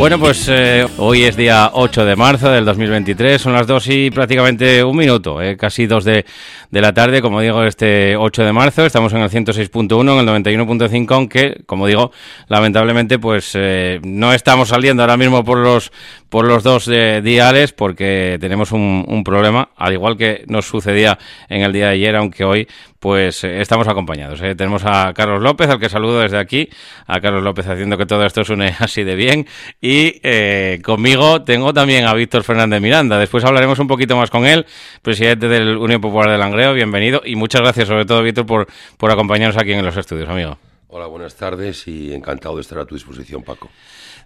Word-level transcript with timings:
Bueno, 0.00 0.18
pues 0.18 0.48
eh, 0.48 0.86
hoy 0.96 1.24
es 1.24 1.36
día 1.36 1.72
8 1.74 2.06
de 2.06 2.16
marzo 2.16 2.50
del 2.50 2.64
2023, 2.64 3.38
son 3.38 3.52
las 3.52 3.66
2 3.66 3.86
y 3.88 4.10
prácticamente 4.10 4.82
un 4.82 4.96
minuto, 4.96 5.42
eh, 5.42 5.58
casi 5.58 5.86
2 5.86 6.04
de, 6.04 6.24
de, 6.70 6.80
la 6.80 6.94
tarde, 6.94 7.20
como 7.20 7.42
digo, 7.42 7.62
este 7.64 8.16
8 8.16 8.44
de 8.44 8.52
marzo, 8.54 8.86
estamos 8.86 9.12
en 9.12 9.20
el 9.20 9.28
106.1, 9.28 10.22
en 10.22 10.46
el 10.46 10.56
91.5, 10.56 11.14
aunque, 11.14 11.60
como 11.66 11.86
digo, 11.86 12.12
lamentablemente, 12.48 13.18
pues 13.18 13.52
eh, 13.52 14.00
no 14.02 14.32
estamos 14.32 14.70
saliendo 14.70 15.02
ahora 15.02 15.18
mismo 15.18 15.44
por 15.44 15.58
los, 15.58 15.92
por 16.30 16.46
los 16.46 16.62
dos 16.62 16.86
diales 16.86 17.72
porque 17.72 18.38
tenemos 18.40 18.72
un, 18.72 19.04
un 19.06 19.22
problema, 19.22 19.68
al 19.76 19.92
igual 19.92 20.16
que 20.16 20.44
nos 20.46 20.64
sucedía 20.64 21.18
en 21.50 21.60
el 21.60 21.74
día 21.74 21.88
de 21.88 21.92
ayer, 21.92 22.16
aunque 22.16 22.44
hoy 22.44 22.66
pues 23.00 23.42
eh, 23.44 23.60
estamos 23.60 23.88
acompañados. 23.88 24.40
¿eh? 24.42 24.54
Tenemos 24.54 24.82
a 24.84 25.12
Carlos 25.14 25.42
López, 25.42 25.68
al 25.68 25.80
que 25.80 25.88
saludo 25.88 26.20
desde 26.20 26.38
aquí, 26.38 26.68
a 27.06 27.20
Carlos 27.20 27.42
López 27.42 27.66
haciendo 27.66 27.96
que 27.96 28.06
todo 28.06 28.24
esto 28.24 28.44
suene 28.44 28.76
así 28.78 29.02
de 29.02 29.16
bien. 29.16 29.46
Y 29.80 30.20
eh, 30.22 30.80
conmigo 30.84 31.42
tengo 31.42 31.72
también 31.72 32.06
a 32.06 32.14
Víctor 32.14 32.44
Fernández 32.44 32.80
Miranda. 32.80 33.18
Después 33.18 33.44
hablaremos 33.44 33.78
un 33.78 33.88
poquito 33.88 34.16
más 34.16 34.30
con 34.30 34.46
él, 34.46 34.66
presidente 35.02 35.48
del 35.48 35.78
Unión 35.78 36.00
Popular 36.00 36.30
de 36.30 36.38
Langreo. 36.38 36.74
Bienvenido 36.74 37.22
y 37.24 37.34
muchas 37.34 37.62
gracias 37.62 37.88
sobre 37.88 38.04
todo, 38.04 38.22
Víctor, 38.22 38.46
por, 38.46 38.68
por 38.98 39.10
acompañarnos 39.10 39.56
aquí 39.56 39.72
en 39.72 39.84
los 39.84 39.96
estudios, 39.96 40.28
amigo. 40.28 40.58
Hola, 40.88 41.06
buenas 41.06 41.36
tardes 41.36 41.88
y 41.88 42.12
encantado 42.12 42.56
de 42.56 42.62
estar 42.62 42.78
a 42.78 42.84
tu 42.84 42.94
disposición, 42.94 43.42
Paco. 43.42 43.70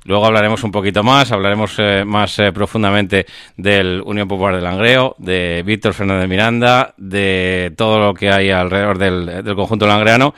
Luego 0.05 0.27
hablaremos 0.27 0.63
un 0.65 0.71
poquito 0.71 1.03
más, 1.03 1.33
hablaremos 1.33 1.75
eh, 1.79 2.05
más 2.05 2.39
eh, 2.39 2.53
profundamente 2.53 3.27
del 3.57 4.03
Unión 4.05 4.29
Popular 4.29 4.55
de 4.55 4.63
Langreo, 4.63 5.15
de 5.19 5.63
Víctor 5.65 5.95
Fernández 5.95 6.29
Miranda, 6.29 6.95
de 6.97 7.73
todo 7.77 7.99
lo 7.99 8.15
que 8.15 8.31
hay 8.31 8.51
alrededor 8.51 8.99
del, 8.99 9.45
del 9.45 9.55
conjunto 9.55 9.87
langreano. 9.87 10.35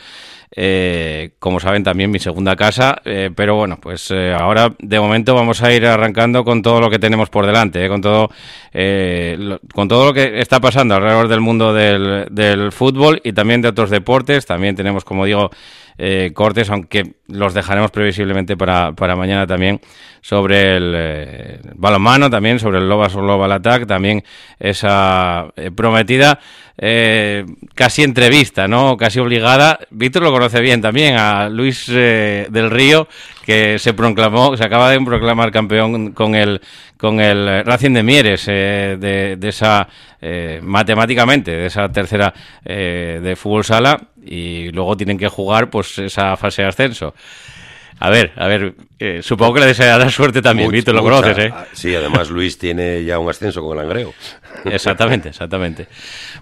Eh, 0.58 1.32
como 1.38 1.60
saben 1.60 1.84
también 1.84 2.10
mi 2.10 2.18
segunda 2.18 2.56
casa, 2.56 3.02
eh, 3.04 3.30
pero 3.34 3.56
bueno, 3.56 3.78
pues 3.78 4.10
eh, 4.10 4.32
ahora 4.32 4.72
de 4.78 4.98
momento 4.98 5.34
vamos 5.34 5.62
a 5.62 5.70
ir 5.70 5.84
arrancando 5.84 6.44
con 6.44 6.62
todo 6.62 6.80
lo 6.80 6.88
que 6.88 6.98
tenemos 6.98 7.28
por 7.28 7.44
delante, 7.44 7.84
eh, 7.84 7.88
con 7.88 8.00
todo 8.00 8.30
lo, 8.72 9.60
con 9.74 9.86
todo 9.88 10.06
lo 10.06 10.14
que 10.14 10.40
está 10.40 10.58
pasando 10.60 10.94
alrededor 10.94 11.28
del 11.28 11.40
mundo 11.40 11.74
del, 11.74 12.26
del, 12.30 12.72
fútbol 12.72 13.20
y 13.22 13.32
también 13.32 13.60
de 13.60 13.68
otros 13.68 13.90
deportes. 13.90 14.46
También 14.46 14.76
tenemos, 14.76 15.04
como 15.04 15.26
digo, 15.26 15.50
cortes, 16.34 16.70
aunque 16.70 17.14
los 17.28 17.54
dejaremos 17.54 17.90
previsiblemente 17.90 18.56
para, 18.56 18.92
para 18.92 19.16
mañana 19.16 19.46
también 19.46 19.80
sobre 20.20 20.76
el 20.76 21.60
balonmano, 21.74 22.28
también 22.28 22.58
sobre 22.58 22.78
el 22.78 22.88
Lobas 22.88 23.14
Global 23.14 23.52
Attack, 23.52 23.86
también 23.86 24.22
esa 24.58 25.52
prometida 25.74 26.38
eh, 26.78 27.46
casi 27.74 28.02
entrevista, 28.02 28.68
¿no? 28.68 28.96
Casi 28.96 29.18
obligada. 29.18 29.78
Víctor 29.90 30.22
lo 30.22 30.32
conoce 30.32 30.60
bien 30.60 30.80
también, 30.82 31.16
a 31.16 31.48
Luis 31.48 31.86
eh, 31.88 32.46
del 32.50 32.70
Río, 32.70 33.08
que 33.44 33.78
se 33.78 33.94
proclamó, 33.94 34.56
se 34.56 34.64
acaba 34.64 34.90
de 34.90 35.00
proclamar 35.00 35.50
campeón 35.50 36.12
con 36.12 36.34
el 36.34 36.60
con 36.98 37.20
el 37.20 37.64
Racing 37.64 37.92
de 37.92 38.02
Mieres 38.02 38.46
eh, 38.48 38.96
de, 38.98 39.36
de, 39.36 39.48
esa 39.48 39.88
matemáticamente 40.62 41.52
de 41.52 41.66
esa 41.66 41.88
tercera 41.92 42.34
de 42.64 43.34
fútbol 43.36 43.64
sala 43.64 44.08
y 44.24 44.70
luego 44.70 44.96
tienen 44.96 45.18
que 45.18 45.28
jugar 45.28 45.70
pues 45.70 45.98
esa 45.98 46.36
fase 46.36 46.62
de 46.62 46.68
ascenso. 46.68 47.14
A 47.98 48.10
ver, 48.10 48.32
a 48.36 48.46
ver, 48.46 48.74
eh, 48.98 49.20
supongo 49.22 49.54
que 49.54 49.60
le 49.60 49.66
deseará 49.66 50.08
suerte 50.10 50.40
también, 50.42 50.70
Víctor, 50.70 50.94
lo 50.94 51.02
mucha, 51.02 51.22
conoces, 51.22 51.46
¿eh? 51.46 51.52
Sí, 51.72 51.94
además 51.94 52.30
Luis 52.30 52.58
tiene 52.58 53.04
ya 53.04 53.18
un 53.18 53.28
ascenso 53.28 53.62
con 53.62 53.78
el 53.78 53.84
Langreo. 53.84 54.14
Exactamente, 54.64 55.28
exactamente. 55.28 55.86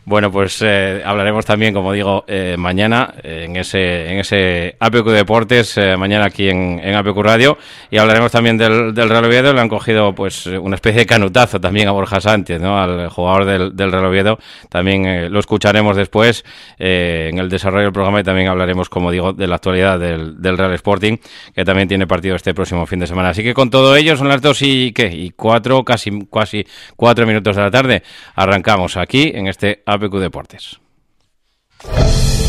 Bueno, 0.04 0.30
pues 0.30 0.62
eh, 0.62 1.02
hablaremos 1.04 1.44
también, 1.44 1.74
como 1.74 1.92
digo, 1.92 2.24
eh, 2.28 2.56
mañana 2.56 3.14
en 3.22 3.56
ese 3.56 4.12
en 4.12 4.18
ese 4.18 4.76
APQ 4.78 5.08
Deportes, 5.08 5.76
eh, 5.78 5.96
mañana 5.96 6.26
aquí 6.26 6.48
en, 6.48 6.80
en, 6.82 6.94
APQ 6.94 7.16
Radio, 7.18 7.58
y 7.90 7.98
hablaremos 7.98 8.30
también 8.32 8.56
del, 8.56 8.94
del 8.94 9.08
Real 9.08 9.24
Oviedo. 9.24 9.52
Le 9.52 9.60
han 9.60 9.68
cogido 9.68 10.14
pues 10.14 10.46
una 10.46 10.76
especie 10.76 11.00
de 11.00 11.06
canutazo 11.06 11.60
también 11.60 11.88
a 11.88 11.92
Borja 11.92 12.20
Sánchez, 12.20 12.60
¿no? 12.60 12.78
al 12.78 13.08
jugador 13.08 13.44
del, 13.44 13.76
del 13.76 13.92
Real 13.92 14.06
Oviedo. 14.06 14.38
También 14.68 15.06
eh, 15.06 15.28
lo 15.28 15.40
escucharemos 15.40 15.96
después 15.96 16.44
eh, 16.78 17.28
en 17.30 17.38
el 17.38 17.48
desarrollo 17.48 17.84
del 17.84 17.92
programa 17.92 18.20
y 18.20 18.24
también 18.24 18.48
hablaremos, 18.48 18.88
como 18.88 19.10
digo, 19.10 19.32
de 19.32 19.46
la 19.46 19.56
actualidad 19.56 19.98
del, 19.98 20.40
del 20.40 20.58
Real 20.58 20.72
Sporting, 20.74 21.16
que 21.54 21.64
también 21.64 21.88
tiene 21.88 22.06
partido 22.06 22.36
este 22.44 22.52
próximo 22.52 22.84
fin 22.84 22.98
de 22.98 23.06
semana. 23.06 23.30
Así 23.30 23.42
que 23.42 23.54
con 23.54 23.70
todo 23.70 23.96
ello 23.96 24.18
son 24.18 24.28
las 24.28 24.42
dos 24.42 24.60
y 24.60 24.92
qué, 24.92 25.06
y 25.06 25.30
cuatro, 25.30 25.82
casi, 25.82 26.10
casi 26.30 26.66
cuatro 26.94 27.26
minutos 27.26 27.56
de 27.56 27.62
la 27.62 27.70
tarde. 27.70 28.02
Arrancamos 28.34 28.98
aquí 28.98 29.32
en 29.34 29.46
este 29.46 29.82
APQ 29.86 30.16
Deportes. 30.18 30.78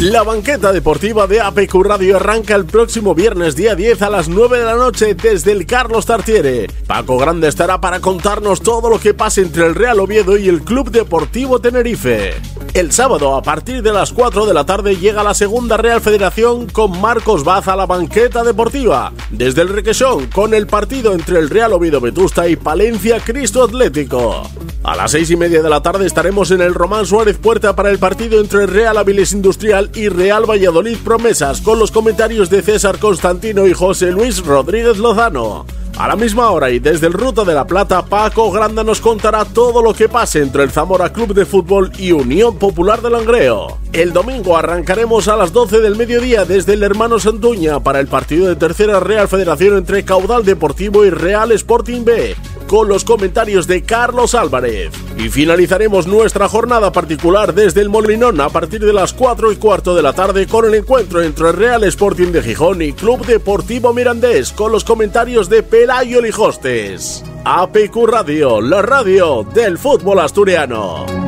La 0.00 0.22
banqueta 0.22 0.72
deportiva 0.72 1.26
de 1.26 1.40
APQ 1.40 1.74
Radio 1.82 2.16
arranca 2.18 2.54
el 2.54 2.66
próximo 2.66 3.16
viernes 3.16 3.56
día 3.56 3.74
10 3.74 4.02
a 4.02 4.10
las 4.10 4.28
9 4.28 4.60
de 4.60 4.64
la 4.64 4.76
noche 4.76 5.14
desde 5.14 5.50
el 5.50 5.66
Carlos 5.66 6.06
Tartiere. 6.06 6.68
Paco 6.86 7.18
Grande 7.18 7.48
estará 7.48 7.80
para 7.80 7.98
contarnos 7.98 8.60
todo 8.60 8.90
lo 8.90 9.00
que 9.00 9.12
pasa 9.12 9.40
entre 9.40 9.66
el 9.66 9.74
Real 9.74 9.98
Oviedo 9.98 10.36
y 10.36 10.48
el 10.48 10.62
Club 10.62 10.92
Deportivo 10.92 11.58
Tenerife. 11.58 12.34
El 12.74 12.92
sábado 12.92 13.34
a 13.34 13.42
partir 13.42 13.82
de 13.82 13.92
las 13.92 14.12
4 14.12 14.46
de 14.46 14.54
la 14.54 14.64
tarde 14.64 14.96
llega 14.96 15.24
la 15.24 15.34
segunda 15.34 15.76
Real 15.76 16.00
Federación 16.00 16.68
con 16.68 17.00
Marcos 17.00 17.42
Baz 17.42 17.66
a 17.66 17.74
la 17.74 17.86
banqueta 17.86 18.44
deportiva. 18.44 19.12
Desde 19.30 19.62
el 19.62 19.68
Requesón 19.68 20.26
con 20.26 20.54
el 20.54 20.68
partido 20.68 21.12
entre 21.12 21.40
el 21.40 21.50
Real 21.50 21.72
Oviedo 21.72 22.00
Vetusta 22.00 22.46
y 22.46 22.54
Palencia 22.54 23.18
Cristo 23.18 23.64
Atlético. 23.64 24.48
A 24.84 24.94
las 24.94 25.10
seis 25.10 25.28
y 25.30 25.36
media 25.36 25.60
de 25.60 25.68
la 25.68 25.82
tarde 25.82 26.06
estaremos 26.06 26.52
en 26.52 26.60
el 26.60 26.72
Román 26.72 27.04
Suárez 27.04 27.36
Puerta 27.36 27.74
para 27.74 27.90
el 27.90 27.98
partido 27.98 28.40
entre 28.40 28.66
Real 28.66 28.96
Avilés 28.96 29.32
Industrial 29.32 29.87
y 29.94 30.08
Real 30.08 30.48
Valladolid 30.48 30.96
Promesas, 31.04 31.60
con 31.60 31.78
los 31.78 31.90
comentarios 31.90 32.50
de 32.50 32.62
César 32.62 32.98
Constantino 32.98 33.66
y 33.66 33.72
José 33.72 34.10
Luis 34.12 34.44
Rodríguez 34.44 34.98
Lozano. 34.98 35.66
A 35.98 36.06
la 36.06 36.14
misma 36.14 36.50
hora 36.50 36.70
y 36.70 36.78
desde 36.78 37.08
el 37.08 37.12
Ruta 37.12 37.42
de 37.42 37.54
la 37.54 37.66
Plata, 37.66 38.04
Paco 38.04 38.52
Granda 38.52 38.84
nos 38.84 39.00
contará 39.00 39.44
todo 39.44 39.82
lo 39.82 39.92
que 39.92 40.08
pase 40.08 40.40
entre 40.40 40.62
el 40.62 40.70
Zamora 40.70 41.12
Club 41.12 41.34
de 41.34 41.44
Fútbol 41.44 41.90
y 41.98 42.12
Unión 42.12 42.56
Popular 42.56 43.02
de 43.02 43.10
Langreo. 43.10 43.78
El 43.92 44.12
domingo 44.12 44.56
arrancaremos 44.56 45.26
a 45.26 45.34
las 45.36 45.52
12 45.52 45.80
del 45.80 45.96
mediodía 45.96 46.44
desde 46.44 46.74
el 46.74 46.84
Hermano 46.84 47.18
Santuña 47.18 47.80
para 47.80 47.98
el 47.98 48.06
partido 48.06 48.46
de 48.46 48.54
Tercera 48.54 49.00
Real 49.00 49.26
Federación 49.26 49.76
entre 49.76 50.04
Caudal 50.04 50.44
Deportivo 50.44 51.04
y 51.04 51.10
Real 51.10 51.50
Sporting 51.50 52.04
B 52.04 52.36
con 52.68 52.86
los 52.86 53.02
comentarios 53.02 53.66
de 53.66 53.82
Carlos 53.82 54.34
Álvarez. 54.34 54.92
Y 55.16 55.30
finalizaremos 55.30 56.06
nuestra 56.06 56.48
jornada 56.48 56.92
particular 56.92 57.54
desde 57.54 57.80
el 57.80 57.88
Molinón 57.88 58.40
a 58.40 58.50
partir 58.50 58.84
de 58.84 58.92
las 58.92 59.14
4 59.14 59.50
y 59.50 59.56
cuarto 59.56 59.96
de 59.96 60.02
la 60.02 60.12
tarde 60.12 60.46
con 60.46 60.66
el 60.66 60.74
encuentro 60.74 61.22
entre 61.22 61.50
Real 61.50 61.82
Sporting 61.84 62.30
de 62.30 62.42
Gijón 62.42 62.82
y 62.82 62.92
Club 62.92 63.24
Deportivo 63.24 63.92
Mirandés 63.94 64.52
con 64.52 64.70
los 64.70 64.84
comentarios 64.84 65.48
de 65.48 65.62
Pelayo 65.88 66.20
Lijostes. 66.20 67.24
APQ 67.44 68.04
Radio, 68.06 68.60
la 68.60 68.82
radio 68.82 69.42
del 69.42 69.78
fútbol 69.78 70.18
asturiano. 70.18 71.27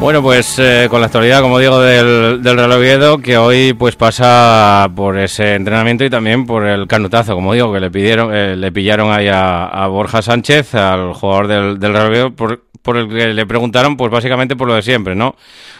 Bueno, 0.00 0.22
pues 0.22 0.58
eh, 0.58 0.86
con 0.88 1.00
la 1.00 1.08
actualidad, 1.08 1.42
como 1.42 1.58
digo, 1.58 1.78
del, 1.78 2.42
del 2.42 2.56
Real 2.56 2.72
Oviedo, 2.72 3.18
que 3.18 3.36
hoy 3.36 3.74
pues 3.74 3.96
pasa 3.96 4.90
por 4.96 5.18
ese 5.18 5.54
entrenamiento 5.54 6.04
y 6.06 6.10
también 6.10 6.46
por 6.46 6.66
el 6.66 6.86
canutazo, 6.88 7.34
como 7.34 7.52
digo, 7.52 7.70
que 7.70 7.80
le 7.80 7.90
pidieron, 7.90 8.34
eh, 8.34 8.56
le 8.56 8.72
pillaron 8.72 9.12
ahí 9.12 9.28
a, 9.30 9.86
Borja 9.88 10.22
Sánchez, 10.22 10.74
al 10.74 11.12
jugador 11.12 11.48
del, 11.48 11.78
del 11.78 11.92
Real 11.92 12.06
Oviedo, 12.08 12.30
por, 12.34 12.69
por 12.82 12.96
el 12.96 13.08
que 13.08 13.34
le 13.34 13.46
preguntaron, 13.46 13.96
pues 13.96 14.10
básicamente 14.10 14.56
por 14.56 14.68
lo 14.68 14.74
de 14.74 14.82
siempre, 14.82 15.14
¿no? 15.14 15.36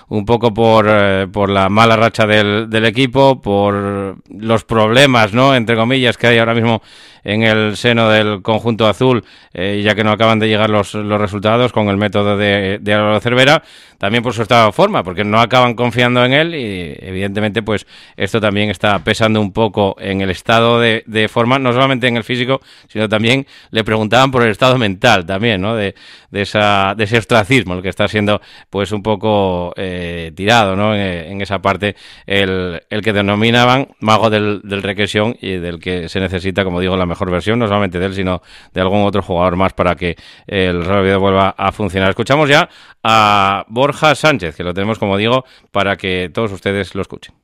Un 0.08 0.24
poco 0.24 0.52
por, 0.52 0.86
eh, 0.88 1.26
por 1.32 1.50
la 1.50 1.68
mala 1.68 1.96
racha 1.96 2.26
del, 2.26 2.68
del 2.68 2.84
equipo, 2.84 3.40
por 3.40 4.16
los 4.28 4.64
problemas, 4.64 5.32
¿no? 5.32 5.54
Entre 5.54 5.76
comillas, 5.76 6.16
que 6.16 6.26
hay 6.26 6.38
ahora 6.38 6.54
mismo 6.54 6.82
en 7.24 7.42
el 7.42 7.76
seno 7.76 8.08
del 8.08 8.42
conjunto 8.42 8.86
azul, 8.86 9.24
eh, 9.52 9.80
ya 9.84 9.94
que 9.94 10.04
no 10.04 10.10
acaban 10.10 10.38
de 10.38 10.48
llegar 10.48 10.70
los, 10.70 10.94
los 10.94 11.20
resultados 11.20 11.72
con 11.72 11.88
el 11.88 11.96
método 11.96 12.36
de, 12.36 12.78
de 12.80 12.94
Álvaro 12.94 13.20
Cervera, 13.20 13.62
también 13.98 14.22
por 14.22 14.32
su 14.32 14.42
estado 14.42 14.66
de 14.66 14.72
forma, 14.72 15.02
porque 15.02 15.24
no 15.24 15.40
acaban 15.40 15.74
confiando 15.74 16.24
en 16.24 16.32
él 16.32 16.54
y 16.54 16.96
evidentemente 17.00 17.62
pues 17.62 17.86
esto 18.16 18.40
también 18.40 18.70
está 18.70 18.98
pesando 19.04 19.40
un 19.40 19.52
poco 19.52 19.94
en 20.00 20.22
el 20.22 20.30
estado 20.30 20.80
de, 20.80 21.04
de 21.06 21.28
forma, 21.28 21.58
no 21.58 21.72
solamente 21.72 22.08
en 22.08 22.16
el 22.16 22.24
físico, 22.24 22.60
sino 22.88 23.08
también 23.08 23.46
le 23.70 23.84
preguntaban 23.84 24.30
por 24.30 24.42
el 24.42 24.50
estado 24.50 24.78
mental 24.78 25.26
también, 25.26 25.60
¿no? 25.60 25.76
De, 25.76 25.94
de, 26.30 26.42
esa, 26.42 26.89
de 26.94 27.04
ese 27.04 27.18
ostracismo, 27.18 27.74
el 27.74 27.82
que 27.82 27.88
está 27.88 28.08
siendo 28.08 28.40
pues 28.68 28.92
un 28.92 29.02
poco 29.02 29.72
eh, 29.76 30.32
tirado, 30.34 30.76
¿no? 30.76 30.94
En, 30.94 31.40
esa 31.40 31.60
parte, 31.60 31.96
el, 32.26 32.82
el 32.90 33.02
que 33.02 33.12
denominaban 33.12 33.88
mago 34.00 34.30
del, 34.30 34.60
del 34.62 34.82
regresión 34.82 35.36
y 35.40 35.56
del 35.56 35.78
que 35.78 36.08
se 36.08 36.20
necesita, 36.20 36.64
como 36.64 36.80
digo, 36.80 36.96
la 36.96 37.06
mejor 37.06 37.30
versión, 37.30 37.58
no 37.58 37.66
solamente 37.66 37.98
de 37.98 38.06
él, 38.06 38.14
sino 38.14 38.42
de 38.72 38.80
algún 38.80 39.04
otro 39.04 39.22
jugador 39.22 39.56
más 39.56 39.72
para 39.72 39.94
que 39.94 40.16
el 40.46 40.84
Real 40.84 41.18
vuelva 41.18 41.54
a 41.56 41.72
funcionar. 41.72 42.10
Escuchamos 42.10 42.48
ya 42.48 42.68
a 43.02 43.64
Borja 43.68 44.14
Sánchez, 44.14 44.56
que 44.56 44.64
lo 44.64 44.74
tenemos, 44.74 44.98
como 44.98 45.16
digo, 45.16 45.44
para 45.70 45.96
que 45.96 46.30
todos 46.32 46.52
ustedes 46.52 46.94
lo 46.94 47.02
escuchen. 47.02 47.34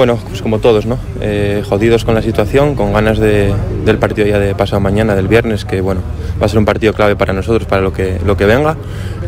Bueno, 0.00 0.18
pues 0.28 0.40
como 0.40 0.60
todos, 0.60 0.86
¿no? 0.86 0.98
Eh, 1.20 1.62
jodidos 1.68 2.06
con 2.06 2.14
la 2.14 2.22
situación, 2.22 2.74
con 2.74 2.94
ganas 2.94 3.18
de, 3.18 3.52
del 3.84 3.98
partido 3.98 4.26
ya 4.26 4.38
de 4.38 4.54
pasado 4.54 4.80
mañana, 4.80 5.14
del 5.14 5.28
viernes, 5.28 5.66
que 5.66 5.82
bueno, 5.82 6.00
va 6.40 6.46
a 6.46 6.48
ser 6.48 6.58
un 6.58 6.64
partido 6.64 6.94
clave 6.94 7.16
para 7.16 7.34
nosotros, 7.34 7.68
para 7.68 7.82
lo 7.82 7.92
que, 7.92 8.18
lo 8.24 8.34
que 8.34 8.46
venga, 8.46 8.78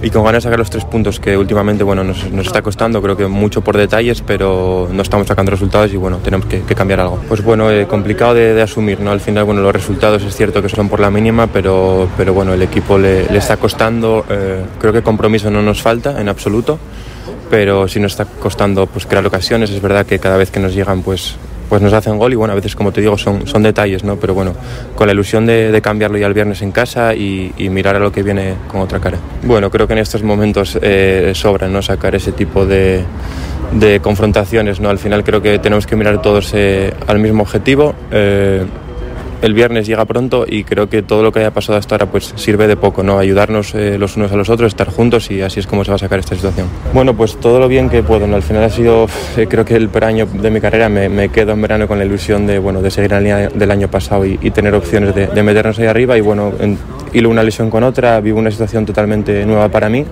y 0.02 0.08
con 0.08 0.25
ganas 0.25 0.43
de 0.43 0.46
sacar 0.46 0.58
los 0.58 0.70
tres 0.70 0.87
puntos 0.87 1.20
que 1.20 1.37
últimamente 1.37 1.84
bueno, 1.84 2.04
nos, 2.04 2.31
nos 2.31 2.46
está 2.46 2.62
costando, 2.62 3.02
creo 3.02 3.19
que 3.19 3.26
mucho 3.26 3.60
por 3.60 3.76
detalles, 3.76 4.22
pero 4.22 4.88
no 4.90 5.02
estamos 5.02 5.26
sacando 5.26 5.50
resultados 5.50 5.93
y 5.93 5.99
bueno, 5.99 6.20
tenemos 6.25 6.46
que, 6.46 6.62
cambiar 6.75 7.00
algo. 7.00 7.20
Pues 7.28 7.44
bueno, 7.44 7.70
eh, 7.70 7.87
complicado 7.87 8.32
de, 8.32 8.55
de, 8.55 8.62
asumir, 8.62 8.98
¿no? 9.00 9.10
Al 9.10 9.20
final, 9.20 9.44
bueno, 9.44 9.60
los 9.60 9.75
resultados 9.75 10.22
es 10.22 10.34
cierto 10.34 10.62
que 10.62 10.70
son 10.70 10.88
por 10.88 11.00
la 11.00 11.10
mínima, 11.10 11.48
pero, 11.48 12.08
pero 12.16 12.32
bueno, 12.32 12.55
el 12.55 12.62
equipo 12.62 12.96
le, 12.96 13.26
le 13.26 13.37
está 13.37 13.58
costando, 13.58 14.25
eh, 14.31 14.64
creo 14.81 14.94
que 14.94 15.02
compromiso 15.02 15.50
no 15.50 15.60
nos 15.60 15.82
falta 15.82 16.19
en 16.19 16.31
absoluto 16.31 16.78
pero 17.52 17.87
sí 17.87 18.00
nos 18.00 18.12
está 18.12 18.25
costando 18.25 18.87
pues, 18.87 19.04
crear 19.04 19.26
ocasiones. 19.26 19.69
Es 19.69 19.82
verdad 19.82 20.06
que 20.06 20.19
cada 20.19 20.38
vez 20.38 20.50
que 20.50 20.58
nos 20.58 20.75
llegan 20.75 21.02
pues, 21.02 21.37
pues 21.69 21.82
nos 21.82 21.93
hacen 21.93 22.16
gol 22.16 22.32
y 22.32 22.34
bueno, 22.34 22.52
a 22.52 22.56
veces 22.56 22.75
como 22.75 22.93
te 22.93 23.02
digo 23.02 23.19
son, 23.19 23.46
son 23.46 23.62
detalles, 23.62 24.04
¿no? 24.04 24.16
pero 24.16 24.32
bueno, 24.32 24.54
con 24.94 25.06
la 25.06 25.12
ilusión 25.12 25.44
de, 25.44 25.70
de 25.70 25.82
cambiarlo 25.82 26.16
ya 26.16 26.28
el 26.28 26.32
viernes 26.32 26.62
en 26.62 26.72
casa 26.72 27.14
y, 27.14 27.52
y, 27.58 27.69
mirar 27.69 27.96
a 27.96 27.99
lo 27.99 28.10
que 28.10 28.22
viene 28.22 28.54
con 28.69 28.81
otra 28.81 29.00
cara. 29.00 29.19
Bueno, 29.43 29.70
creo 29.70 29.87
que 29.87 29.93
en 29.93 29.99
estos 29.99 30.22
momentos 30.22 30.78
eh, 30.81 31.32
sobra 31.34 31.69
¿no? 31.69 31.82
sacar 31.82 32.14
ese 32.14 32.32
tipo 32.32 32.65
de, 32.65 33.05
de, 33.72 34.00
confrontaciones. 34.00 34.81
¿no? 34.81 34.88
Al 34.88 34.98
final 34.98 35.22
creo 35.22 35.43
que 35.43 35.58
tenemos 35.58 35.86
que 35.86 35.94
mirar 35.94 36.22
todos 36.22 36.53
eh, 36.55 36.91
al 37.06 37.19
mismo 37.19 37.43
objetivo. 37.43 37.94
Eh, 38.10 38.65
el 39.43 39.55
viernes 39.55 39.87
llega 39.87 40.05
pronto 40.05 40.46
y 40.49 40.65
creo 40.65 40.89
que 40.89 41.03
todo 41.03 41.22
lo 41.22 41.32
que 41.32 41.41
haya 41.41 41.51
pasado 41.51 41.79
hasta 41.79 41.96
ahora 41.96 42.06
pues 42.06 42.32
sirve 42.37 42.67
de 42.69 42.77
poco, 42.77 43.03
¿no? 43.03 43.19
Ayudarnos 43.19 43.75
eh, 43.75 43.99
los 43.99 44.17
unos 44.17 44.32
a 44.32 44.37
los 44.37 44.49
otros, 44.49 44.69
estar 44.69 44.89
juntos 44.89 45.31
y 45.31 45.43
así 45.43 45.61
es 45.61 45.67
como 45.67 45.84
se 45.84 45.91
va 45.91 45.96
a 45.96 45.99
sacar 45.99 46.20
esta 46.20 46.34
situación. 46.34 46.69
Bueno, 46.94 47.15
pues 47.15 47.37
todo 47.39 47.58
lo 47.58 47.69
bien 47.69 47.91
que 47.91 48.03
puedo. 48.03 48.25
Al 48.25 48.43
final 48.43 48.63
ha 48.63 48.70
sido, 48.70 49.06
eh, 49.37 49.46
creo 49.49 49.65
que 49.65 49.75
el 49.75 49.91
año 50.03 50.27
de 50.27 50.51
mi 50.51 50.61
carrera 50.61 50.89
me, 50.89 51.29
quedo 51.29 51.53
en 51.53 51.63
verano 51.63 51.89
con 51.89 51.99
la 51.99 52.05
ilusión 52.05 52.46
de, 52.46 52.58
bueno, 52.58 52.81
de 52.81 52.91
seguir 52.91 53.13
en 53.13 53.17
la 53.17 53.20
línea 53.20 53.49
del 53.49 53.70
año 53.70 53.89
pasado 53.89 54.25
y, 54.25 54.39
y 54.41 54.51
tener 54.53 54.75
opciones 54.75 55.15
de, 55.15 55.27
de, 55.27 55.43
meternos 55.43 55.79
ahí 55.79 55.87
arriba 55.87 56.17
y 56.17 56.20
bueno, 56.20 56.53
en, 56.61 56.79
hilo 57.13 57.29
una 57.29 57.43
lesión 57.43 57.69
con 57.69 57.82
otra, 57.82 58.20
vivo 58.20 58.39
una 58.39 58.51
situación 58.51 58.87
totalmente 58.87 59.44
nueva 59.44 59.69
para 59.69 59.89
mí 59.89 60.05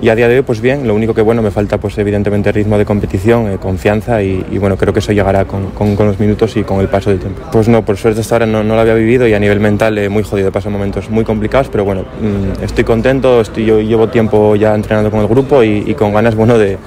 y 0.00 0.08
a 0.08 0.14
día 0.14 0.28
de 0.28 0.36
hoy 0.36 0.42
pues 0.42 0.60
bien, 0.60 0.86
lo 0.86 0.94
único 0.94 1.14
que 1.14 1.22
bueno 1.22 1.42
me 1.42 1.50
falta 1.50 1.78
pues 1.78 1.96
evidentemente 1.98 2.52
ritmo 2.52 2.78
de 2.78 2.84
competición, 2.84 3.50
eh, 3.50 3.58
confianza 3.58 4.22
y, 4.22 4.42
bueno 4.58 4.76
creo 4.76 4.92
que 4.92 5.00
eso 5.00 5.12
llegará 5.12 5.44
con, 5.46 5.70
con, 5.70 5.96
los 6.06 6.18
minutos 6.18 6.56
y 6.56 6.64
con 6.64 6.80
el 6.80 6.88
paso 6.88 7.10
del 7.10 7.18
tiempo. 7.18 7.42
Pues 7.52 7.68
no, 7.68 7.84
por 7.84 7.96
suerte 7.96 8.20
hasta 8.20 8.34
ahora 8.34 8.46
no, 8.46 8.62
no 8.62 8.74
lo 8.74 8.80
había 8.80 8.94
vivido 8.94 9.26
y 9.26 9.34
a 9.34 9.38
nivel 9.38 9.60
mental 9.60 9.96
eh, 9.98 10.08
muy 10.08 10.22
jodido, 10.22 10.52
paso 10.52 10.70
momentos 10.70 11.10
muy 11.10 11.24
complicados, 11.24 11.68
pero 11.68 11.84
bueno, 11.84 12.02
mmm, 12.02 12.62
estoy 12.62 12.84
contento, 12.84 13.40
estoy, 13.40 13.64
yo 13.64 13.80
llevo 13.80 14.08
tiempo 14.08 14.56
ya 14.56 14.74
entrenando 14.74 15.10
con 15.10 15.20
el 15.20 15.28
grupo 15.28 15.62
y 15.62 15.94
con 15.94 16.12
ganas 16.12 16.34
bueno 16.34 16.58
de 16.58 16.78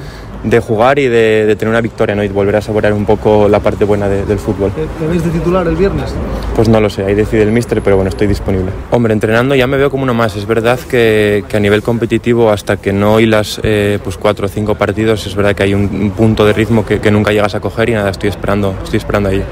de 0.43 0.59
jugar 0.59 0.99
y 0.99 1.07
de, 1.07 1.45
de, 1.45 1.55
tener 1.55 1.69
una 1.69 1.81
victoria 1.81 2.15
¿no? 2.15 2.23
y 2.23 2.29
volver 2.29 2.55
a 2.55 2.61
saborear 2.61 2.93
un 2.93 3.05
poco 3.05 3.47
la 3.49 3.59
parte 3.59 3.85
buena 3.85 4.07
de, 4.07 4.25
del 4.25 4.39
fútbol. 4.39 4.71
¿Te 4.71 5.07
ves 5.07 5.23
de 5.23 5.31
titular 5.31 5.67
el 5.67 5.75
viernes? 5.75 6.13
Pues 6.55 6.69
no 6.69 6.79
lo 6.79 6.89
sé, 6.89 7.03
ahí 7.03 7.15
decide 7.15 7.43
el 7.43 7.51
míster, 7.51 7.81
pero 7.81 7.95
bueno, 7.95 8.09
estoy 8.09 8.27
disponible. 8.27 8.71
Hombre, 8.91 9.13
entrenando 9.13 9.55
ya 9.55 9.67
me 9.67 9.77
veo 9.77 9.89
como 9.89 10.03
uno 10.03 10.13
más. 10.13 10.35
Es 10.35 10.45
verdad 10.45 10.79
que, 10.79 11.43
que 11.47 11.57
a 11.57 11.59
nivel 11.59 11.81
competitivo, 11.81 12.49
hasta 12.49 12.77
que 12.77 12.93
no 12.93 13.19
hilas 13.19 13.59
eh, 13.63 13.99
pues 14.03 14.17
cuatro 14.17 14.45
o 14.45 14.49
cinco 14.49 14.75
partidos, 14.75 15.25
es 15.27 15.35
verdad 15.35 15.55
que 15.55 15.63
hay 15.63 15.73
un, 15.73 15.83
un 15.83 16.11
punto 16.11 16.45
de 16.45 16.53
ritmo 16.53 16.85
que, 16.85 16.99
que, 16.99 17.11
nunca 17.11 17.31
llegas 17.31 17.55
a 17.55 17.59
coger 17.59 17.89
y 17.89 17.93
nada, 17.93 18.09
estoy 18.09 18.29
esperando, 18.29 18.75
estoy 18.83 18.97
esperando 18.97 19.29
ahí. 19.29 19.43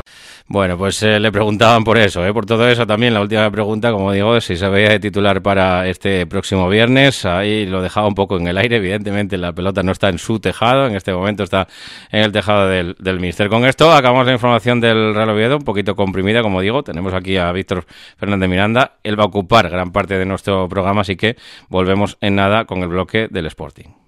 Bueno, 0.49 0.77
pues 0.77 1.03
eh, 1.03 1.19
le 1.19 1.29
preguntaban 1.29 1.83
por 1.83 1.97
eso, 1.97 2.25
¿eh? 2.25 2.31
por 2.31 2.45
todo 2.45 2.69
eso 2.69 2.87
también. 2.87 3.13
La 3.13 3.19
última 3.19 3.51
pregunta, 3.51 3.91
como 3.91 4.13
digo, 4.13 4.39
si 4.39 4.55
se 4.55 4.69
veía 4.69 4.91
de 4.91 4.99
titular 5.01 5.41
para 5.41 5.89
este 5.89 6.25
próximo 6.25 6.69
viernes. 6.69 7.25
Ahí 7.25 7.65
lo 7.65 7.81
dejaba 7.81 8.07
un 8.07 8.15
poco 8.15 8.37
en 8.37 8.47
el 8.47 8.57
aire. 8.57 8.77
Evidentemente, 8.77 9.37
la 9.37 9.51
pelota 9.51 9.83
no 9.83 9.91
está 9.91 10.07
en 10.07 10.17
su 10.19 10.39
tejado. 10.39 10.87
En 10.87 10.95
este 10.95 11.11
momento 11.11 11.43
está 11.43 11.67
en 12.11 12.23
el 12.23 12.31
tejado 12.31 12.69
del, 12.69 12.95
del. 12.97 13.49
Con 13.49 13.65
esto 13.65 13.91
acabamos 13.91 14.25
la 14.25 14.31
información 14.31 14.79
del 14.79 15.13
Real 15.13 15.29
Oviedo, 15.31 15.57
un 15.57 15.65
poquito 15.65 15.97
comprimida, 15.97 16.41
como 16.41 16.61
digo. 16.61 16.81
Tenemos 16.81 17.13
aquí 17.13 17.35
a 17.35 17.51
Víctor 17.51 17.85
Fernández 18.15 18.49
Miranda. 18.49 18.99
Él 19.03 19.19
va 19.19 19.25
a 19.25 19.27
ocupar 19.27 19.69
gran 19.69 19.91
parte 19.91 20.17
de 20.17 20.25
nuestro 20.25 20.69
programa, 20.69 21.01
así 21.01 21.17
que 21.17 21.35
volvemos 21.67 22.17
en 22.21 22.35
nada 22.35 22.63
con 22.63 22.83
el 22.83 22.87
bloque 22.87 23.27
del 23.29 23.47
Sporting. 23.47 24.06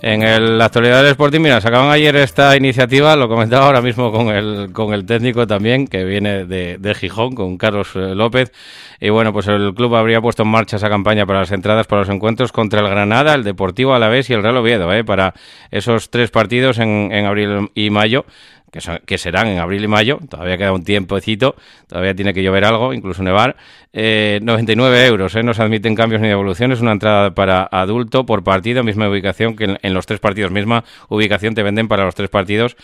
En 0.00 0.58
la 0.58 0.66
actualidad 0.66 1.02
del 1.02 1.10
Sporting, 1.10 1.40
mira, 1.40 1.60
sacaban 1.60 1.90
ayer 1.90 2.14
esta 2.14 2.56
iniciativa, 2.56 3.16
lo 3.16 3.28
comentaba 3.28 3.66
ahora 3.66 3.82
mismo 3.82 4.12
con 4.12 4.28
el, 4.28 4.70
con 4.72 4.94
el 4.94 5.04
técnico 5.04 5.44
también, 5.48 5.88
que 5.88 6.04
viene 6.04 6.44
de, 6.44 6.78
de 6.78 6.94
Gijón, 6.94 7.34
con 7.34 7.58
Carlos 7.58 7.90
eh, 7.96 8.14
López. 8.14 8.52
Y 9.00 9.10
bueno, 9.10 9.32
pues 9.32 9.48
el 9.48 9.74
club 9.74 9.96
habría 9.96 10.20
puesto 10.20 10.44
en 10.44 10.50
marcha 10.50 10.76
esa 10.76 10.88
campaña 10.88 11.26
para 11.26 11.40
las 11.40 11.50
entradas 11.50 11.88
para 11.88 12.02
los 12.02 12.08
encuentros 12.10 12.52
contra 12.52 12.80
el 12.80 12.88
Granada, 12.88 13.34
el 13.34 13.42
Deportivo 13.42 13.92
Alavés 13.92 14.30
y 14.30 14.34
el 14.34 14.42
Real 14.44 14.58
Oviedo, 14.58 14.92
¿eh? 14.92 15.02
para 15.02 15.34
esos 15.72 16.10
tres 16.10 16.30
partidos 16.30 16.78
en, 16.78 17.10
en 17.10 17.26
abril 17.26 17.70
y 17.74 17.90
mayo 17.90 18.24
que, 18.70 19.18
serán 19.18 19.48
en 19.48 19.58
abril 19.58 19.84
y 19.84 19.88
mayo, 19.88 20.18
todavía 20.28 20.58
queda 20.58 20.72
un 20.72 20.84
tiempecito, 20.84 21.56
todavía 21.86 22.14
tiene 22.14 22.34
que 22.34 22.42
llover 22.42 22.64
algo, 22.64 22.92
incluso 22.92 23.22
nevar, 23.22 23.56
99 23.92 24.98
eh, 24.98 25.06
euros, 25.06 25.34
¿eh? 25.34 25.42
no 25.42 25.54
se 25.54 25.62
admiten 25.62 25.94
cambios 25.94 26.20
ni 26.20 26.28
devoluciones, 26.28 26.80
una 26.80 26.92
entrada 26.92 27.34
para 27.34 27.68
adulto 27.70 28.26
por 28.26 28.44
partido, 28.44 28.84
misma 28.84 29.08
ubicación 29.08 29.56
que 29.56 29.78
en, 29.80 29.94
los 29.94 30.06
tres 30.06 30.20
partidos, 30.20 30.50
misma 30.50 30.84
ubicación 31.08 31.54
te 31.54 31.62
venden 31.62 31.88
para 31.88 32.04
los 32.04 32.14
tres 32.14 32.28
partidos, 32.28 32.76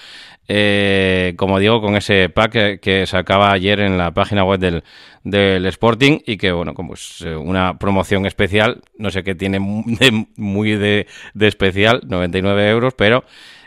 eh, 0.48 1.34
como 1.36 1.58
digo, 1.58 1.80
con 1.80 1.96
ese 1.96 2.28
pack 2.30 2.80
que, 2.80 3.04
se 3.06 3.16
acaba 3.16 3.52
ayer 3.52 3.80
en 3.80 3.98
la 3.98 4.12
página 4.12 4.44
web 4.44 4.58
del, 4.60 4.84
del 5.22 5.66
Sporting 5.66 6.20
y 6.26 6.38
que, 6.38 6.52
bueno, 6.52 6.72
como 6.72 6.94
es 6.94 7.20
una 7.20 7.78
promoción 7.78 8.24
especial, 8.24 8.82
no 8.98 9.10
sé 9.10 9.22
qué 9.22 9.34
tiene 9.34 9.58
muy 9.58 10.70
de, 10.76 11.06
de 11.34 11.46
especial, 11.46 12.00
99 12.06 12.70
euros, 12.70 12.94
pero 12.96 13.24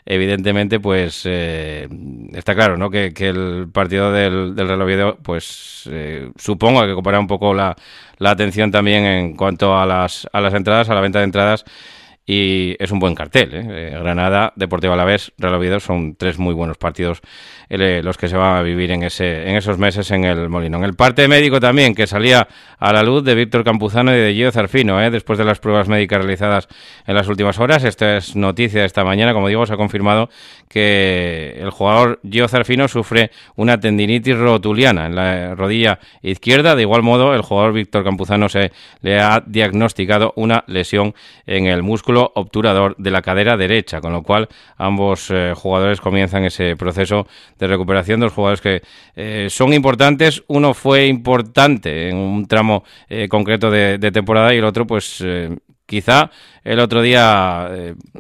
evidentemente, 0.08 0.80
pues 0.80 1.24
eh, 1.26 1.88
está 2.34 2.56
claro, 2.56 2.78
¿no? 2.78 2.90
Que, 2.90 3.14
el 3.18 3.68
partido 3.72 4.12
del, 4.12 4.56
del 4.56 4.68
Real 4.68 4.82
Oviedo, 4.82 5.18
pues 5.22 5.88
eh, 5.92 6.32
supongo 6.38 6.86
que 6.86 6.94
compara 6.94 7.20
un 7.20 7.28
poco 7.28 7.54
la, 7.54 7.76
la 8.18 8.32
atención 8.32 8.72
también 8.72 9.04
en 9.06 9.36
cuanto 9.36 9.78
a 9.78 9.86
las, 9.86 10.28
a 10.32 10.40
las 10.40 10.54
entradas, 10.54 10.90
a 10.90 10.96
la 10.96 11.02
venta 11.02 11.20
de 11.20 11.26
entradas 11.26 11.66
y 12.29 12.75
es 12.77 12.91
un 12.91 13.00
buen 13.00 13.15
cartel. 13.15 13.53
¿eh? 13.53 13.65
eh 13.69 13.98
Granada, 13.98 14.51
Deportivo 14.57 14.93
Alavés, 14.93 15.31
Real 15.38 15.55
Oviedo 15.55 15.79
son 15.79 16.15
tres 16.15 16.38
muy 16.38 16.53
buenos 16.53 16.77
partidos 16.77 17.22
eh, 17.69 18.01
los 18.03 18.17
que 18.17 18.27
se 18.27 18.36
van 18.36 18.57
a 18.57 18.62
vivir 18.62 18.91
en, 18.91 19.03
ese, 19.03 19.50
en 19.50 19.55
esos 19.55 19.77
meses 19.77 20.12
en 20.12 20.25
el 20.25 20.50
Molino. 20.50 20.77
En 20.77 20.84
el 20.84 20.93
parte 20.93 21.27
médico 21.29 21.62
también, 21.62 21.96
que 21.96 22.05
salía 22.05 22.48
a 22.79 22.91
la 22.91 23.01
luz 23.01 23.24
de 23.24 23.34
Víctor 23.34 23.63
Campuzano 23.63 24.13
y 24.13 24.17
de 24.17 24.34
Gio 24.34 24.51
Zarfino, 24.51 25.01
¿eh? 25.01 25.10
después 25.10 25.39
de 25.39 25.46
las 25.46 25.60
pruebas 25.60 25.88
médicas 25.88 26.19
realizadas 26.19 26.67
en 27.05 27.15
las 27.15 27.29
últimas 27.29 27.60
horas. 27.60 27.86
Esta 27.86 28.17
es 28.17 28.36
noticia 28.36 28.81
de 28.81 28.88
esta 28.88 29.05
mañana, 29.05 29.34
como 29.34 29.48
digo, 29.48 29.65
se 29.65 29.74
ha 29.74 29.77
confirmado 29.77 30.29
que 30.67 31.55
el 31.57 31.69
jugador 31.69 32.19
Gio 32.29 32.50
Zarfino 32.50 32.89
sufre 32.89 33.31
una 33.55 33.79
tendinitis 33.79 34.38
rotuliana 34.38 35.05
en 35.05 35.15
la 35.15 35.55
rodilla 35.55 36.00
izquierda. 36.22 36.75
De 36.75 36.81
igual 36.81 37.03
modo, 37.03 37.34
el 37.34 37.41
jugador 37.41 37.72
Víctor 37.72 38.03
Campuzano 38.03 38.50
se 38.50 38.74
le 39.01 39.17
ha 39.17 39.41
diagnosticado 39.46 40.34
una 40.36 40.65
lesión 40.67 41.15
en 41.46 41.67
el 41.67 41.84
músculo 41.84 42.17
obturador 42.36 42.96
de 42.98 43.12
la 43.12 43.22
cadera 43.22 43.58
derecha, 43.58 44.02
con 44.02 44.14
lo 44.14 44.24
cual 44.24 44.48
ambos 44.78 45.30
eh, 45.32 45.54
jugadores 45.56 46.02
comienzan 46.02 46.46
ese 46.46 46.76
proceso 46.76 47.28
de 47.58 47.68
recuperación. 47.68 48.20
Dos 48.20 48.34
jugadores 48.34 48.62
que 48.62 48.82
eh, 49.16 49.48
son 49.50 49.74
importantes. 49.74 50.44
Uno 50.48 50.74
fue 50.74 51.08
importante 51.08 52.10
en 52.10 52.18
un 52.18 52.48
tramo 52.48 52.84
eh, 53.10 53.28
concreto 53.28 53.70
de, 53.70 53.98
temporada 54.12 54.54
y 54.54 54.58
el 54.58 54.64
otro, 54.64 54.88
pues 54.88 55.24
quizá 55.86 56.32
el 56.64 56.80
otro 56.80 57.02
día 57.02 57.70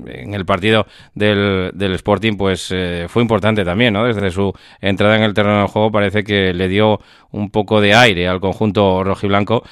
en 0.05 0.33
el 0.33 0.45
partido 0.45 0.85
del, 1.13 1.71
del 1.73 1.93
Sporting 1.93 2.37
pues 2.37 2.73
fue 3.07 3.21
importante 3.21 3.65
también, 3.65 3.93
¿no? 3.93 4.05
Desde 4.05 4.31
su 4.31 4.53
entrada 4.79 5.17
en 5.17 5.23
el 5.23 5.33
terreno 5.33 5.59
del 5.59 5.67
juego 5.67 5.91
parece 5.91 6.23
que 6.23 6.53
le 6.53 6.67
dio 6.67 6.99
un 7.31 7.49
poco 7.49 7.81
de 7.81 7.93
aire 7.93 8.27
al 8.27 8.39
conjunto 8.39 9.03
rojiblanco 9.03 9.63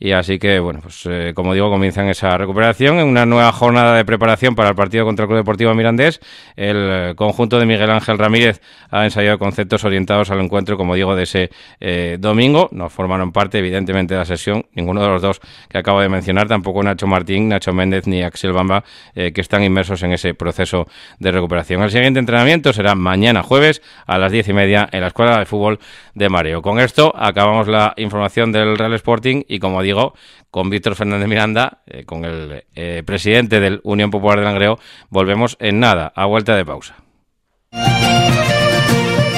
y 0.00 0.12
así 0.12 0.38
que, 0.38 0.60
bueno, 0.60 0.80
pues 0.80 1.04
eh, 1.06 1.32
como 1.34 1.54
digo, 1.54 1.70
comienzan 1.70 2.08
esa 2.08 2.38
recuperación 2.38 3.00
en 3.00 3.08
una 3.08 3.26
nueva 3.26 3.50
jornada 3.50 3.96
de 3.96 4.04
preparación 4.04 4.54
para 4.54 4.68
el 4.68 4.76
partido 4.76 5.04
contra 5.04 5.24
el 5.24 5.28
Club 5.28 5.38
Deportivo 5.38 5.74
Mirandés. 5.74 6.20
El 6.54 6.76
eh, 6.78 7.14
conjunto 7.16 7.58
de 7.58 7.66
Miguel 7.66 7.90
Ángel 7.90 8.16
Ramírez 8.16 8.60
ha 8.90 9.04
ensayado 9.04 9.38
conceptos 9.38 9.84
orientados 9.84 10.30
al 10.30 10.40
encuentro, 10.40 10.76
como 10.76 10.94
digo, 10.94 11.16
de 11.16 11.24
ese 11.24 11.50
eh, 11.80 12.16
domingo. 12.20 12.68
No 12.70 12.88
formaron 12.90 13.32
parte, 13.32 13.58
evidentemente, 13.58 14.14
de 14.14 14.20
la 14.20 14.24
sesión 14.24 14.66
ninguno 14.74 15.02
de 15.02 15.08
los 15.08 15.20
dos 15.20 15.40
que 15.68 15.78
acabo 15.78 16.00
de 16.00 16.08
mencionar, 16.08 16.46
tampoco 16.46 16.80
Nacho 16.82 17.08
Martín, 17.08 17.48
Nacho 17.48 17.72
Méndez 17.72 18.06
ni 18.06 18.22
Axel 18.22 18.52
Bamba, 18.52 18.84
que 19.14 19.40
están 19.40 19.64
inmersos 19.64 20.02
en 20.04 20.12
ese 20.12 20.34
proceso 20.34 20.86
de 21.18 21.32
recuperación. 21.32 21.82
El 21.82 21.90
siguiente 21.90 22.20
entrenamiento 22.20 22.72
será 22.72 22.94
mañana 22.94 23.42
jueves 23.42 23.82
a 24.06 24.18
las 24.18 24.30
diez 24.30 24.48
y 24.48 24.52
media 24.52 24.88
en 24.92 25.00
la 25.00 25.08
Escuela 25.08 25.38
de 25.38 25.46
Fútbol 25.46 25.80
de 26.14 26.28
Mareo. 26.28 26.62
Con 26.62 26.78
esto 26.78 27.12
acabamos 27.16 27.66
la 27.66 27.94
información 27.96 28.52
del 28.52 28.76
Real 28.76 28.94
Sporting 28.94 29.42
y, 29.48 29.58
como 29.58 29.82
digo, 29.82 29.87
con 30.50 30.70
Víctor 30.70 30.94
Fernández 30.94 31.28
Miranda, 31.28 31.82
eh, 31.86 32.04
con 32.04 32.24
el 32.24 32.64
eh, 32.74 33.02
presidente 33.04 33.60
del 33.60 33.80
Unión 33.84 34.10
Popular 34.10 34.38
de 34.38 34.44
Langreo, 34.44 34.78
volvemos 35.10 35.56
en 35.60 35.80
nada, 35.80 36.12
a 36.14 36.26
vuelta 36.26 36.56
de 36.56 36.64
pausa. 36.64 36.96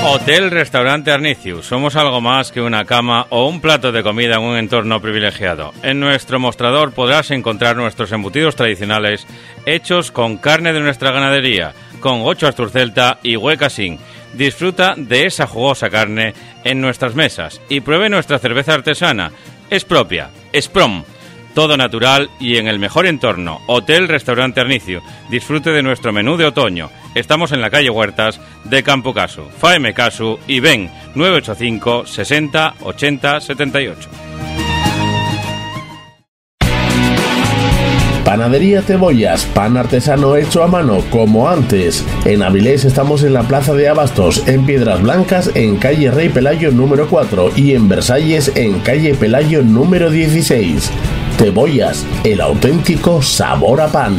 Hotel 0.02 0.50
Restaurante 0.50 1.12
Arnicius. 1.12 1.66
Somos 1.66 1.94
algo 1.94 2.20
más 2.20 2.52
que 2.52 2.60
una 2.62 2.84
cama 2.84 3.26
o 3.28 3.46
un 3.46 3.60
plato 3.60 3.92
de 3.92 4.02
comida 4.02 4.36
en 4.36 4.42
un 4.42 4.56
entorno 4.56 5.00
privilegiado. 5.00 5.72
En 5.82 6.00
nuestro 6.00 6.40
mostrador 6.40 6.92
podrás 6.92 7.30
encontrar 7.30 7.76
nuestros 7.76 8.10
embutidos 8.10 8.56
tradicionales 8.56 9.26
hechos 9.66 10.10
con 10.10 10.38
carne 10.38 10.72
de 10.72 10.80
nuestra 10.80 11.12
ganadería, 11.12 11.74
con 12.00 12.22
ocho 12.24 12.48
asturcelta 12.48 13.18
y 13.22 13.36
huecasín. 13.36 13.98
Disfruta 14.32 14.94
de 14.96 15.26
esa 15.26 15.46
jugosa 15.46 15.90
carne 15.90 16.34
en 16.64 16.80
nuestras 16.80 17.14
mesas 17.14 17.60
y 17.68 17.80
pruebe 17.80 18.08
nuestra 18.08 18.38
cerveza 18.38 18.74
artesana 18.74 19.30
es 19.68 19.84
propia, 19.84 20.30
es 20.52 20.68
prom. 20.68 21.04
Todo 21.54 21.76
natural 21.76 22.30
y 22.38 22.56
en 22.58 22.68
el 22.68 22.78
mejor 22.78 23.06
entorno. 23.06 23.60
Hotel 23.66 24.06
Restaurante 24.08 24.60
Arnicio. 24.60 25.02
Disfrute 25.30 25.70
de 25.70 25.82
nuestro 25.82 26.12
menú 26.12 26.36
de 26.36 26.46
otoño. 26.46 26.90
Estamos 27.14 27.52
en 27.52 27.60
la 27.60 27.70
calle 27.70 27.90
Huertas 27.90 28.40
de 28.64 28.82
Campo 28.82 29.12
Caso. 29.12 29.48
Faeme 29.58 29.92
Casu 29.92 30.38
y 30.46 30.60
ven 30.60 30.90
985 31.14 32.06
60 32.06 32.74
80 32.80 33.40
78. 33.40 34.10
Panadería 38.24 38.82
Cebollas, 38.82 39.44
pan 39.46 39.76
artesano 39.76 40.36
hecho 40.36 40.62
a 40.62 40.66
mano, 40.66 41.02
como 41.10 41.48
antes. 41.48 42.04
En 42.24 42.42
Avilés 42.42 42.84
estamos 42.84 43.22
en 43.22 43.32
la 43.32 43.42
Plaza 43.42 43.74
de 43.74 43.88
Abastos, 43.88 44.46
en 44.46 44.66
Piedras 44.66 45.02
Blancas, 45.02 45.50
en 45.54 45.76
calle 45.76 46.10
Rey 46.10 46.28
Pelayo 46.28 46.70
número 46.70 47.08
4 47.08 47.52
y 47.56 47.74
en 47.74 47.88
Versalles, 47.88 48.52
en 48.54 48.80
calle 48.80 49.14
Pelayo 49.14 49.62
número 49.62 50.10
16. 50.10 50.90
Cebollas, 51.38 52.06
el 52.24 52.40
auténtico 52.40 53.22
sabor 53.22 53.80
a 53.80 53.88
pan. 53.88 54.16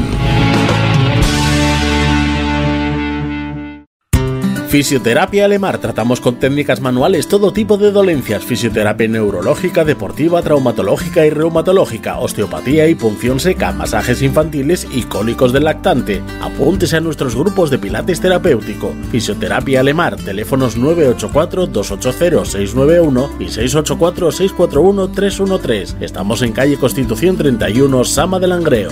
Fisioterapia 4.71 5.43
Alemar. 5.43 5.79
Tratamos 5.79 6.21
con 6.21 6.39
técnicas 6.39 6.79
manuales 6.79 7.27
todo 7.27 7.51
tipo 7.51 7.75
de 7.75 7.91
dolencias. 7.91 8.45
Fisioterapia 8.45 9.09
neurológica, 9.09 9.83
deportiva, 9.83 10.41
traumatológica 10.41 11.25
y 11.25 11.29
reumatológica, 11.29 12.19
osteopatía 12.19 12.87
y 12.87 12.95
punción 12.95 13.41
seca, 13.41 13.73
masajes 13.73 14.21
infantiles 14.21 14.87
y 14.89 15.03
cólicos 15.03 15.51
del 15.51 15.65
lactante. 15.65 16.23
Apúntese 16.41 16.95
a 16.95 17.01
nuestros 17.01 17.35
grupos 17.35 17.69
de 17.69 17.79
pilates 17.79 18.21
terapéutico. 18.21 18.93
Fisioterapia 19.11 19.81
Alemar. 19.81 20.15
Teléfonos 20.15 20.77
984-280-691 20.77 23.29
y 23.41 23.47
684-641-313. 23.47 25.95
Estamos 25.99 26.41
en 26.43 26.53
calle 26.53 26.77
Constitución 26.77 27.35
31, 27.35 28.05
Sama 28.05 28.39
del 28.39 28.51
Langreo. 28.51 28.91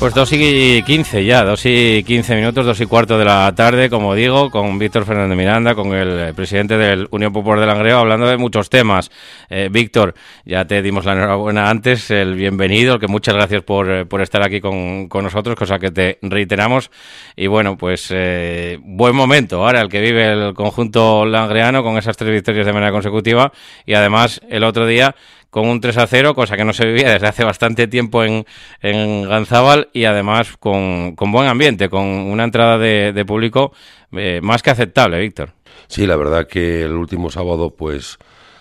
Pues 0.00 0.14
2 0.14 0.32
y 0.32 0.82
15 0.82 1.26
ya, 1.26 1.44
2 1.44 1.66
y 1.66 2.04
15 2.04 2.34
minutos, 2.34 2.64
2 2.64 2.80
y 2.80 2.86
cuarto 2.86 3.18
de 3.18 3.26
la 3.26 3.52
tarde, 3.54 3.90
como 3.90 4.14
digo, 4.14 4.50
con 4.50 4.78
Víctor 4.78 5.04
Fernández 5.04 5.36
Miranda, 5.36 5.74
con 5.74 5.92
el 5.92 6.32
presidente 6.32 6.78
del 6.78 7.06
Unión 7.10 7.34
Popular 7.34 7.60
de 7.60 7.66
Langreo, 7.66 7.98
hablando 7.98 8.26
de 8.26 8.38
muchos 8.38 8.70
temas. 8.70 9.10
Eh, 9.50 9.68
Víctor, 9.70 10.14
ya 10.46 10.64
te 10.64 10.80
dimos 10.80 11.04
la 11.04 11.12
enhorabuena 11.12 11.68
antes, 11.68 12.10
el 12.10 12.34
bienvenido, 12.34 12.98
que 12.98 13.08
muchas 13.08 13.34
gracias 13.34 13.60
por, 13.60 13.90
eh, 13.90 14.06
por 14.06 14.22
estar 14.22 14.42
aquí 14.42 14.62
con, 14.62 15.06
con, 15.10 15.22
nosotros, 15.22 15.54
cosa 15.54 15.78
que 15.78 15.90
te 15.90 16.18
reiteramos. 16.22 16.90
Y 17.36 17.48
bueno, 17.48 17.76
pues 17.76 18.08
eh, 18.08 18.78
buen 18.80 19.14
momento 19.14 19.66
ahora 19.66 19.82
el 19.82 19.90
que 19.90 20.00
vive 20.00 20.32
el 20.32 20.54
conjunto 20.54 20.89
langreano 20.92 21.82
con 21.82 21.98
esas 21.98 22.16
tres 22.16 22.30
victorias 22.32 22.66
de 22.66 22.72
manera 22.72 22.92
consecutiva 22.92 23.52
y 23.86 23.94
además 23.94 24.40
el 24.48 24.64
otro 24.64 24.86
día 24.86 25.14
con 25.50 25.66
un 25.66 25.80
3 25.80 25.98
a 25.98 26.06
0, 26.06 26.34
cosa 26.34 26.56
que 26.56 26.64
no 26.64 26.72
se 26.72 26.86
vivía 26.86 27.10
desde 27.10 27.26
hace 27.26 27.44
bastante 27.44 27.88
tiempo 27.88 28.22
en, 28.22 28.46
en 28.80 29.28
Ganzábal 29.28 29.88
y 29.92 30.04
además 30.04 30.56
con, 30.58 31.16
con, 31.16 31.32
buen 31.32 31.48
ambiente, 31.48 31.88
con 31.88 32.04
una 32.04 32.44
entrada 32.44 32.78
de, 32.78 33.12
de 33.12 33.24
público 33.24 33.72
eh, 34.12 34.40
más 34.42 34.62
que 34.62 34.70
aceptable, 34.70 35.18
Víctor. 35.18 35.52
Sí, 35.88 36.06
la 36.06 36.16
verdad 36.16 36.46
que 36.46 36.82
el 36.82 36.92
último 36.92 37.30
sábado, 37.30 37.74
pues, 37.74 38.16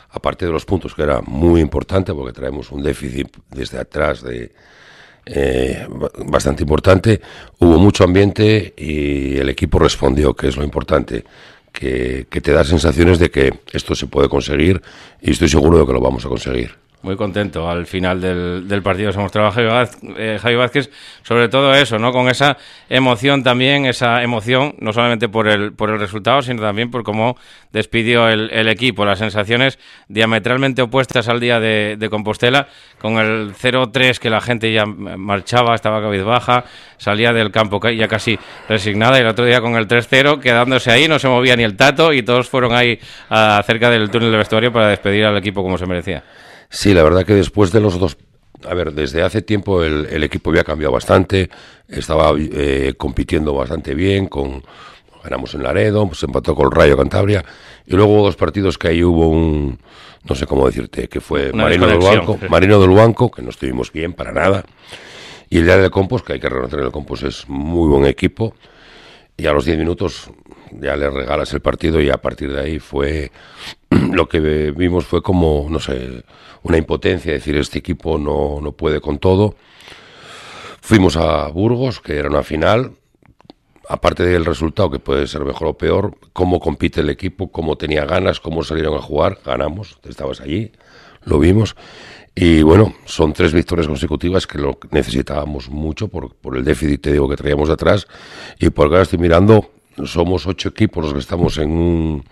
aparte 0.09 0.47
de 0.47 0.51
los 0.51 0.65
puntos, 0.65 0.95
que 0.95 1.03
era 1.03 1.21
muy 1.21 1.61
importante, 1.61 2.11
porque 2.11 2.33
traemos 2.33 2.71
un 2.71 2.81
déficit 2.81 3.37
desde 3.51 3.77
atrás 3.79 4.23
de, 4.23 4.51
eh, 5.25 5.85
bastante 6.25 6.63
importante, 6.63 7.21
hubo 7.59 7.77
mucho 7.77 8.03
ambiente 8.03 8.73
y 8.75 9.37
el 9.37 9.49
equipo 9.49 9.77
respondió, 9.77 10.33
que 10.33 10.47
es 10.47 10.57
lo 10.57 10.63
importante. 10.63 11.23
Que, 11.71 12.27
que, 12.29 12.41
te 12.41 12.51
da 12.51 12.63
sensaciones 12.63 13.19
de 13.19 13.29
que 13.29 13.53
esto 13.71 13.95
se 13.95 14.07
puede 14.07 14.27
conseguir 14.27 14.81
y 15.21 15.31
estoy 15.31 15.49
seguro 15.49 15.77
de 15.79 15.85
que 15.85 15.93
lo 15.93 16.01
vamos 16.01 16.25
a 16.25 16.29
conseguir. 16.29 16.88
Muy 17.01 17.15
contento 17.15 17.69
al 17.69 17.85
final 17.85 18.19
del, 18.19 18.67
del 18.67 18.83
partido. 18.83 19.13
Se 19.13 19.19
mostraba 19.19 19.51
Javi 19.51 19.67
Vázquez, 19.67 20.01
eh, 20.17 20.55
Vázquez, 20.57 20.89
sobre 21.23 21.47
todo 21.47 21.73
eso, 21.73 21.97
¿no? 21.97 22.11
Con 22.11 22.27
esa 22.27 22.57
emoción 22.89 23.41
también, 23.41 23.85
esa 23.85 24.21
emoción, 24.21 24.75
no 24.79 24.91
solamente 24.91 25.29
por 25.29 25.47
el, 25.47 25.71
por 25.71 25.91
el 25.91 25.99
resultado, 25.99 26.41
sino 26.41 26.61
también 26.61 26.91
por 26.91 27.03
cómo 27.03 27.37
despidió 27.71 28.27
el, 28.27 28.49
el 28.51 28.67
equipo. 28.67 29.05
Las 29.05 29.19
sensaciones 29.19 29.79
diametralmente 30.09 30.81
opuestas 30.81 31.29
al 31.29 31.39
día 31.39 31.61
de, 31.61 31.95
de 31.97 32.09
Compostela, 32.09 32.67
con 32.99 33.17
el 33.17 33.53
0-3 33.53 34.17
que 34.19 34.29
la 34.29 34.41
gente 34.41 34.73
ya 34.73 34.85
marchaba, 34.85 35.75
estaba 35.75 36.01
cabizbaja, 36.01 36.65
salía 36.97 37.31
del 37.31 37.51
campo 37.51 37.79
ya 37.89 38.09
casi 38.09 38.37
resignada, 38.67 39.19
y 39.19 39.21
el 39.21 39.27
otro 39.27 39.45
día 39.45 39.61
con 39.61 39.75
el 39.77 39.87
3-0, 39.87 40.41
quedándose 40.41 40.91
ahí, 40.91 41.07
no 41.07 41.17
se 41.17 41.29
movía 41.29 41.55
ni 41.55 41.63
el 41.63 41.77
tato, 41.77 42.11
y 42.11 42.23
todos 42.23 42.49
fueron 42.49 42.73
ahí 42.73 42.99
a, 43.29 43.63
cerca 43.65 43.89
del 43.89 44.09
túnel 44.09 44.31
del 44.31 44.39
vestuario 44.39 44.73
para 44.73 44.89
despedir 44.89 45.23
al 45.23 45.37
equipo 45.37 45.63
como 45.63 45.77
se 45.77 45.85
merecía. 45.85 46.23
Sí, 46.69 46.93
la 46.93 47.03
verdad 47.03 47.25
que 47.25 47.33
después 47.33 47.71
de 47.71 47.79
los 47.79 47.99
dos... 47.99 48.17
A 48.67 48.73
ver, 48.73 48.93
desde 48.93 49.21
hace 49.21 49.41
tiempo 49.41 49.83
el, 49.83 50.05
el 50.07 50.23
equipo 50.23 50.49
había 50.49 50.65
cambiado 50.65 50.91
bastante, 50.91 51.49
estaba 51.87 52.33
eh, 52.37 52.93
compitiendo 52.97 53.53
bastante 53.53 53.95
bien, 53.95 54.27
con 54.27 54.63
ganamos 55.23 55.53
en 55.53 55.63
Laredo, 55.63 56.09
se 56.13 56.25
empató 56.25 56.55
con 56.55 56.65
el 56.65 56.71
Rayo 56.71 56.97
Cantabria, 56.97 57.43
y 57.85 57.95
luego 57.95 58.13
hubo 58.13 58.23
dos 58.23 58.35
partidos 58.35 58.77
que 58.77 58.89
ahí 58.89 59.03
hubo 59.03 59.29
un, 59.29 59.79
no 60.23 60.35
sé 60.35 60.45
cómo 60.45 60.65
decirte, 60.65 61.07
que 61.07 61.21
fue 61.21 61.51
Una 61.51 61.63
Marino 61.63 61.87
del. 61.87 61.99
Banco, 61.99 62.39
Marino 62.49 62.79
del 62.81 62.89
Banco, 62.91 63.31
que 63.31 63.41
no 63.41 63.49
estuvimos 63.49 63.91
bien 63.91 64.13
para 64.13 64.31
nada, 64.31 64.63
y 65.49 65.59
el 65.59 65.65
día 65.65 65.77
del 65.77 65.91
Compos, 65.91 66.23
que 66.23 66.33
hay 66.33 66.39
que 66.39 66.49
reconocer 66.49 66.79
el 66.79 66.91
Compos 66.91 67.23
es 67.23 67.47
muy 67.47 67.89
buen 67.89 68.05
equipo, 68.05 68.55
y 69.37 69.45
a 69.45 69.53
los 69.53 69.65
10 69.65 69.77
minutos 69.77 70.29
ya 70.71 70.95
le 70.95 71.09
regalas 71.09 71.53
el 71.53 71.61
partido 71.61 72.01
y 72.01 72.09
a 72.09 72.17
partir 72.17 72.51
de 72.51 72.61
ahí 72.61 72.79
fue 72.79 73.31
lo 74.11 74.27
que 74.27 74.71
vimos 74.71 75.05
fue 75.05 75.21
como, 75.21 75.67
no 75.69 75.79
sé, 75.79 76.23
una 76.63 76.77
impotencia, 76.77 77.31
decir, 77.31 77.55
este 77.57 77.79
equipo 77.79 78.17
no, 78.17 78.59
no 78.61 78.71
puede 78.71 79.01
con 79.01 79.19
todo. 79.19 79.55
Fuimos 80.81 81.17
a 81.17 81.47
Burgos, 81.47 81.99
que 81.99 82.17
era 82.17 82.29
una 82.29 82.43
final, 82.43 82.93
aparte 83.87 84.23
del 84.23 84.45
resultado, 84.45 84.91
que 84.91 84.99
puede 84.99 85.27
ser 85.27 85.43
mejor 85.43 85.67
o 85.67 85.77
peor, 85.77 86.15
cómo 86.33 86.59
compite 86.59 87.01
el 87.01 87.09
equipo, 87.09 87.51
cómo 87.51 87.75
tenía 87.75 88.05
ganas, 88.05 88.39
cómo 88.39 88.63
salieron 88.63 88.95
a 88.95 89.01
jugar, 89.01 89.39
ganamos, 89.43 89.99
estabas 90.07 90.41
allí, 90.41 90.71
lo 91.25 91.39
vimos. 91.39 91.75
Y 92.35 92.61
bueno, 92.61 92.93
son 93.05 93.33
tres 93.33 93.51
victorias 93.51 93.87
consecutivas 93.87 94.47
que 94.47 94.59
lo 94.59 94.77
necesitábamos 94.91 95.69
mucho 95.69 96.07
por, 96.07 96.35
por 96.35 96.55
el 96.55 96.63
déficit, 96.63 97.01
te 97.01 97.11
digo, 97.11 97.27
que 97.27 97.35
traíamos 97.35 97.67
de 97.67 97.73
atrás. 97.73 98.07
Y 98.59 98.69
porque 98.69 98.95
ahora 98.95 99.03
estoy 99.03 99.19
mirando, 99.19 99.71
somos 100.05 100.47
ocho 100.47 100.69
equipos 100.69 101.03
los 101.03 101.13
que 101.13 101.19
estamos 101.19 101.57
en 101.57 101.71
un, 101.71 102.23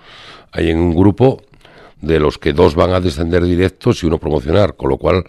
ahí 0.52 0.70
en 0.70 0.78
un 0.78 0.96
grupo, 0.96 1.42
de 2.02 2.20
los 2.20 2.38
que 2.38 2.54
dos 2.54 2.76
van 2.76 2.92
a 2.92 3.00
descender 3.00 3.44
directos 3.44 4.04
y 4.04 4.08
uno 4.08 4.18
promocionar, 4.20 4.76
con 4.76 4.90
lo 4.90 4.98
cual 4.98 5.26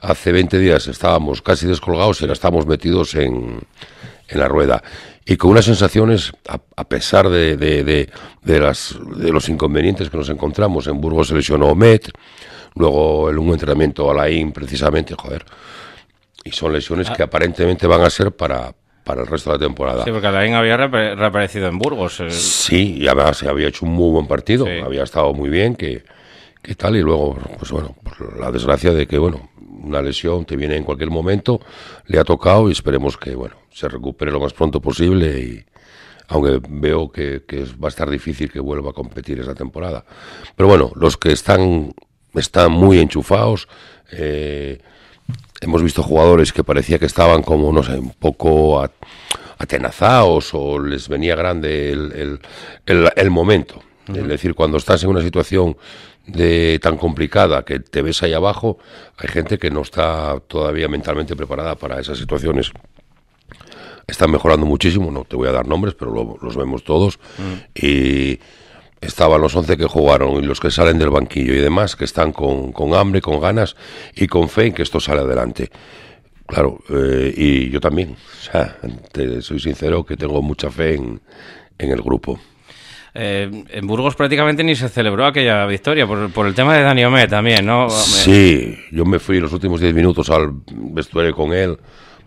hace 0.00 0.32
20 0.32 0.58
días 0.58 0.86
estábamos 0.88 1.42
casi 1.42 1.66
descolgados 1.66 2.20
y 2.20 2.24
ahora 2.24 2.32
estamos 2.32 2.66
metidos 2.66 3.14
en, 3.14 3.60
en 4.28 4.38
la 4.40 4.48
rueda. 4.48 4.82
Y 5.26 5.36
con 5.36 5.50
unas 5.52 5.66
sensaciones, 5.66 6.32
a, 6.48 6.58
a 6.76 6.84
pesar 6.88 7.28
de, 7.28 7.56
de, 7.56 7.84
de, 7.84 8.10
de, 8.42 8.60
las, 8.60 8.98
de 9.16 9.30
los 9.30 9.48
inconvenientes 9.48 10.10
que 10.10 10.16
nos 10.16 10.28
encontramos, 10.30 10.86
en 10.86 11.00
Burgos 11.00 11.28
se 11.28 11.34
lesionó 11.34 11.74
Met, 11.74 12.10
luego 12.74 13.30
en 13.30 13.38
un 13.38 13.50
entrenamiento 13.52 14.10
a 14.10 14.14
la 14.14 14.28
IN 14.30 14.52
precisamente, 14.52 15.14
joder, 15.14 15.44
y 16.44 16.50
son 16.50 16.72
lesiones 16.72 17.08
Ah. 17.10 17.14
que 17.16 17.22
aparentemente 17.22 17.86
van 17.86 18.00
a 18.00 18.10
ser 18.10 18.32
para, 18.32 18.74
para 19.10 19.22
el 19.22 19.26
resto 19.26 19.50
de 19.50 19.56
la 19.58 19.64
temporada. 19.66 20.04
Sí, 20.04 20.10
porque 20.12 20.28
Alain 20.28 20.54
había 20.54 20.76
reaparecido 20.76 21.66
en 21.66 21.78
Burgos. 21.78 22.20
eh, 22.20 22.30
Sí, 22.30 22.98
y 22.98 23.08
además 23.08 23.38
se 23.38 23.48
había 23.48 23.66
hecho 23.66 23.84
un 23.84 23.90
muy 23.92 24.12
buen 24.12 24.28
partido, 24.28 24.66
Sí. 24.66 24.72
había 24.84 25.02
estado 25.02 25.32
muy 25.34 25.50
bien, 25.50 25.74
que, 25.74 26.04
que 26.62 26.76
tal, 26.76 26.94
y 26.94 27.00
luego, 27.00 27.36
pues 27.58 27.72
bueno, 27.72 27.96
por 28.04 28.38
la 28.38 28.52
desgracia 28.52 28.92
de 28.92 29.08
que, 29.08 29.18
bueno, 29.18 29.50
una 29.82 30.00
lesión 30.00 30.44
te 30.44 30.54
viene 30.54 30.76
en 30.76 30.84
cualquier 30.84 31.10
momento, 31.10 31.60
le 32.06 32.20
ha 32.20 32.24
tocado 32.24 32.68
y 32.68 32.72
esperemos 32.72 33.16
que, 33.16 33.34
bueno, 33.34 33.56
se 33.72 33.88
recupere 33.88 34.30
lo 34.30 34.38
más 34.38 34.52
pronto 34.52 34.80
posible 34.80 35.40
y 35.40 35.64
aunque 36.28 36.60
veo 36.68 37.10
que, 37.10 37.42
que 37.48 37.64
va 37.82 37.86
a 37.86 37.88
estar 37.88 38.08
difícil 38.08 38.52
que 38.52 38.60
vuelva 38.60 38.90
a 38.90 38.92
competir 38.92 39.40
esa 39.40 39.54
temporada. 39.56 40.04
Pero 40.54 40.68
bueno, 40.68 40.92
los 40.94 41.16
que 41.16 41.32
están, 41.32 41.92
están 42.36 42.70
muy 42.70 43.00
enchufados, 43.00 43.66
eh, 44.12 44.78
hemos 45.62 45.82
visto 45.82 46.02
jugadores 46.02 46.52
que 46.52 46.62
parecía 46.64 46.98
que 46.98 47.06
estaban 47.06 47.42
como, 47.42 47.72
no 47.72 47.82
sé, 47.82 47.98
un 47.98 48.12
poco 48.12 48.80
a- 48.80 48.90
atenazados 49.60 50.50
o 50.54 50.78
les 50.80 51.08
venía 51.08 51.36
grande 51.36 51.92
el, 51.92 52.12
el, 52.12 52.40
el- 52.86 53.10
el 53.14 53.30
momento. 53.30 53.80
Es 54.08 54.26
decir, 54.26 54.54
cuando 54.56 54.78
estás 54.78 55.04
en 55.04 55.10
una 55.10 55.20
situación 55.22 55.76
de 56.26 56.78
tan 56.82 56.96
complicada 56.96 57.64
que 57.64 57.78
te 57.78 58.02
ves 58.02 58.22
ahí 58.22 58.32
abajo, 58.32 58.78
hay 59.18 59.28
gente 59.28 59.58
que 59.58 59.70
no 59.70 59.82
está 59.82 60.40
todavía 60.48 60.88
mentalmente 60.88 61.36
preparada 61.36 61.76
para 61.76 62.00
esas 62.00 62.18
situaciones. 62.18 62.72
Están 64.06 64.30
mejorando 64.32 64.66
muchísimo, 64.66 65.10
no 65.12 65.24
te 65.24 65.36
voy 65.36 65.48
a 65.48 65.52
dar 65.52 65.66
nombres, 65.68 65.94
pero 65.94 66.10
lo- 66.12 66.36
los 66.42 66.56
vemos 66.56 66.82
todos. 66.82 67.20
Y 67.74 68.40
estaban 69.00 69.40
los 69.40 69.54
11 69.54 69.76
que 69.76 69.86
jugaron 69.86 70.42
y 70.42 70.46
los 70.46 70.58
que 70.58 70.70
salen 70.70 70.98
del 70.98 71.10
banquillo 71.10 71.54
y 71.54 71.58
demás, 71.58 71.94
que 71.94 72.04
están 72.04 72.32
con, 72.32 72.72
con 72.72 72.94
hambre, 72.94 73.20
con 73.20 73.38
ganas 73.40 73.76
y 74.16 74.26
con 74.26 74.48
fe 74.48 74.66
en 74.66 74.72
que 74.74 74.82
esto 74.82 74.98
sale 74.98 75.20
adelante. 75.20 75.70
Claro, 76.50 76.78
eh, 76.90 77.32
y 77.36 77.70
yo 77.70 77.80
también, 77.80 78.10
o 78.10 78.42
sea, 78.52 78.76
te 79.12 79.40
soy 79.40 79.60
sincero 79.60 80.04
que 80.04 80.16
tengo 80.16 80.42
mucha 80.42 80.70
fe 80.70 80.94
en, 80.96 81.20
en 81.78 81.90
el 81.90 82.02
grupo. 82.02 82.38
eh, 83.14 83.64
en 83.70 83.86
Burgos 83.86 84.14
prácticamente 84.16 84.62
ni 84.62 84.74
se 84.76 84.88
celebró 84.88 85.26
aquella 85.26 85.64
victoria 85.66 86.06
por, 86.06 86.30
por 86.32 86.46
el 86.46 86.54
tema 86.54 86.76
de 86.76 86.82
Dani 86.82 87.04
Omé 87.04 87.26
también, 87.28 87.64
¿no? 87.66 87.88
Sí, 87.90 88.76
yo 88.92 89.04
me 89.04 89.18
fui 89.18 89.40
los 89.40 89.52
últimos 89.52 89.80
10 89.80 89.94
minutos 89.94 90.28
al 90.30 90.50
vestuario 90.72 91.34
con 91.34 91.52
él, 91.52 91.76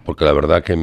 porque 0.05 0.25
la 0.25 0.33
verdad 0.33 0.61
que, 0.61 0.75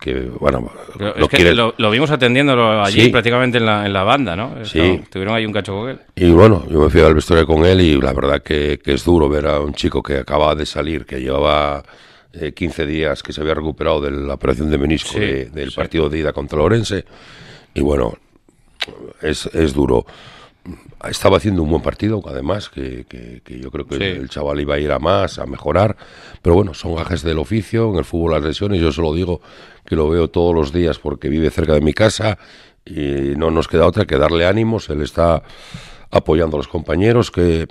que 0.00 0.28
bueno, 0.40 0.70
que 0.98 1.26
quiere- 1.38 1.54
lo, 1.54 1.74
lo 1.78 1.90
vimos 1.90 2.10
atendiéndolo 2.10 2.82
allí 2.84 3.02
Sí. 3.04 3.08
prácticamente 3.08 3.56
en 3.56 3.64
la, 3.64 3.86
en 3.86 3.92
la 3.94 4.02
banda, 4.02 4.36
¿no? 4.36 4.62
Sí. 4.66 5.00
Tuvieron 5.10 5.34
ahí 5.34 5.46
un 5.46 5.52
cacho 5.54 5.72
con 5.74 5.88
él. 5.88 5.98
Y 6.16 6.30
bueno, 6.30 6.64
yo 6.70 6.80
me 6.82 6.90
fui 6.90 7.00
al 7.00 7.14
vestuario 7.14 7.46
con 7.46 7.64
él 7.64 7.80
y 7.80 7.98
la 8.00 8.12
verdad 8.12 8.42
que, 8.42 8.78
que 8.84 8.92
es 8.92 9.04
duro 9.04 9.28
ver 9.30 9.46
a 9.46 9.60
un 9.60 9.72
chico 9.72 10.02
que 10.02 10.18
acaba 10.18 10.54
de 10.54 10.66
salir, 10.66 11.06
que 11.06 11.18
llevaba 11.20 11.82
eh, 12.32 12.52
15 12.52 12.86
días, 12.86 13.22
que 13.22 13.32
se 13.32 13.40
había 13.40 13.54
recuperado 13.54 14.00
de 14.00 14.10
la 14.10 14.34
operación 14.34 14.70
de 14.70 14.78
menisco 14.78 15.10
Sí, 15.12 15.20
de- 15.20 15.44
del 15.46 15.70
sí. 15.70 15.76
partido 15.76 16.08
de 16.08 16.18
ida 16.18 16.32
contra 16.32 16.58
Lorense. 16.58 17.04
Y 17.74 17.80
bueno, 17.80 18.14
es, 19.22 19.46
es 19.46 19.72
duro. 19.72 20.06
Estaba 21.08 21.38
haciendo 21.38 21.62
un 21.62 21.70
buen 21.70 21.82
partido, 21.82 22.22
además, 22.26 22.68
que, 22.68 23.06
que- 23.08 23.40
que 23.44 23.58
yo 23.60 23.70
creo 23.70 23.86
que 23.86 23.96
Sí. 23.96 24.02
el 24.04 24.28
chaval 24.28 24.60
iba 24.60 24.74
a 24.74 24.78
ir 24.78 24.90
a 24.92 24.98
más, 24.98 25.38
a 25.38 25.46
mejorar. 25.46 25.96
Pero 26.42 26.54
bueno, 26.56 26.74
son 26.74 26.94
gajes 26.96 27.22
del 27.22 27.38
oficio, 27.38 27.90
en 27.90 27.96
el 27.98 28.04
fútbol 28.04 28.32
las 28.32 28.42
lesiones, 28.42 28.80
yo 28.80 28.92
se 28.92 29.00
lo 29.00 29.14
digo 29.14 29.40
que 29.86 29.96
lo 29.96 30.08
veo 30.08 30.28
todos 30.28 30.54
los 30.54 30.72
días 30.72 30.98
porque 30.98 31.28
vive 31.28 31.50
cerca 31.50 31.72
de 31.72 31.80
mi 31.80 31.94
casa 31.94 32.38
y 32.84 33.34
no 33.36 33.50
nos 33.50 33.68
queda 33.68 33.86
otra 33.86 34.04
que 34.04 34.16
darle 34.18 34.44
ánimos. 34.46 34.90
Él 34.90 35.00
está 35.02 35.42
apoyando 36.10 36.56
a 36.56 36.58
los 36.58 36.68
compañeros, 36.68 37.30
que, 37.30 37.68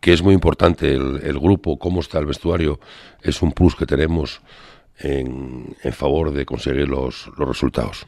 que 0.00 0.12
es 0.12 0.22
muy 0.22 0.34
importante 0.34 0.92
el, 0.94 1.20
el 1.22 1.38
grupo, 1.38 1.78
cómo 1.78 2.00
está 2.00 2.18
el 2.18 2.26
vestuario, 2.26 2.80
es 3.22 3.42
un 3.42 3.52
plus 3.52 3.76
que 3.76 3.86
tenemos 3.86 4.40
en, 5.00 5.76
en 5.82 5.92
favor 5.92 6.32
de 6.32 6.44
conseguir 6.44 6.88
los, 6.88 7.30
resultados. 7.36 8.06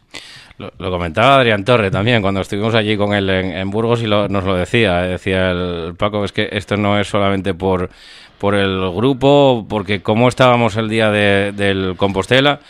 Lo, 0.58 0.90
comentaba 0.90 1.36
Adrián 1.36 1.64
Torre 1.64 1.90
también 1.90 2.22
cuando 2.22 2.40
estuvimos 2.40 2.74
allí 2.74 2.96
con 2.96 3.14
él 3.14 3.28
en, 3.30 3.70
Burgos 3.70 4.02
y 4.02 4.06
nos 4.06 4.44
lo 4.44 4.54
decía. 4.54 4.98
Decía 5.02 5.50
el 5.50 5.94
Paco, 5.96 6.24
es 6.24 6.32
que 6.32 6.48
esto 6.52 6.76
no 6.76 7.00
es 7.00 7.08
solamente 7.08 7.54
por, 7.54 7.90
por 8.38 8.54
el 8.54 8.78
grupo, 8.90 9.66
porque 9.68 10.02
como 10.02 10.28
estábamos 10.28 10.76
el 10.76 10.88
día 10.88 11.10
del 11.10 11.94
Compostela, 11.96 12.60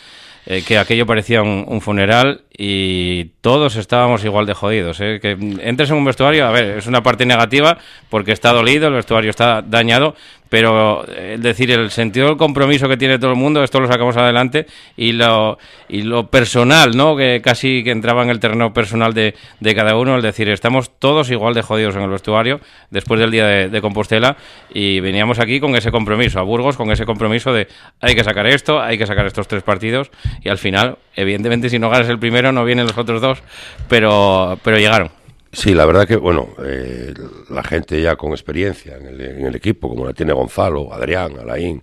eh, 0.45 0.63
que 0.67 0.77
aquello 0.77 1.05
parecía 1.05 1.41
un, 1.41 1.81
funeral 1.81 2.41
y 2.55 3.25
todos 3.41 3.75
estábamos 3.75 4.23
igual 4.25 4.45
de 4.45 4.53
jodidos. 4.53 4.99
¿eh? 4.99 5.19
Que 5.21 5.31
entres 5.31 5.89
en 5.89 5.95
un 5.97 6.05
vestuario, 6.05 6.45
a 6.45 6.51
ver, 6.51 6.77
es 6.77 6.87
una 6.87 7.01
parte 7.01 7.25
negativa 7.25 7.77
porque 8.09 8.31
está 8.31 8.51
dolido, 8.51 8.87
el 8.87 8.93
vestuario 8.93 9.29
está 9.29 9.61
dañado, 9.61 10.15
pero 10.53 11.03
es 11.07 11.41
decir, 11.41 11.71
el 11.71 11.89
sentido 11.89 12.27
del 12.27 12.37
compromiso 12.37 12.87
que 12.87 12.95
tiene 12.95 13.17
todo 13.17 13.31
el 13.31 13.37
mundo, 13.37 13.63
esto 13.63 13.79
lo 13.79 13.87
sacamos 13.87 14.15
adelante 14.17 14.67
y 14.95 15.13
lo, 15.13 15.57
y 15.89 16.03
lo 16.03 16.27
personal, 16.27 16.95
¿no? 16.95 17.15
Que 17.17 17.41
casi 17.43 17.83
que 17.83 17.89
entraba 17.89 18.21
en 18.21 18.29
el 18.29 18.39
terreno 18.39 18.71
personal 18.71 19.15
de, 19.15 19.33
de 19.59 19.73
cada 19.73 19.97
uno, 19.97 20.15
el 20.15 20.21
decir, 20.21 20.47
estamos 20.49 20.91
todos 20.99 21.31
igual 21.31 21.55
de 21.55 21.63
jodidos 21.63 21.95
en 21.95 22.03
el 22.03 22.11
vestuario 22.11 22.59
después 22.91 23.19
del 23.19 23.31
día 23.31 23.47
de, 23.47 23.81
Compostela 23.81 24.37
y 24.71 24.99
veníamos 24.99 25.39
aquí 25.39 25.59
con 25.59 25.75
ese 25.75 25.89
compromiso, 25.89 26.39
a 26.39 26.43
Burgos 26.43 26.77
con 26.77 26.91
ese 26.91 27.03
compromiso 27.03 27.51
de 27.51 27.67
hay 27.99 28.13
que 28.13 28.23
sacar 28.23 28.45
esto, 28.45 28.79
hay 28.79 28.99
que 28.99 29.07
sacar 29.07 29.25
estos 29.25 29.47
tres 29.47 29.63
partidos 29.63 30.11
y 30.43 30.49
al 30.49 30.59
final, 30.59 30.99
evidentemente, 31.15 31.67
si 31.67 31.79
no 31.79 31.89
ganas 31.89 32.09
el 32.09 32.19
primero, 32.19 32.51
no 32.51 32.63
vienen 32.63 32.85
los 32.85 32.97
otros 32.99 33.21
dos, 33.21 33.41
pero, 33.89 34.59
pero 34.63 34.77
llegaron. 34.77 35.22
Sí, 35.55 35.75
la 35.75 35.85
verdad 35.85 36.07
que, 36.07 36.15
bueno, 36.15 36.49
eh, 36.65 37.13
la 37.51 37.61
gente 37.61 38.01
ya 38.01 38.15
con 38.15 38.31
experiencia 38.31 38.97
en 38.97 39.05
el, 39.45 39.55
equipo, 39.55 39.87
como 39.87 40.03
la 40.03 40.11
tiene 40.11 40.33
Gonzalo, 40.33 40.91
Adrián, 40.91 41.37
Alain, 41.39 41.79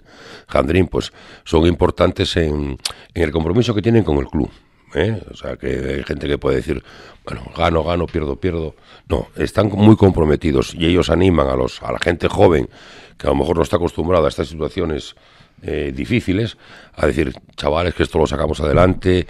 Jandrín, 0.49 0.89
pues 0.89 1.13
son 1.45 1.65
importantes 1.67 2.37
en, 2.37 2.77
el 3.15 3.31
compromiso 3.31 3.73
que 3.73 3.81
tienen 3.81 4.03
con 4.03 4.19
el 4.19 4.27
club. 4.27 4.51
¿eh? 4.95 5.23
O 5.31 5.37
sea, 5.37 5.57
que 5.57 5.69
hay 5.69 6.03
gente 6.03 6.27
que 6.27 6.37
puede 6.37 6.57
decir, 6.57 6.83
bueno, 7.25 7.45
gano, 7.57 7.85
gano, 7.85 8.07
pierdo, 8.07 8.35
pierdo. 8.41 8.75
No, 9.09 9.29
están 9.37 9.69
muy 9.69 9.95
comprometidos 9.95 10.75
y 10.75 10.87
ellos 10.87 11.09
animan 11.09 11.47
a, 11.47 11.55
los, 11.55 11.81
a 11.81 11.93
la 11.93 12.01
gente 12.01 12.27
joven 12.27 12.69
que 13.17 13.29
a 13.29 13.31
lo 13.31 13.37
mejor 13.37 13.57
no 13.57 13.63
está 13.63 13.77
acostumbrada 13.77 14.27
a 14.27 14.31
estas 14.31 14.49
situaciones 14.49 15.15
eh, 15.63 15.93
difíciles, 15.95 16.57
a 16.97 17.07
decir, 17.07 17.35
chavales, 17.55 17.95
que 17.95 18.03
esto 18.03 18.19
lo 18.19 18.27
sacamos 18.27 18.59
adelante, 18.61 19.29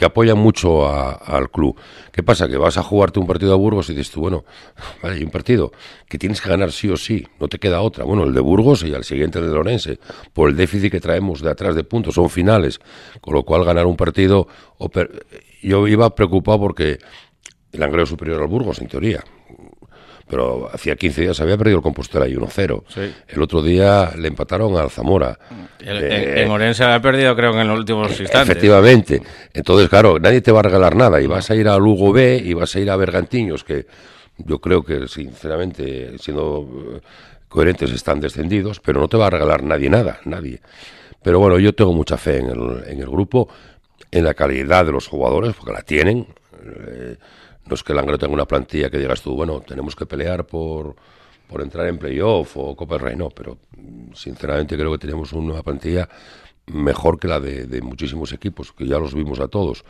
que 0.00 0.06
apoyan 0.06 0.38
mucho 0.38 0.88
al 0.88 1.50
club. 1.50 1.78
¿Qué 2.10 2.22
pasa? 2.22 2.48
Que 2.48 2.56
vas 2.56 2.78
a 2.78 2.82
jugarte 2.82 3.20
un 3.20 3.26
partido 3.26 3.52
a 3.52 3.56
Burgos 3.56 3.90
y 3.90 3.92
dices 3.92 4.10
tú, 4.10 4.20
bueno, 4.20 4.46
vale, 5.02 5.16
hay 5.16 5.22
un 5.22 5.30
partido 5.30 5.72
que 6.08 6.16
tienes 6.16 6.40
que 6.40 6.48
ganar 6.48 6.72
sí 6.72 6.88
o 6.88 6.96
sí, 6.96 7.26
no 7.38 7.48
te 7.48 7.58
queda 7.58 7.82
otra. 7.82 8.04
Bueno, 8.04 8.24
el 8.24 8.32
de 8.32 8.40
Burgos 8.40 8.82
y 8.82 8.94
al 8.94 9.04
siguiente 9.04 9.40
el 9.40 9.48
de 9.48 9.52
Lorense, 9.52 9.98
por 10.32 10.48
el 10.48 10.56
déficit 10.56 10.90
que 10.90 11.00
traemos 11.00 11.42
de 11.42 11.50
atrás 11.50 11.74
de 11.74 11.84
puntos, 11.84 12.14
son 12.14 12.30
finales, 12.30 12.80
con 13.20 13.34
lo 13.34 13.42
cual 13.42 13.62
ganar 13.62 13.84
un 13.84 13.96
partido... 13.98 14.48
Yo 15.60 15.86
iba 15.86 16.14
preocupado 16.14 16.60
porque 16.60 16.96
el 17.70 17.82
Angreo 17.82 18.06
superior 18.06 18.40
al 18.40 18.48
Burgos, 18.48 18.80
en 18.80 18.88
teoría, 18.88 19.22
pero 20.30 20.70
hacía 20.72 20.94
15 20.94 21.22
días 21.22 21.40
había 21.40 21.58
perdido 21.58 21.78
el 21.78 21.82
Compostela 21.82 22.28
y 22.28 22.34
1-0. 22.34 22.84
El 23.26 23.42
otro 23.42 23.60
día 23.62 24.12
le 24.16 24.28
empataron 24.28 24.76
al 24.76 24.88
Zamora. 24.88 25.36
El, 25.80 25.98
eh, 26.04 26.46
Morense 26.46 26.84
había 26.84 27.02
perdido 27.02 27.34
creo 27.34 27.52
que 27.52 27.60
en 27.60 27.68
los 27.68 27.78
últimos 27.78 28.08
instantes. 28.20 28.48
Efectivamente. 28.48 29.20
Entonces, 29.52 29.88
claro, 29.88 30.20
nadie 30.20 30.40
te 30.40 30.52
va 30.52 30.60
a 30.60 30.62
regalar 30.62 30.94
nada 30.94 31.20
y 31.20 31.26
vas 31.26 31.50
a 31.50 31.56
ir 31.56 31.68
a 31.68 31.76
Lugo 31.78 32.12
B 32.12 32.40
y 32.44 32.54
vas 32.54 32.74
a 32.76 32.80
ir 32.80 32.88
a 32.90 32.96
Bergantiños, 32.96 33.64
que 33.64 33.86
yo 34.38 34.60
creo 34.60 34.84
que 34.84 35.08
sinceramente, 35.08 36.16
siendo 36.18 36.94
eh, 36.94 37.00
coherentes, 37.48 37.90
están 37.90 38.20
descendidos, 38.20 38.78
pero 38.78 39.00
no 39.00 39.08
te 39.08 39.16
va 39.16 39.26
a 39.26 39.30
regalar 39.30 39.64
nadie 39.64 39.90
nada, 39.90 40.20
nadie. 40.26 40.60
Pero 41.22 41.40
bueno, 41.40 41.58
yo 41.58 41.74
tengo 41.74 41.92
mucha 41.92 42.16
fe 42.16 42.38
en 42.38 42.50
el, 42.50 42.84
en 42.86 43.00
el 43.00 43.10
grupo, 43.10 43.48
en 44.12 44.24
la 44.24 44.34
calidad 44.34 44.86
de 44.86 44.92
los 44.92 45.08
jugadores, 45.08 45.54
porque 45.56 45.72
la 45.72 45.82
tienen. 45.82 46.28
Eh, 46.64 47.16
no 47.70 47.74
es 47.74 47.84
que 47.84 47.92
el 47.92 47.98
Angro 48.00 48.18
tenga 48.18 48.34
una 48.34 48.46
plantilla 48.46 48.90
que 48.90 48.98
digas 48.98 49.22
tú, 49.22 49.34
bueno, 49.36 49.60
tenemos 49.60 49.94
que 49.94 50.04
pelear 50.04 50.44
por, 50.44 50.96
por 51.46 51.62
entrar 51.62 51.86
en 51.86 51.98
playoff 51.98 52.56
o 52.56 52.74
Copa 52.74 52.96
del 52.96 53.04
Rey, 53.04 53.16
no, 53.16 53.30
pero 53.30 53.58
mm, 53.76 54.12
sinceramente 54.12 54.76
creo 54.76 54.90
que 54.90 54.98
tenemos 54.98 55.32
una 55.32 55.62
plantilla 55.62 56.08
mejor 56.66 57.20
que 57.20 57.28
la 57.28 57.38
de, 57.38 57.80
muchísimos 57.80 58.32
equipos, 58.32 58.72
que 58.72 58.86
ya 58.86 58.98
los 58.98 59.14
vimos 59.14 59.38
a 59.38 59.46
todos. 59.46 59.84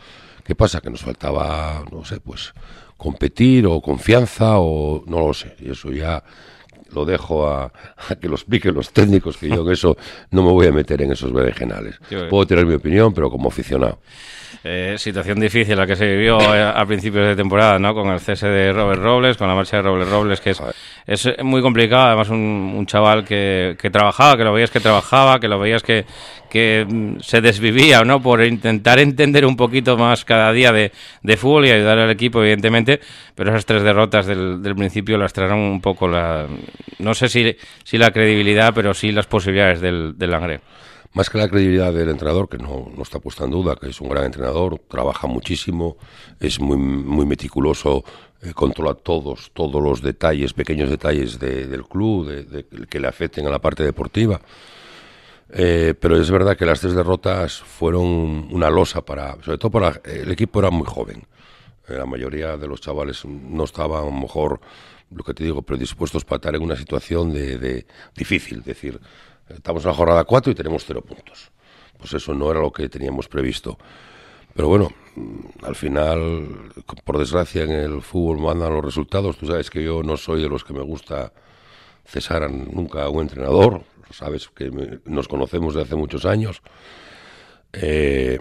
¿Qué 0.45 0.55
pasa? 0.55 0.83
Que 0.83 0.91
nos 0.91 1.03
faltaba, 1.03 1.83
no 1.91 2.05
sé, 2.05 2.21
pues 2.21 2.53
competir 2.99 3.67
o 3.67 3.81
confianza 3.81 4.59
o 4.59 5.03
no 5.07 5.21
lo 5.21 5.33
sé. 5.33 5.57
Y 5.61 5.71
eso 5.71 5.91
ya 5.91 6.23
lo 6.93 7.05
dejo 7.05 7.49
a, 7.49 7.73
que 8.21 8.29
lo 8.29 8.35
expliquen 8.35 8.75
los 8.75 8.93
técnicos, 8.93 9.37
que 9.37 9.49
yo 9.49 9.63
en 9.63 9.73
eso 9.73 9.97
no 10.31 10.43
me 10.43 10.51
voy 10.51 10.67
a 10.67 10.73
meter 10.73 11.03
en 11.03 11.13
esos 11.13 11.33
berenjenales. 11.33 11.99
Puedo 12.29 12.47
tener 12.47 12.67
mi 12.67 12.75
opinión, 12.75 13.13
pero 13.13 13.31
como 13.31 13.49
aficionado. 13.49 13.99
Eh, 14.63 14.97
situación 14.99 15.41
difícil 15.41 15.77
la 15.77 15.87
que 15.87 15.97
se 15.97 16.07
vivió 16.07 16.39
eh, 16.55 16.63
a 16.63 16.85
principios 16.85 17.27
de 17.27 17.35
temporada, 17.35 17.79
¿no? 17.79 17.95
Con 17.95 18.09
el 18.09 18.21
cese 18.21 18.47
de 18.47 18.73
Robert 18.73 19.01
Robles, 19.01 19.37
con 19.39 19.49
la 19.49 19.55
marcha 19.55 19.79
de 19.79 19.85
Robert 19.85 20.11
Robles, 20.11 20.41
que 20.41 20.51
es, 20.51 20.61
es 21.07 21.29
muy 21.43 21.63
complicado. 21.63 22.09
Además, 22.09 22.29
un, 22.29 22.85
chaval 22.87 23.25
que, 23.25 23.77
que, 23.81 23.89
trabajaba, 23.89 24.37
que 24.37 24.45
lo 24.45 24.53
veías 24.53 24.71
que 24.71 24.81
trabajaba, 24.81 25.39
que 25.39 25.49
lo 25.49 25.59
veías 25.59 25.83
que, 25.83 26.05
que 26.51 26.87
mm, 26.87 27.21
se 27.21 27.41
desvivía, 27.41 28.05
¿no? 28.05 28.21
Por 28.21 28.45
intentar 28.45 28.99
entender 28.99 29.47
un 29.47 29.57
poquito 29.57 29.97
más 29.97 30.27
cada 30.27 30.53
día 30.53 30.73
de, 30.73 30.93
de 31.23 31.37
fútbol 31.39 31.67
y 31.67 31.71
ayudar 31.71 31.99
al 31.99 32.11
equipo, 32.11 32.41
evidentemente. 32.41 33.01
Pero 33.35 33.51
esas 33.51 33.65
tres 33.65 33.83
derrotas 33.83 34.27
del, 34.27 34.63
del 34.63 34.75
principio 34.75 35.17
las 35.17 35.33
trajeron 35.33 35.61
un 35.61 35.81
poco 35.81 36.09
la. 36.09 36.47
No 36.99 37.15
sé 37.15 37.29
si, 37.29 37.57
si 37.85 37.97
la 37.97 38.11
credibilidad, 38.11 38.75
pero 38.75 38.93
sí 38.93 39.13
las 39.13 39.27
posibilidades 39.27 39.81
del, 39.81 40.19
del 40.19 40.35
más 41.13 41.29
que 41.29 41.39
la 41.39 41.49
credibilidad 41.49 41.93
del 41.93 42.09
entrenador, 42.09 42.49
que 42.49 42.57
no, 42.57 42.89
no, 42.97 43.03
está 43.03 43.19
puesta 43.19 43.45
en 43.45 43.51
duda, 43.51 43.75
que 43.75 43.89
es 43.89 44.01
un 44.01 44.09
gran 44.09 44.27
entrenador, 44.27 44.81
trabaja 44.89 45.27
muchísimo, 45.27 45.97
es 46.39 46.61
muy, 46.61 46.77
muy 46.77 47.27
meticuloso, 47.27 48.05
eh, 48.43 48.53
controla 48.55 48.95
todos, 48.95 49.51
todos 49.53 49.83
los 49.83 50.03
detalles, 50.03 50.53
pequeños 50.53 50.89
detalles 50.89 51.41
del 51.41 51.85
club, 51.85 52.29
de, 52.29 52.65
que 52.89 53.01
le 53.01 53.09
afecten 53.09 53.47
a 53.47 53.51
la 53.51 53.59
parte 53.59 53.83
deportiva. 53.83 54.41
Eh, 55.53 55.95
pero 55.99 56.17
es 56.17 56.31
verdad 56.31 56.57
que 56.57 56.65
las 56.65 56.81
tres 56.81 56.95
derrotas 56.95 57.59
fueron 57.61 58.49
una 58.51 58.71
losa 58.71 59.05
para, 59.05 59.33
sobre 59.43 59.59
todo 59.59 59.71
para 59.71 60.01
el 60.05 60.31
equipo 60.31 60.61
era 60.61 60.71
muy 60.71 60.87
joven. 60.87 61.25
Eh, 61.89 61.95
la 61.95 62.07
mayoría 62.07 62.57
de 62.57 62.69
los 62.69 62.81
chavales 62.81 63.25
no 63.25 63.65
estaban 63.65 64.03
a 64.03 64.07
lo 64.07 64.13
mejor, 64.13 64.61
lo 65.11 65.25
que 65.25 65.35
te 65.35 65.43
digo, 65.43 65.63
predispuestos 65.63 66.25
para 66.25 66.37
estar 66.37 66.55
en 66.55 66.63
una 66.63 66.77
situación 66.77 67.33
de, 67.33 67.59
de 67.59 67.87
difícil, 68.15 68.61
es 68.61 68.65
decir, 68.65 69.01
Estamos 69.55 69.85
en 69.85 69.89
la 69.89 69.97
jornada 69.97 70.25
4 70.25 70.53
y 70.53 70.55
tenemos 70.55 70.85
cero 70.87 71.03
puntos. 71.03 71.51
Pues 71.99 72.15
eso 72.15 72.35
no 72.35 72.51
era 72.51 72.61
lo 72.61 72.73
que 72.73 72.89
teníamos 72.89 73.29
previsto. 73.29 73.79
Pero 74.55 74.69
bueno, 74.69 74.91
mm, 75.17 75.65
al 75.65 75.75
final, 75.75 76.73
por 77.05 77.19
desgracia, 77.19 77.65
en 77.65 77.73
el 77.73 78.03
fútbol 78.03 78.39
mandan 78.39 78.73
los 78.73 78.85
resultados. 78.85 79.37
Tú 79.37 79.47
sabes 79.47 79.71
que 79.71 79.83
yo 79.83 80.03
no 80.03 80.17
soy 80.17 80.43
de 80.43 80.49
los 80.49 80.65
que 80.65 80.73
me 80.73 80.83
gusta 80.83 81.33
cesar 82.05 82.51
nunca 82.51 83.05
a 83.05 83.09
un 83.09 83.23
entrenador. 83.23 83.83
Sabes 84.11 84.49
que 84.49 84.71
nos 85.05 85.29
conocemos 85.29 85.75
de 85.75 85.83
hace 85.83 85.97
muchos 85.97 86.25
años. 86.25 86.63
Eh, 87.73 88.39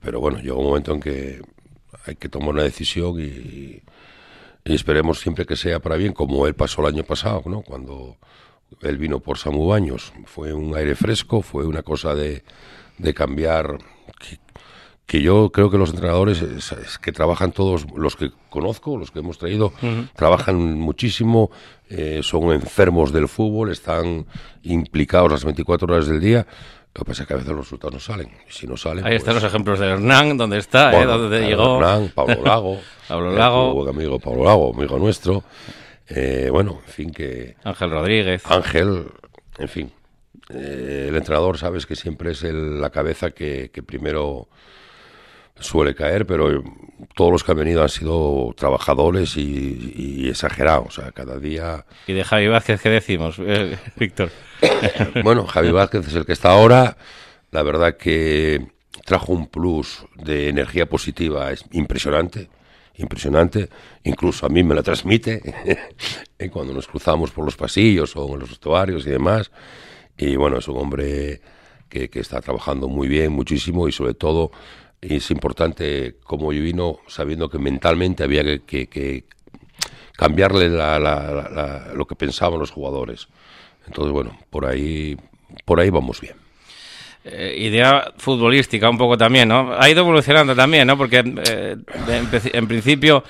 pero 0.00 0.20
bueno, 0.20 0.38
llega 0.38 0.54
un 0.54 0.64
momento 0.64 0.92
en 0.92 1.00
que 1.00 1.42
hay 2.06 2.16
que 2.16 2.28
tomar 2.28 2.50
una 2.50 2.62
decisión 2.62 3.20
y, 3.20 3.82
esperemos 4.64 5.20
siempre 5.20 5.46
que 5.46 5.56
sea 5.56 5.80
para 5.80 5.96
bien, 5.96 6.12
como 6.12 6.46
él 6.46 6.54
pasó 6.54 6.80
el 6.82 6.94
año 6.94 7.04
pasado, 7.04 7.42
¿no? 7.46 7.62
Cuando 7.62 8.16
él 8.82 8.98
vino 8.98 9.20
por 9.20 9.38
Samu 9.38 9.68
Baños. 9.68 10.12
Fue 10.24 10.52
un 10.52 10.74
aire 10.76 10.96
fresco, 10.96 11.42
fue 11.42 11.66
una 11.66 11.82
cosa 11.82 12.14
de, 12.14 12.42
de 12.98 13.14
cambiar. 13.14 13.78
Que, 15.06 15.22
yo 15.22 15.50
creo 15.50 15.70
que 15.70 15.78
los 15.78 15.90
entrenadores 15.90 16.44
que 17.00 17.12
trabajan 17.12 17.52
todos, 17.52 17.86
los 17.94 18.16
que 18.16 18.32
conozco, 18.50 18.98
los 18.98 19.10
que 19.10 19.20
hemos 19.20 19.38
traído, 19.38 19.72
trabajan 20.14 20.78
muchísimo, 20.78 21.50
eh, 21.88 22.20
son 22.22 22.52
enfermos 22.52 23.12
del 23.12 23.28
fútbol, 23.28 23.70
están 23.70 24.26
implicados 24.62 25.30
las 25.30 25.44
24 25.44 25.92
horas 25.92 26.08
del 26.08 26.20
día. 26.20 26.46
Lo 26.96 27.04
que 27.04 27.10
pasa 27.10 27.22
es 27.22 27.28
que 27.28 27.34
a 27.34 27.36
veces 27.36 27.52
los 27.52 27.66
resultados 27.66 27.92
no 27.92 28.00
salen. 28.00 28.30
si 28.48 28.66
no 28.66 28.76
salen, 28.76 29.04
Ahí 29.04 29.16
están 29.16 29.34
pues 29.34 29.42
los 29.42 29.52
ejemplos 29.52 29.78
de 29.78 29.86
Hernán, 29.86 30.38
donde 30.38 30.56
está, 30.56 30.98
eh, 30.98 31.04
donde 31.04 31.46
llegó. 31.46 31.76
Hernán, 31.76 32.10
Pablo 32.14 32.42
Lago. 32.44 32.80
Pablo 33.06 33.32
Lago. 33.32 33.88
amigo 33.88 34.18
Pablo 34.18 34.44
Lago, 34.44 34.74
amigo 34.74 34.98
nuestro. 34.98 35.44
Eh, 36.08 36.48
bueno, 36.50 36.80
en 36.86 36.92
fin, 36.92 37.10
que... 37.10 37.56
Ángel 37.64 37.90
Rodríguez. 37.90 38.42
Ángel, 38.46 39.08
en 39.58 39.68
fin. 39.68 39.92
Eh, 40.48 41.06
el 41.08 41.16
entrenador, 41.16 41.58
sabes 41.58 41.84
que 41.84 41.96
siempre 41.96 42.30
es 42.30 42.42
la 42.44 42.88
cabeza 42.90 43.32
que, 43.32 43.70
primero 43.84 44.48
suele 45.58 45.94
caer, 45.94 46.26
pero 46.26 46.62
todos 47.14 47.32
los 47.32 47.44
que 47.44 47.52
han 47.52 47.58
venido 47.58 47.82
han 47.82 47.88
sido 47.88 48.54
trabajadores 48.56 49.36
y, 49.36 50.28
exagerados. 50.28 50.86
O 50.98 51.02
sea, 51.02 51.12
cada 51.12 51.38
día. 51.38 51.86
¿Y 52.06 52.12
de 52.12 52.24
Javi 52.24 52.48
Vázquez 52.48 52.80
qué 52.80 52.90
decimos, 52.90 53.36
eh, 53.38 53.78
Víctor? 53.96 54.30
bueno, 55.24 55.46
Javi 55.46 55.70
Vázquez 55.70 56.08
es 56.08 56.14
el 56.14 56.26
que 56.26 56.32
está 56.32 56.50
ahora. 56.50 56.96
La 57.50 57.62
verdad 57.62 57.96
que 57.96 58.66
trajo 59.04 59.32
un 59.32 59.46
plus 59.46 60.04
de 60.16 60.48
energía 60.48 60.86
positiva 60.86 61.52
es 61.52 61.64
impresionante 61.72 62.48
impresionante, 62.98 63.68
incluso 64.04 64.46
a 64.46 64.48
mí 64.48 64.62
me 64.62 64.74
la 64.74 64.82
transmite 64.82 65.42
cuando 66.50 66.72
nos 66.72 66.86
cruzamos 66.86 67.30
por 67.30 67.44
los 67.44 67.54
pasillos 67.54 68.16
o 68.16 68.32
en 68.32 68.40
los 68.40 68.48
vestuarios 68.48 69.06
y 69.06 69.10
demás. 69.10 69.50
Y 70.16 70.36
bueno, 70.36 70.58
es 70.58 70.68
un 70.68 70.78
hombre 70.78 71.42
que, 71.90 72.08
que, 72.08 72.20
está 72.20 72.40
trabajando 72.40 72.88
muy 72.88 73.06
bien, 73.06 73.32
muchísimo 73.32 73.86
y 73.86 73.92
sobre 73.92 74.14
todo 74.14 74.50
es 75.00 75.30
importante 75.30 76.16
como 76.24 76.48
vino 76.48 76.98
sabiendo 77.06 77.48
que 77.48 77.58
mentalmente 77.58 78.24
había 78.24 78.58
que, 78.58 79.24
cambiarle 80.16 80.68
lo 80.68 82.06
que 82.06 82.16
pensaban 82.16 82.58
los 82.58 82.70
jugadores. 82.70 83.28
Entonces, 83.86 84.12
bueno, 84.12 84.38
por 84.50 84.66
ahí, 84.66 85.16
por 85.64 85.80
ahí 85.80 85.90
vamos 85.90 86.20
bien. 86.20 86.36
Eh, 87.28 87.56
idea 87.58 88.12
futbolística 88.18 88.88
un 88.88 88.98
poco 88.98 89.18
también, 89.18 89.48
¿no? 89.48 89.74
Ha 89.76 89.90
ido 89.90 90.00
evolucionando 90.00 90.54
también, 90.54 90.86
¿no? 90.86 90.96
Porque 90.96 91.24
eh, 91.26 91.76
en, 92.52 92.68
principio 92.68 93.24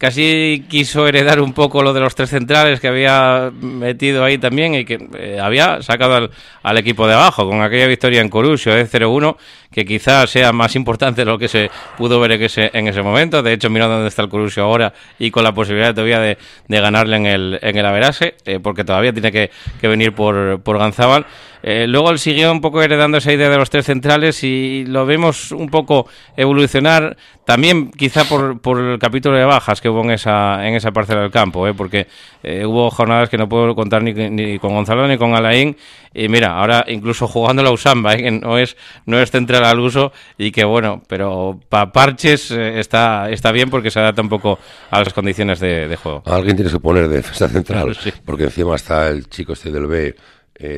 casi 0.00 0.64
quiso 0.70 1.06
heredar 1.06 1.42
un 1.42 1.52
poco 1.52 1.82
lo 1.82 1.92
de 1.92 2.00
los 2.00 2.14
tres 2.14 2.30
centrales 2.30 2.80
que 2.80 2.88
había 2.88 3.52
metido 3.60 4.24
ahí 4.24 4.38
también 4.38 4.74
y 4.74 4.86
que 4.86 4.98
eh, 5.18 5.38
había 5.38 5.82
sacado 5.82 6.30
al, 6.62 6.78
equipo 6.78 7.06
de 7.06 7.12
abajo 7.12 7.46
con 7.46 7.60
aquella 7.60 7.86
victoria 7.86 8.22
en 8.22 8.30
Corusio 8.30 8.74
de 8.74 8.88
0-1 8.88 9.36
que 9.70 9.84
quizás 9.84 10.30
sea 10.30 10.52
más 10.54 10.74
importante 10.74 11.20
de 11.20 11.26
lo 11.26 11.38
que 11.38 11.48
se 11.48 11.70
pudo 11.98 12.18
ver 12.18 12.32
en 12.32 12.42
ese, 12.42 12.70
en 12.72 12.88
ese 12.88 13.02
momento. 13.02 13.42
De 13.42 13.52
hecho, 13.52 13.68
mira 13.68 13.86
dónde 13.88 14.08
está 14.08 14.22
el 14.22 14.30
Corusio 14.30 14.64
ahora 14.64 14.94
y 15.18 15.30
con 15.30 15.44
la 15.44 15.52
posibilidad 15.52 15.94
todavía 15.94 16.18
de, 16.18 16.38
ganarle 16.66 17.16
en 17.16 17.26
el, 17.26 17.58
en 17.60 17.76
el 17.76 17.84
Averase, 17.84 18.36
eh, 18.46 18.58
porque 18.58 18.84
todavía 18.84 19.12
tiene 19.12 19.30
que, 19.30 19.50
que 19.82 19.86
venir 19.86 20.14
por, 20.14 20.62
por 20.62 20.78
Ganzábal. 20.78 21.26
Eh, 21.62 21.86
luego 21.86 22.10
él 22.10 22.18
siguió 22.18 22.50
un 22.50 22.60
poco 22.60 22.82
heredando 22.82 23.18
esa 23.18 23.32
idea 23.32 23.50
de 23.50 23.56
los 23.56 23.70
tres 23.70 23.86
centrales 23.86 24.42
y 24.44 24.84
lo 24.86 25.04
vemos 25.06 25.52
un 25.52 25.68
poco 25.68 26.06
evolucionar 26.36 27.16
también 27.44 27.90
quizá 27.90 28.24
por, 28.24 28.60
por 28.60 28.78
el 28.80 28.98
capítulo 28.98 29.36
de 29.36 29.44
bajas 29.44 29.80
que 29.80 29.88
hubo 29.88 30.02
en 30.04 30.12
esa, 30.12 30.66
en 30.66 30.74
esa 30.74 30.92
parcela 30.92 31.22
del 31.22 31.32
campo, 31.32 31.66
¿eh? 31.66 31.74
porque 31.74 32.06
eh, 32.44 32.64
hubo 32.64 32.90
jornadas 32.90 33.28
que 33.28 33.36
no 33.36 33.48
puedo 33.48 33.74
contar 33.74 34.02
ni, 34.02 34.12
ni, 34.12 34.58
con 34.60 34.72
Gonzalo 34.72 35.08
ni 35.08 35.18
con 35.18 35.34
Alain 35.34 35.76
y 36.14 36.28
mira, 36.28 36.56
ahora 36.56 36.84
incluso 36.86 37.26
jugando 37.26 37.62
la 37.62 37.72
Usamba, 37.72 38.14
¿eh? 38.14 38.22
que 38.22 38.30
no 38.30 38.56
es, 38.56 38.76
no 39.06 39.18
es 39.18 39.30
central 39.30 39.64
al 39.64 39.80
uso 39.80 40.12
y 40.38 40.52
que 40.52 40.64
bueno, 40.64 41.02
pero 41.08 41.58
para 41.68 41.90
parches 41.90 42.52
está, 42.52 43.28
está 43.30 43.50
bien 43.50 43.68
porque 43.68 43.90
se 43.90 43.98
adapta 43.98 44.22
un 44.22 44.28
poco 44.28 44.58
a 44.90 45.00
las 45.00 45.12
condiciones 45.12 45.58
de, 45.58 45.96
juego. 46.00 46.22
Alguien 46.26 46.54
tiene 46.54 46.70
que 46.70 46.78
poner 46.78 47.08
de 47.08 47.16
defensa 47.16 47.48
central, 47.48 47.96
porque 48.24 48.44
encima 48.44 48.76
está 48.76 49.08
el 49.08 49.28
chico 49.28 49.54
este 49.54 49.72
del 49.72 49.86
B, 49.86 50.14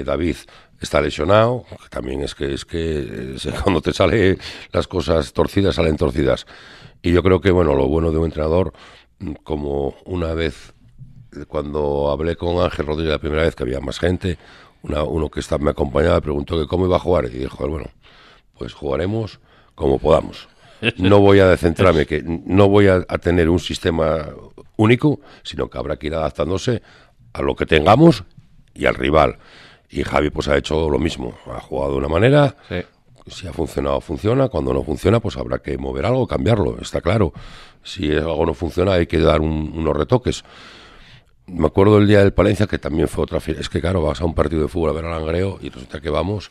David, 0.04 0.36
está 0.84 1.00
lesionado, 1.00 1.64
también 1.90 2.22
es 2.22 2.34
que 2.34 2.52
es 2.54 2.64
que 2.64 3.36
cuando 3.62 3.80
te 3.80 3.92
sale 3.92 4.38
las 4.72 4.86
cosas 4.86 5.32
torcidas 5.32 5.74
salen 5.74 5.96
torcidas. 5.96 6.46
Y 7.02 7.12
yo 7.12 7.22
creo 7.22 7.40
que 7.40 7.50
bueno, 7.50 7.74
lo 7.74 7.88
bueno 7.88 8.10
de 8.10 8.18
un 8.18 8.26
entrenador 8.26 8.72
como 9.44 9.94
una 10.04 10.34
vez 10.34 10.74
cuando 11.48 12.10
hablé 12.10 12.36
con 12.36 12.62
Ángel 12.62 12.86
Rodríguez 12.86 13.12
la 13.12 13.18
primera 13.18 13.42
vez 13.42 13.54
que 13.54 13.62
había 13.62 13.80
más 13.80 13.98
gente, 13.98 14.38
uno 14.82 15.30
que 15.30 15.40
está, 15.40 15.58
me 15.58 15.70
acompañaba 15.70 16.20
preguntó 16.20 16.58
que 16.58 16.66
cómo 16.66 16.86
iba 16.86 16.96
a 16.96 17.00
jugar 17.00 17.26
y 17.26 17.38
dijo, 17.38 17.68
bueno, 17.68 17.86
pues 18.58 18.72
jugaremos 18.72 19.40
como 19.74 19.98
podamos. 19.98 20.48
No 20.98 21.20
voy 21.20 21.38
a 21.38 21.46
descentrarme, 21.46 22.06
que 22.06 22.22
no 22.24 22.68
voy 22.68 22.88
a 22.88 23.04
tener 23.18 23.48
un 23.48 23.60
sistema 23.60 24.26
único, 24.76 25.20
sino 25.44 25.70
que 25.70 25.78
habrá 25.78 25.96
que 25.96 26.08
ir 26.08 26.14
adaptándose 26.14 26.82
a 27.32 27.42
lo 27.42 27.54
que 27.54 27.66
tengamos 27.66 28.24
y 28.74 28.86
al 28.86 28.96
rival. 28.96 29.38
Y 29.92 30.04
Javi 30.04 30.30
pues 30.30 30.48
ha 30.48 30.56
hecho 30.56 30.88
lo 30.88 30.98
mismo, 30.98 31.34
ha 31.46 31.60
jugado 31.60 31.92
de 31.92 31.98
una 31.98 32.08
manera, 32.08 32.56
si 33.26 33.46
ha 33.46 33.52
funcionado 33.52 34.00
funciona, 34.00 34.48
cuando 34.48 34.72
no 34.72 34.82
funciona 34.82 35.20
pues 35.20 35.36
habrá 35.36 35.58
que 35.58 35.76
mover 35.76 36.06
algo, 36.06 36.26
cambiarlo, 36.26 36.78
está 36.80 37.02
claro. 37.02 37.34
Si 37.84 38.10
algo 38.10 38.46
no 38.46 38.54
funciona 38.54 38.94
hay 38.94 39.06
que 39.06 39.18
dar 39.18 39.42
unos 39.42 39.94
retoques. 39.94 40.44
Me 41.46 41.66
acuerdo 41.66 41.98
el 41.98 42.06
día 42.06 42.20
del 42.20 42.32
Palencia 42.32 42.66
que 42.66 42.78
también 42.78 43.06
fue 43.06 43.24
otra 43.24 43.38
fiesta. 43.38 43.60
Es 43.60 43.68
que 43.68 43.82
claro, 43.82 44.00
vas 44.00 44.22
a 44.22 44.24
un 44.24 44.34
partido 44.34 44.62
de 44.62 44.68
fútbol 44.68 44.90
a 44.90 44.92
ver 44.94 45.04
al 45.04 45.10
Langreo 45.10 45.58
y 45.60 45.68
resulta 45.68 46.00
que 46.00 46.08
vamos 46.08 46.50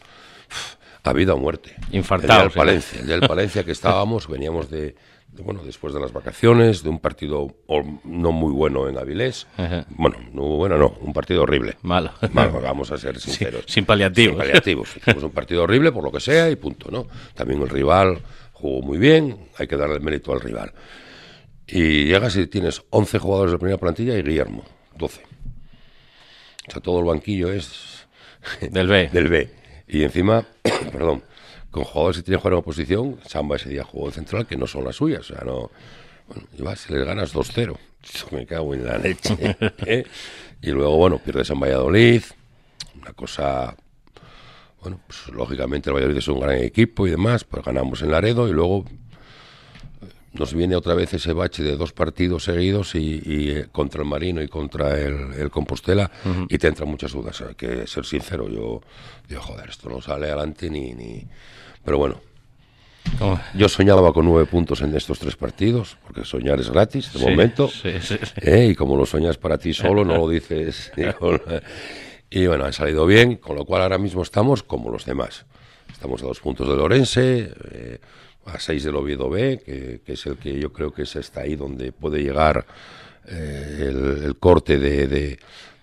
a 1.04 1.13
vida 1.13 1.34
o 1.34 1.38
muerte. 1.38 1.75
Infartado. 1.91 2.34
El 2.34 2.38
día 2.38 2.43
del 2.43 2.51
Palencia, 2.51 2.99
el 2.99 3.06
día 3.08 3.15
del 3.17 3.27
Palencia 3.27 3.63
que 3.63 3.71
estábamos, 3.71 4.27
veníamos 4.27 4.69
de, 4.69 4.95
bueno, 5.39 5.63
después 5.63 5.94
de 5.94 6.00
las 6.00 6.12
vacaciones, 6.12 6.84
de 6.84 6.89
un 6.89 7.00
partido 7.00 7.48
no 8.04 8.32
muy 8.32 8.52
bueno 8.52 8.88
en 8.89 8.98
Avilés. 8.98 9.48
Bueno, 9.89 10.17
no 10.34 10.41
bueno, 10.58 10.78
no, 10.78 10.96
un 11.02 11.13
partido 11.13 11.44
horrible. 11.44 11.78
Malo. 11.82 12.12
vamos 12.34 12.91
a 12.91 12.98
ser 12.98 13.20
sinceros. 13.20 13.63
sin 13.67 13.86
paliativos. 13.86 14.36
Sin 14.36 14.39
paliativos. 14.39 14.98
Hicimos 14.98 15.24
un 15.24 15.32
partido 15.32 15.63
horrible 15.63 15.91
por 15.91 16.04
lo 16.04 16.12
que 16.12 16.20
sea 16.20 16.50
y 16.50 16.56
punto, 16.56 16.91
¿no? 16.91 17.08
También 17.34 17.62
el 17.62 17.70
rival 17.70 18.20
jugó 18.54 18.82
muy 18.82 18.98
bien, 18.98 19.50
hay 19.58 19.67
que 19.67 19.78
darle 19.78 19.96
el 19.96 20.02
mérito 20.02 20.34
al 20.34 20.41
rival. 20.41 20.74
Y 21.67 22.06
llegas 22.06 22.36
y 22.36 22.48
tienes 22.48 22.84
11 22.89 23.20
jugadores 23.20 23.52
de 23.54 23.58
primera 23.58 23.80
plantilla 23.80 24.17
y 24.17 24.24
Guillermo, 24.24 24.63
12. 24.98 25.22
O 26.67 26.72
sea, 26.72 26.82
todo 26.82 27.00
el 27.00 27.06
banquillo 27.06 27.52
es... 27.52 28.08
Del 28.60 28.88
B. 28.88 29.10
Del 29.13 29.28
B. 29.30 29.50
Y 29.88 30.04
encima, 30.04 30.46
perdón, 30.91 31.24
con 31.71 31.84
jugadores 31.84 32.17
que 32.17 32.23
tienen 32.23 32.39
que 32.39 32.41
jugar 32.41 32.53
en 32.53 32.60
oposición, 32.60 33.19
Samba 33.25 33.55
ese 33.55 33.69
día 33.69 33.84
jugó 33.84 34.07
de 34.07 34.13
central, 34.13 34.45
que 34.45 34.57
no 34.57 34.67
son 34.67 34.84
las 34.84 34.97
suyas. 34.97 35.21
O 35.21 35.36
sea, 35.36 35.43
no. 35.45 35.71
Bueno, 36.27 36.43
y 36.57 36.62
vas, 36.62 36.89
les 36.89 37.05
ganas 37.05 37.34
2-0. 37.34 37.77
Me 38.31 38.45
cago 38.45 38.73
en 38.73 38.86
la 38.86 38.97
leche. 38.97 39.36
¿eh? 39.86 40.05
Y 40.62 40.71
luego, 40.71 40.97
bueno, 40.97 41.17
pierdes 41.17 41.49
en 41.49 41.60
Valladolid. 41.60 42.23
Una 43.01 43.13
cosa. 43.13 43.75
Bueno, 44.81 44.99
pues 45.07 45.27
lógicamente 45.29 45.89
el 45.89 45.95
Valladolid 45.95 46.17
es 46.17 46.27
un 46.27 46.39
gran 46.39 46.57
equipo 46.57 47.07
y 47.07 47.12
demás, 47.12 47.43
pues 47.43 47.63
ganamos 47.63 48.01
en 48.01 48.12
Laredo 48.12 48.47
y 48.47 48.51
luego 48.51 48.86
nos 50.34 50.54
viene 50.54 50.76
otra 50.76 50.94
vez 50.94 51.13
ese 51.13 51.34
bache 51.34 51.62
de 51.62 51.76
dos 51.76 51.91
partidos 51.91 52.46
seguidos 52.46 52.96
y, 52.96 53.22
eh, 53.26 53.67
contra 53.72 54.02
el 54.02 54.08
Marino 54.08 54.41
y 54.41 54.48
contra 54.48 54.98
el, 54.98 55.50
Compostela 55.52 56.10
y 56.48 56.58
te 56.58 56.67
entran 56.67 56.89
muchas 56.89 57.12
dudas. 57.12 57.41
Hay 57.41 57.56
que 57.56 57.86
ser 57.86 58.06
sincero, 58.06 58.48
yo 58.48 58.82
digo, 59.28 59.41
joder, 59.41 59.70
esto 59.70 59.89
no 59.89 60.02
sale 60.02 60.28
adelante 60.28 60.70
ni... 60.70 60.94
ni... 60.94 61.28
Pero 61.84 61.98
bueno, 61.98 62.22
Yo 63.56 63.67
soñaba 63.67 64.13
con 64.13 64.26
nueve 64.26 64.46
puntos 64.46 64.82
en 64.82 64.96
estos 64.96 65.20
tres 65.20 65.36
partidos, 65.36 65.98
porque 66.06 66.24
soñar 66.24 66.60
es 66.60 66.70
gratis 66.70 67.12
de 67.12 67.20
momento. 67.20 67.70
¿eh? 67.84 68.67
y 68.72 68.76
como 68.76 68.96
lo 68.96 69.06
soñas 69.06 69.38
para 69.38 69.58
ti 69.58 69.74
solo, 69.74 70.06
no 70.06 70.15
lo 70.17 70.30
dices. 70.30 70.91
y 72.30 72.48
bueno, 72.48 72.65
ha 72.65 72.72
salido 72.72 73.06
bien, 73.06 73.36
con 73.36 73.56
lo 73.58 73.65
cual 73.65 73.82
ahora 73.82 73.98
mismo 73.98 74.22
estamos 74.22 74.63
como 74.63 74.91
los 74.91 75.06
demás. 75.06 75.46
Estamos 75.91 76.24
a 76.24 76.28
dos 76.28 76.39
puntos 76.39 76.67
de 76.70 76.76
Lorense, 76.76 77.54
eh, 77.72 78.00
a 78.45 78.60
6 78.60 78.84
del 78.84 78.95
Oviedo 78.95 79.30
B, 79.30 80.01
que, 80.06 80.13
es 80.13 80.25
el 80.25 80.38
que 80.38 80.60
yo 80.60 80.71
creo 80.71 80.91
que 80.91 81.04
es 81.04 81.15
hasta 81.15 81.41
ahí 81.41 81.56
donde 81.56 81.91
puede 81.91 82.21
llegar 82.21 82.65
eh, 83.27 83.88
el, 84.23 84.36
corte 84.39 84.80
de, 84.80 85.08
de, 85.08 85.39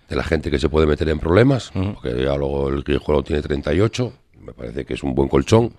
la 0.09 0.23
gente 0.23 0.51
que 0.51 0.59
se 0.59 0.69
puede 0.69 0.87
meter 0.87 1.09
en 1.09 1.19
problemas, 1.19 1.71
porque 1.71 2.23
ya 2.23 2.35
luego 2.35 2.69
el 2.69 2.83
Guijuelo 2.83 3.23
tiene 3.23 3.41
38, 3.41 4.13
me 4.41 4.53
parece 4.53 4.85
que 4.85 4.95
es 4.95 5.03
un 5.03 5.13
buen 5.13 5.29
colchón, 5.29 5.73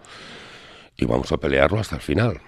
y 0.97 1.05
vamos 1.05 1.31
a 1.33 1.37
pelearlo 1.37 1.81
hasta 1.81 1.97
el 1.97 2.03
final. 2.03 2.41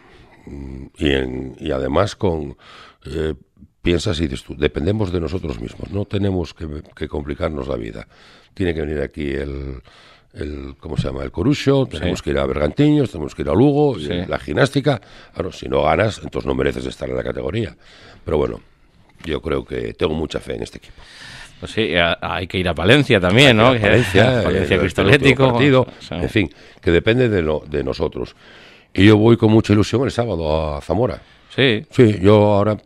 Mm, 0.47 0.87
y, 0.99 1.67
y 1.67 1.73
además 1.73 2.17
con... 2.17 2.57
Eh, 3.05 3.35
piensas 3.83 4.21
y 4.21 4.29
dices 4.29 4.45
tú, 4.45 4.55
dependemos 4.57 5.11
de 5.11 5.21
nosotros 5.21 5.61
mismos, 5.61 5.91
no 5.91 6.05
tenemos 6.05 6.55
que 6.55 7.09
complicarnos 7.09 7.67
la 7.67 7.75
vida. 7.75 8.07
Tiene 8.55 8.75
que 8.75 8.81
venir 8.83 9.01
aquí 9.01 9.29
el 9.33 9.83
el 10.35 10.75
¿cómo 10.79 10.97
se 10.97 11.09
llama? 11.09 11.23
El 11.23 11.31
Corusio, 11.31 11.87
tenemos 11.87 12.23
que 12.23 12.31
ir 12.31 12.39
a 12.39 12.47
Bergantiños, 12.47 13.11
tenemos 13.11 13.35
que 13.35 13.43
ir 13.43 13.49
a 13.49 13.55
Lugo, 13.55 13.97
la 13.99 14.39
gimnástica. 14.39 15.01
Claro, 15.33 15.53
si 15.53 15.69
no 15.69 15.83
ganas, 15.83 16.21
entonces 16.23 16.47
no 16.47 16.55
mereces 16.55 16.87
estar 16.87 17.09
en 17.09 17.17
la 17.17 17.23
categoría. 17.23 17.77
Pero 18.25 18.39
bueno, 18.39 18.61
yo 19.25 19.41
creo 19.41 19.65
que 19.65 19.95
tengo 19.95 20.15
mucha 20.15 20.41
fe 20.41 20.57
en 20.57 20.63
este 20.63 20.79
equipo. 20.79 20.95
Pues 21.61 21.73
sí, 21.73 21.93
hay 22.21 22.47
que 22.49 22.59
ir 22.59 22.69
a 22.69 22.75
Palencia 22.75 23.21
también, 23.21 23.57
¿no? 23.57 23.79
Palencia, 23.79 24.43
Palencia 24.45 24.79
Cristolético. 24.79 25.53
Partido, 25.53 25.87
en 26.11 26.29
fin, 26.29 26.51
que 26.81 26.91
depende 26.91 27.29
de, 27.29 27.41
lo, 27.43 27.63
de 27.69 27.85
nosotros. 27.85 28.35
Y 28.93 29.07
yo 29.07 29.17
voy 29.17 29.37
con 29.37 29.53
mucha 29.53 29.73
ilusión 29.73 30.03
el 30.03 30.11
sábado 30.11 30.77
a 30.77 30.81
Zamora. 30.81 31.21
Sí. 31.55 31.85
Sí, 31.91 32.19
yo 32.21 32.55
ahora, 32.55 32.79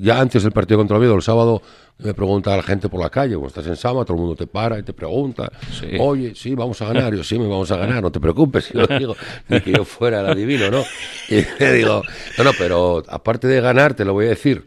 ya 0.00 0.20
antes 0.20 0.42
del 0.42 0.52
partido 0.52 0.78
contra 0.78 0.98
Oviedo, 0.98 1.16
el 1.16 1.22
sábado 1.22 1.62
me 2.02 2.14
pregunta 2.14 2.54
a 2.54 2.56
la 2.56 2.62
gente 2.62 2.88
por 2.88 3.00
la 3.00 3.10
calle, 3.10 3.34
cuando 3.34 3.48
estás 3.48 3.66
en 3.66 3.76
Sama, 3.76 4.04
todo 4.04 4.14
el 4.14 4.20
mundo 4.20 4.36
te 4.36 4.46
para 4.46 4.78
y 4.78 4.82
te 4.82 4.92
pregunta, 4.92 5.50
oye, 5.98 6.34
sí, 6.34 6.54
vamos 6.54 6.80
a 6.82 6.86
ganar, 6.86 7.14
yo 7.14 7.22
sí, 7.22 7.38
me 7.38 7.46
vamos 7.46 7.70
a 7.70 7.76
ganar, 7.76 8.02
no 8.02 8.10
te 8.10 8.20
preocupes, 8.20 8.70
y 8.74 8.78
lo 8.78 8.86
digo, 8.86 9.16
ni 9.48 9.60
que 9.60 9.72
yo 9.72 9.84
fuera 9.84 10.20
el 10.20 10.26
adivino, 10.26 10.70
¿no? 10.70 10.84
Y 11.28 11.44
le 11.58 11.72
digo, 11.72 12.02
no, 12.38 12.44
no, 12.44 12.50
pero 12.58 13.02
aparte 13.08 13.48
de 13.48 13.60
ganar, 13.60 13.94
te 13.94 14.04
lo 14.04 14.12
voy 14.12 14.26
a 14.26 14.30
decir, 14.30 14.64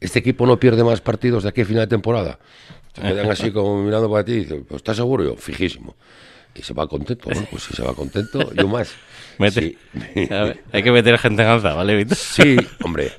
este 0.00 0.18
equipo 0.18 0.46
no 0.46 0.58
pierde 0.58 0.82
más 0.84 1.00
partidos 1.00 1.44
de 1.44 1.50
aquí 1.50 1.60
a 1.62 1.64
final 1.64 1.82
de 1.82 1.88
temporada. 1.88 2.38
Te 2.92 3.02
quedan 3.02 3.30
así 3.30 3.50
como 3.50 3.82
mirando 3.84 4.10
para 4.10 4.24
ti 4.24 4.32
y 4.32 4.40
dicen, 4.40 4.64
pues 4.64 4.78
¿estás 4.78 4.96
seguro? 4.96 5.24
yo, 5.24 5.36
fijísimo. 5.36 5.96
Y 6.54 6.62
se 6.62 6.74
va 6.74 6.86
contento, 6.86 7.30
bueno, 7.30 7.46
pues 7.50 7.62
si 7.62 7.74
se 7.74 7.82
va 7.82 7.94
contento, 7.94 8.52
yo 8.52 8.68
más. 8.68 8.94
hay 9.38 10.82
que 10.82 10.92
meter 10.92 11.18
gente 11.18 11.42
en 11.42 11.48
alza, 11.48 11.72
¿vale, 11.72 11.96
Víctor? 11.96 12.18
Sí, 12.18 12.56
hombre. 12.84 13.10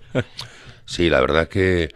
Sí, 0.86 1.10
la 1.10 1.20
verdad 1.20 1.48
que 1.48 1.90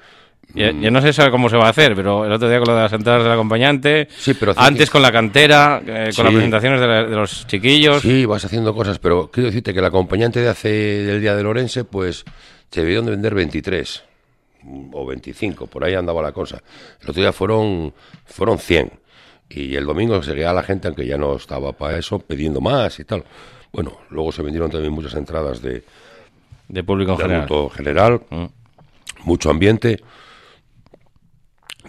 yo, 0.54 0.92
no 0.92 1.02
sé 1.02 1.32
cómo 1.32 1.50
se 1.50 1.58
va 1.58 1.68
a 1.68 1.70
hacer, 1.70 1.96
pero 1.96 2.26
el 2.26 2.32
otro 2.32 2.50
día 2.50 2.58
con 2.60 2.68
lo 2.70 2.76
de 2.76 2.84
las 2.84 2.94
entradas 2.94 3.24
del 3.24 3.32
acompañante, 3.32 4.08
antes 4.56 4.90
con 4.90 5.02
la 5.02 5.12
cantera, 5.12 5.82
eh, 5.86 6.10
con 6.16 6.26
las 6.26 6.34
presentaciones 6.34 6.80
de, 6.80 7.16
los 7.16 7.48
chiquillos. 7.48 8.02
Sí, 8.02 8.26
vas 8.26 8.44
haciendo 8.46 8.74
cosas, 8.74 9.00
pero 9.00 9.30
quiero 9.32 9.48
decirte 9.48 9.74
que 9.74 9.80
el 9.80 9.86
acompañante 9.86 10.42
de 10.42 10.50
hace 10.50 10.70
del 10.70 11.22
día 11.22 11.36
de 11.36 11.44
Lorense, 11.44 11.84
pues 11.84 12.26
se 12.72 12.82
debieron 12.82 13.06
de 13.06 13.12
vender 13.12 13.36
23 13.36 14.04
o 14.92 15.06
25, 15.06 15.68
por 15.68 15.84
ahí 15.84 15.94
andaba 15.94 16.22
la 16.22 16.32
cosa. 16.32 16.62
El 17.02 17.10
otro 17.10 17.22
día 17.22 17.34
fueron, 17.34 17.94
fueron 18.26 18.58
100. 18.58 18.92
Y 19.50 19.76
el 19.76 19.86
domingo 19.86 20.22
seguía 20.24 20.52
la 20.52 20.64
gente, 20.64 20.88
aunque 20.88 21.06
ya 21.06 21.18
no 21.18 21.36
estaba 21.36 21.72
para 21.72 21.98
eso, 21.98 22.20
pidiendo 22.20 22.60
más 22.60 23.00
y 23.00 23.06
tal. 23.06 23.24
Bueno, 23.72 24.00
luego 24.10 24.32
se 24.32 24.42
vendieron 24.42 24.70
también 24.70 24.92
muchas 24.92 25.14
entradas 25.14 25.62
de, 25.62 25.84
de 26.68 26.84
público 26.84 27.16
de 27.16 27.24
general. 27.24 27.48
general, 27.74 28.22
Mm. 28.30 28.46
mucho 29.24 29.50
ambiente. 29.50 30.02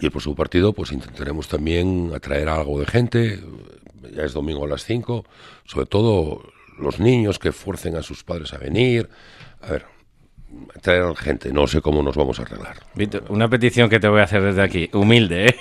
Y 0.01 0.05
el 0.05 0.11
próximo 0.11 0.35
partido, 0.35 0.73
pues 0.73 0.91
intentaremos 0.91 1.47
también 1.47 2.11
atraer 2.15 2.49
algo 2.49 2.79
de 2.79 2.85
gente. 2.85 3.39
Ya 4.15 4.23
es 4.23 4.33
domingo 4.33 4.65
a 4.65 4.67
las 4.67 4.85
5. 4.85 5.25
Sobre 5.65 5.85
todo 5.85 6.43
los 6.77 6.99
niños 6.99 7.37
que 7.39 7.51
fuercen 7.51 7.95
a 7.95 8.03
sus 8.03 8.23
padres 8.23 8.53
a 8.53 8.57
venir. 8.57 9.09
A 9.61 9.71
ver, 9.71 9.85
traer 10.81 11.15
gente. 11.15 11.51
No 11.51 11.67
sé 11.67 11.81
cómo 11.81 12.01
nos 12.01 12.15
vamos 12.15 12.39
a 12.39 12.43
arreglar. 12.43 12.75
Víctor, 12.95 13.25
una 13.29 13.47
petición 13.49 13.89
que 13.89 13.99
te 13.99 14.07
voy 14.07 14.21
a 14.21 14.23
hacer 14.23 14.41
desde 14.41 14.61
aquí, 14.61 14.89
humilde, 14.93 15.47
¿eh? 15.47 15.55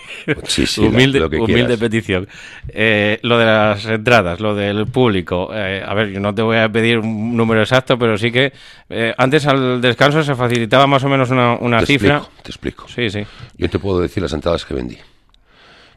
Sí, 0.45 0.67
sí, 0.67 0.81
humilde, 0.81 1.19
lo 1.21 1.29
que 1.31 1.37
humilde 1.37 1.63
quieras. 1.65 1.79
petición. 1.81 2.29
Eh, 2.69 3.19
lo 3.23 3.39
de 3.39 3.45
las 3.45 3.85
entradas, 3.87 4.41
lo 4.41 4.55
del 4.55 4.87
público. 4.87 5.51
eh, 5.53 5.83
a 5.87 5.93
ver, 5.95 6.11
yo 6.11 6.21
no 6.21 6.35
te 6.35 6.43
voy 6.43 6.57
a 6.59 6.69
pedir 6.71 6.99
un 6.99 7.37
número 7.37 7.61
exacto, 7.61 7.99
pero 7.99 8.17
sí 8.17 8.31
que 8.31 8.53
eh, 8.89 9.15
antes 9.19 9.47
al 9.47 9.81
descanso 9.81 10.23
se 10.23 10.35
facilitaba 10.35 10.87
más 10.87 11.03
o 11.05 11.09
menos 11.09 11.31
una, 11.31 11.55
una 11.55 11.81
te 11.81 11.87
cifra. 11.87 12.17
explico, 12.19 12.43
te 12.43 12.51
explico. 12.51 12.89
Sí, 12.89 13.11
sí. 13.11 13.27
Yo 13.57 13.69
te 13.69 13.79
puedo 13.79 14.01
decir 14.01 14.23
las 14.23 14.33
entradas 14.33 14.65
que 14.65 14.75
vendí. 14.75 14.99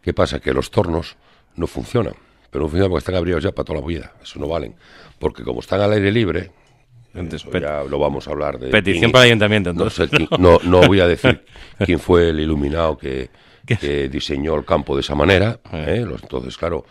¿Qué 0.02 0.14
pasa? 0.14 0.40
Que 0.40 0.54
los 0.54 0.72
tornos 0.72 1.16
no 1.56 1.68
funcionan. 1.68 2.14
Pero 2.50 2.64
no 2.66 2.70
funcionan 2.70 2.90
porque 2.90 3.00
están 3.02 3.16
abrigados 3.16 3.44
ya 3.44 3.52
para 3.52 3.66
toda 3.66 3.80
la 3.82 3.86
vida. 3.88 4.14
Eso 4.22 4.40
no 4.40 4.48
valen. 4.48 4.74
Porque 5.20 5.44
como 5.44 5.60
están 5.60 5.80
al 5.82 5.94
aire 5.94 6.12
libre, 6.12 6.52
Entonces, 7.14 7.46
eso 7.48 7.58
ya 7.60 7.84
lo 7.84 8.00
vamos 8.00 8.28
a 8.28 8.32
hablar 8.32 8.58
de... 8.60 8.70
petición 8.70 9.00
quién- 9.02 9.12
para 9.12 9.26
el 9.26 9.32
ayuntamiento, 9.32 9.74
No, 9.74 9.84
entonces. 9.88 10.10
sé 10.10 10.28
no, 10.40 10.60
no 10.64 10.82
voy 10.88 11.00
a 11.02 11.08
decir 11.08 11.44
quién 11.86 12.00
fue 12.00 12.30
el 12.30 12.40
iluminado 12.40 12.98
que, 12.98 13.30
que 13.66 14.08
diseñó 14.10 14.56
el 14.56 14.66
campo 14.66 14.96
de 14.96 15.02
esa 15.02 15.16
manera. 15.16 15.60
¿eh? 15.74 16.06
Entonces, 16.22 16.58
claro, 16.58 16.86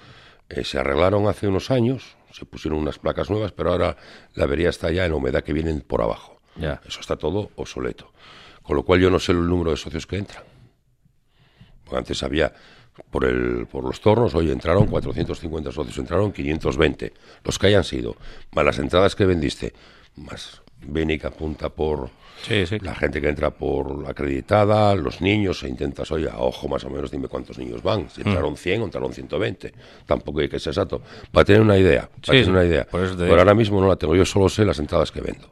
eh, 0.49 0.65
se 0.65 0.79
arreglaron 0.79 1.27
hace 1.29 1.49
unos 1.49 1.71
años, 1.71 2.17
se 2.33 2.45
pusieron 2.45 2.79
unas 2.81 2.99
placas 2.99 3.31
nuevas, 3.31 3.53
pero 3.53 3.73
ahora 3.73 3.97
la 4.35 4.45
avería 4.45 4.69
está 4.69 4.91
ya 4.91 5.05
en 5.07 5.13
humedad 5.13 5.43
que 5.43 5.53
vienen 5.53 5.81
por 5.81 6.03
abajo. 6.03 6.41
Ya. 6.57 6.81
Eso 6.87 7.01
está 7.01 7.17
todo 7.17 7.51
obsoleto. 7.57 8.13
Con 8.63 8.77
lo 8.77 8.83
cual 8.85 9.01
yo 9.01 9.11
no 9.11 9.19
sé 9.19 9.33
el 9.33 9.47
número 9.49 9.71
de 9.71 9.77
socios 9.79 10.07
que 10.07 10.17
entran. 10.19 10.45
Porque 11.85 11.97
antes 11.99 12.23
había, 12.23 12.53
por, 13.11 13.25
el, 13.25 13.67
por 13.67 13.85
los 13.85 14.01
tornos, 14.01 14.35
hoy 14.35 14.51
entraron 14.51 14.87
450 14.87 15.73
socios, 15.73 15.97
entraron 15.99 16.31
520. 16.33 17.13
Los 17.45 17.59
que 17.59 17.67
hayan 17.69 17.85
sido, 17.85 18.17
más 18.53 18.65
las 18.65 18.79
entradas 18.79 19.17
que 19.17 19.25
vendiste, 19.25 19.73
más 20.16 20.61
Beni 20.83 21.18
que 21.18 21.27
apunta 21.27 21.68
por 21.68 22.09
Sí, 22.42 22.64
sí. 22.66 22.79
la 22.81 22.94
gente 22.94 23.20
que 23.20 23.29
entra 23.29 23.51
por 23.51 24.07
acreditada, 24.09 24.94
los 24.94 25.20
niños, 25.20 25.62
e 25.62 25.68
intentas, 25.68 26.11
oye, 26.11 26.31
a 26.31 26.38
ojo 26.38 26.68
más 26.68 26.83
o 26.85 26.88
menos, 26.90 27.11
dime 27.11 27.29
cuántos 27.29 27.59
niños 27.59 27.83
van. 27.83 28.09
Si 28.09 28.23
entraron 28.23 28.57
100 28.57 28.81
o 28.81 28.85
entraron 28.87 29.12
120. 29.12 29.75
Tampoco 30.07 30.40
hay 30.40 30.49
que 30.49 30.59
ser 30.59 30.70
exacto. 30.70 31.03
Para 31.31 31.44
tener 31.44 31.61
una 31.61 31.77
idea, 31.77 32.03
para 32.09 32.16
Sí, 32.38 32.44
tener 32.44 32.49
una 32.49 32.64
idea. 32.64 32.85
por 32.87 33.01
eso 33.03 33.11
te 33.12 33.16
Pero 33.18 33.27
digo. 33.27 33.38
ahora 33.40 33.55
mismo 33.55 33.79
no 33.81 33.88
la 33.88 33.96
tengo, 33.96 34.16
yo 34.16 34.25
solo 34.25 34.49
sé 34.49 34.64
las 34.64 34.79
entradas 34.79 35.12
que 35.12 35.20
vendo. 35.20 35.51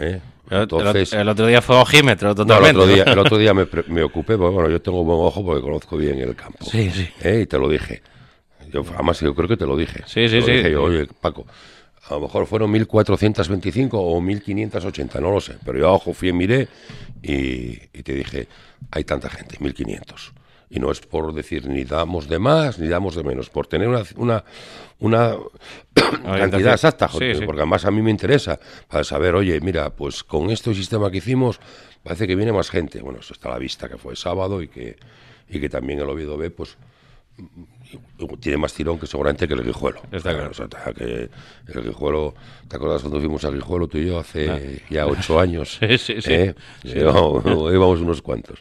¿Eh? 0.00 0.20
El, 0.50 0.56
el- 0.56 0.62
Entonces, 0.62 1.12
el 1.12 1.28
otro 1.28 1.46
día 1.46 1.60
fue 1.60 1.76
ojímetro, 1.76 2.28
no, 2.28 2.30
el 2.32 2.36
totalmente. 2.36 2.78
otro 2.78 2.94
día, 2.94 3.02
el 3.04 3.18
otro 3.18 3.36
día 3.38 3.52
me, 3.54 3.66
me 3.88 4.02
ocupé, 4.04 4.36
porque 4.38 4.54
bueno, 4.54 4.70
yo 4.70 4.80
tengo 4.80 5.02
buen 5.02 5.18
ojo 5.20 5.44
porque 5.44 5.62
conozco 5.62 5.96
bien 5.96 6.18
el 6.20 6.36
campo. 6.36 6.64
Sí, 6.64 6.90
sí. 6.92 7.08
¿Eh? 7.22 7.40
Y 7.42 7.46
te 7.46 7.58
lo 7.58 7.68
dije. 7.68 8.02
Yo, 8.72 8.84
además, 8.94 9.20
yo 9.20 9.34
creo 9.34 9.48
que 9.48 9.56
te 9.56 9.66
lo 9.66 9.76
dije. 9.76 10.02
Sí, 10.06 10.28
sí, 10.28 10.34
Te 10.36 10.40
lo 10.40 10.46
sí. 10.46 10.52
dije 10.52 10.70
yo, 10.72 10.82
oye, 10.84 11.06
Paco, 11.20 11.46
a 12.08 12.14
lo 12.14 12.20
mejor 12.20 12.46
fueron 12.46 12.70
1425 12.70 13.98
o 13.98 14.20
1580, 14.20 15.20
no 15.20 15.30
lo 15.30 15.40
sé. 15.40 15.56
Pero 15.64 15.78
yo 15.78 15.88
a 15.88 15.92
ojo 15.92 16.14
fui 16.14 16.28
y 16.28 16.32
miré 16.32 16.68
y, 17.22 17.72
y 17.92 18.02
te 18.02 18.14
dije, 18.14 18.48
hay 18.90 19.04
tanta 19.04 19.28
gente, 19.28 19.56
1500. 19.58 20.32
Y 20.68 20.80
no 20.80 20.90
es 20.90 21.00
por 21.00 21.32
decir 21.32 21.68
ni 21.68 21.84
damos 21.84 22.28
de 22.28 22.38
más 22.38 22.78
ni 22.78 22.88
damos 22.88 23.14
de 23.14 23.22
menos, 23.22 23.50
por 23.50 23.66
tener 23.66 23.88
una, 23.88 24.02
una, 24.16 24.44
una 24.98 25.36
cantidad 26.22 26.72
exacta, 26.72 27.08
Sí, 27.08 27.32
porque 27.44 27.60
además 27.60 27.84
a 27.84 27.90
mí 27.90 28.02
me 28.02 28.10
interesa 28.10 28.58
para 28.88 29.04
saber, 29.04 29.34
oye, 29.34 29.60
mira, 29.60 29.90
pues 29.90 30.24
con 30.24 30.50
este 30.50 30.74
sistema 30.74 31.10
que 31.10 31.18
hicimos 31.18 31.60
parece 32.02 32.26
que 32.26 32.36
viene 32.36 32.52
más 32.52 32.70
gente. 32.70 33.00
Bueno, 33.00 33.20
eso 33.20 33.32
está 33.32 33.48
a 33.48 33.52
la 33.52 33.58
vista, 33.58 33.88
que 33.88 33.96
fue 33.96 34.14
sábado 34.16 34.62
y 34.62 34.68
que, 34.68 34.96
y 35.48 35.60
que 35.60 35.68
también 35.68 36.00
el 36.00 36.08
Oviedo 36.08 36.36
B, 36.36 36.50
pues 36.50 36.76
tiene 38.40 38.58
más 38.58 38.72
tirón 38.72 38.98
que 38.98 39.06
seguramente 39.06 39.46
que 39.46 39.54
el 39.54 39.64
Guijuelo. 39.64 40.00
Está 40.10 40.32
claro. 40.32 40.50
O 40.50 40.54
sea, 40.54 40.66
que 40.94 41.28
el 41.68 41.82
Guijuelo, 41.82 42.34
¿te 42.68 42.76
acuerdas 42.76 43.02
cuando 43.02 43.18
fuimos 43.20 43.44
a 43.44 43.50
Guijuelo 43.50 43.86
tú 43.88 43.98
y 43.98 44.06
yo 44.06 44.18
hace 44.18 44.82
ya 44.90 45.06
ocho 45.06 45.38
años? 45.40 45.78
Ah. 45.80 45.86
Sí, 45.96 45.98
sí, 45.98 46.22
sí. 46.22 46.32
¿Eh? 46.32 46.54
Sí. 46.82 46.98
Íbamos 46.98 47.44
unos 48.00 48.22
cuantos. 48.22 48.60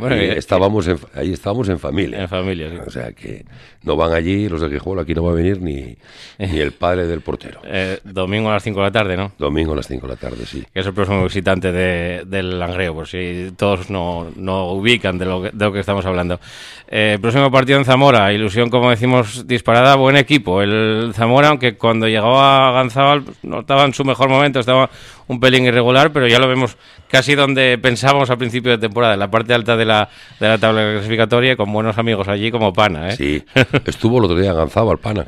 Bueno, 0.00 0.16
Y 0.16 0.26
y- 0.26 0.30
estábamos 0.30 0.88
en, 0.88 0.98
ahí 1.14 1.32
estábamos 1.32 1.68
en 1.68 1.78
familia. 1.78 2.20
En 2.22 2.28
familia, 2.28 2.68
sí. 2.70 2.76
O 2.86 2.90
sea 2.90 3.12
que 3.12 3.44
no 3.84 3.96
van 3.96 4.12
allí 4.12 4.48
los 4.48 4.60
de 4.60 4.68
Guijuelo, 4.68 5.02
aquí 5.02 5.14
no 5.14 5.22
va 5.24 5.32
a 5.32 5.34
venir 5.34 5.60
ni, 5.62 5.94
ni 6.38 6.58
el 6.58 6.72
padre 6.72 7.06
del 7.06 7.20
portero. 7.20 7.60
Eh, 7.72 8.00
domingo 8.04 8.50
a 8.50 8.54
las 8.54 8.62
5 8.64 8.80
de 8.80 8.86
la 8.86 8.90
tarde, 8.90 9.16
¿no? 9.16 9.32
Domingo 9.38 9.72
a 9.74 9.76
las 9.76 9.86
5 9.86 10.06
de 10.06 10.12
la 10.14 10.18
tarde, 10.18 10.44
sí. 10.44 10.64
que 10.74 10.80
es 10.80 10.86
el 10.86 10.92
próximo 10.92 11.22
visitante 11.22 11.70
de- 11.70 12.24
del 12.26 12.58
Langreo, 12.58 12.94
por 12.94 13.06
si 13.06 13.52
todos 13.56 13.90
no, 13.90 14.26
no 14.36 14.72
ubican 14.72 15.16
de 15.18 15.24
lo, 15.26 15.42
que, 15.42 15.50
de 15.52 15.64
lo 15.64 15.72
que 15.72 15.80
estamos 15.80 16.04
hablando. 16.06 16.40
Eh, 16.88 17.18
próximo 17.20 17.50
partido 17.50 17.78
en 17.78 17.84
Zamora, 17.84 18.32
ilusión, 18.32 18.68
como 18.70 18.90
decimos, 18.90 19.46
disparada, 19.46 19.94
buen 19.96 20.16
equipo. 20.16 20.60
El 20.62 21.12
Zamora, 21.14 21.48
aunque 21.48 21.76
cuando 21.76 22.08
llegaba 22.08 22.68
a 22.68 22.72
Ganzábal 22.72 23.22
no 23.42 23.60
estaba 23.60 23.84
en 23.84 23.94
su 23.94 24.04
mejor 24.04 24.28
momento, 24.28 24.58
estaba 24.60 24.90
un 25.30 25.38
pelín 25.38 25.64
irregular, 25.64 26.12
pero 26.12 26.26
ya 26.26 26.40
lo 26.40 26.48
vemos 26.48 26.76
casi 27.08 27.36
donde 27.36 27.78
pensábamos 27.78 28.28
al 28.30 28.38
principio 28.38 28.72
de 28.72 28.78
temporada, 28.78 29.14
en 29.14 29.20
la 29.20 29.30
parte 29.30 29.54
alta 29.54 29.76
de 29.76 29.84
la, 29.84 30.08
de 30.40 30.48
la 30.48 30.58
tabla 30.58 30.94
clasificatoria, 30.94 31.56
con 31.56 31.72
buenos 31.72 31.98
amigos 31.98 32.26
allí 32.26 32.50
como 32.50 32.72
Pana. 32.72 33.10
¿eh? 33.10 33.16
Sí, 33.16 33.44
estuvo 33.84 34.18
el 34.18 34.24
otro 34.24 34.36
día 34.36 34.50
en 34.50 34.56
Ganzaba, 34.56 34.90
el 34.90 34.98
pana. 34.98 35.24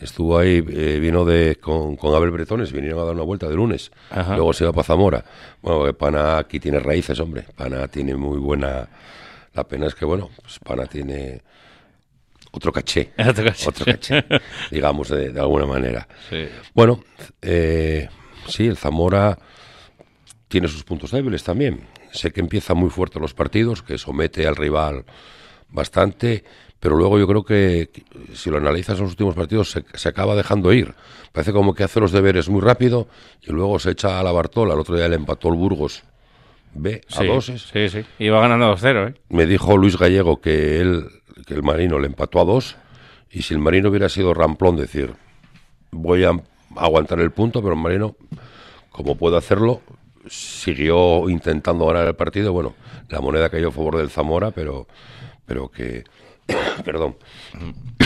Estuvo 0.00 0.36
ahí, 0.36 0.56
eh, 0.68 0.98
vino 1.00 1.24
de, 1.24 1.56
con, 1.60 1.94
con 1.94 2.12
Abel 2.12 2.32
Bretones, 2.32 2.72
vinieron 2.72 2.98
a 2.98 3.04
dar 3.04 3.14
una 3.14 3.22
vuelta 3.22 3.48
de 3.48 3.54
lunes. 3.54 3.92
Ajá. 4.10 4.34
Luego 4.34 4.52
se 4.52 4.64
iba 4.64 4.72
para 4.72 4.84
Zamora. 4.84 5.24
Bueno, 5.62 5.84
que 5.84 5.94
Pana 5.94 6.38
aquí 6.38 6.58
tiene 6.58 6.80
raíces, 6.80 7.18
hombre. 7.20 7.44
Pana 7.54 7.86
tiene 7.86 8.16
muy 8.16 8.38
buena. 8.38 8.88
La 9.54 9.62
pena 9.62 9.86
es 9.86 9.94
que, 9.94 10.04
bueno, 10.04 10.28
pues 10.42 10.58
Pana 10.58 10.86
tiene 10.86 11.40
otro 12.50 12.72
caché. 12.72 13.12
Otro 13.28 13.44
caché. 13.44 13.68
Otro 13.68 13.84
caché, 13.84 14.24
digamos, 14.72 15.08
de, 15.08 15.30
de 15.30 15.40
alguna 15.40 15.66
manera. 15.66 16.06
Sí. 16.28 16.48
Bueno, 16.74 17.04
eh, 17.40 18.08
sí, 18.50 18.66
el 18.66 18.76
Zamora 18.76 19.38
tiene 20.48 20.68
sus 20.68 20.84
puntos 20.84 21.10
débiles 21.12 21.42
también. 21.44 21.86
Sé 22.12 22.32
que 22.32 22.40
empieza 22.40 22.74
muy 22.74 22.90
fuerte 22.90 23.20
los 23.20 23.34
partidos, 23.34 23.82
que 23.82 23.96
somete 23.98 24.46
al 24.46 24.56
rival 24.56 25.04
bastante, 25.68 26.44
pero 26.80 26.96
luego 26.96 27.18
yo 27.18 27.26
creo 27.28 27.44
que 27.44 27.90
si 28.34 28.50
lo 28.50 28.56
analizas 28.56 28.96
en 28.98 29.02
los 29.04 29.12
últimos 29.12 29.34
partidos 29.34 29.70
se, 29.70 29.84
se 29.94 30.08
acaba 30.08 30.34
dejando 30.34 30.72
ir. 30.72 30.94
Parece 31.32 31.52
como 31.52 31.74
que 31.74 31.84
hace 31.84 32.00
los 32.00 32.10
deberes 32.10 32.48
muy 32.48 32.60
rápido 32.60 33.06
y 33.42 33.52
luego 33.52 33.78
se 33.78 33.92
echa 33.92 34.18
a 34.18 34.22
la 34.24 34.32
Bartola. 34.32 34.74
El 34.74 34.80
otro 34.80 34.96
día 34.96 35.08
le 35.08 35.16
empató 35.16 35.48
el 35.48 35.54
Burgos 35.54 36.02
B 36.74 37.00
a 37.10 37.20
Sí, 37.20 37.26
doses. 37.26 37.62
sí, 37.72 37.88
sí. 37.88 38.04
Iba 38.18 38.40
ganando 38.40 38.74
2-0, 38.74 39.10
¿eh? 39.10 39.14
Me 39.28 39.46
dijo 39.46 39.76
Luis 39.76 39.96
Gallego 39.96 40.40
que 40.40 40.80
él, 40.80 41.04
que 41.46 41.54
el 41.54 41.62
Marino 41.62 41.98
le 42.00 42.06
empató 42.08 42.40
a 42.40 42.44
dos 42.44 42.76
y 43.30 43.42
si 43.42 43.54
el 43.54 43.60
Marino 43.60 43.90
hubiera 43.90 44.08
sido 44.08 44.34
ramplón, 44.34 44.76
decir, 44.76 45.14
voy 45.92 46.24
a 46.24 46.32
aguantar 46.76 47.20
el 47.20 47.30
punto, 47.30 47.62
pero 47.62 47.76
Marino, 47.76 48.16
como 48.90 49.16
puede 49.16 49.36
hacerlo, 49.36 49.82
siguió 50.28 51.28
intentando 51.28 51.86
ganar 51.86 52.06
el 52.06 52.14
partido. 52.14 52.52
Bueno, 52.52 52.74
la 53.08 53.20
moneda 53.20 53.50
cayó 53.50 53.68
a 53.68 53.72
favor 53.72 53.96
del 53.96 54.10
Zamora, 54.10 54.50
pero, 54.50 54.86
pero 55.46 55.68
que, 55.68 56.04
perdón, 56.84 57.16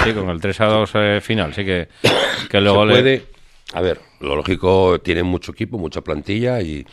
Sí, 0.04 0.12
con 0.12 0.28
el 0.28 0.40
3-2 0.40 0.90
eh, 0.96 1.20
final, 1.20 1.54
sí 1.54 1.64
que, 1.64 1.88
que 2.50 2.60
luego 2.60 2.84
le... 2.84 2.92
puede. 2.92 3.26
A 3.72 3.80
ver, 3.80 4.00
lo 4.20 4.36
lógico, 4.36 5.00
tienen 5.00 5.26
mucho 5.26 5.52
equipo, 5.52 5.78
mucha 5.78 6.02
plantilla 6.02 6.60
y, 6.60 6.86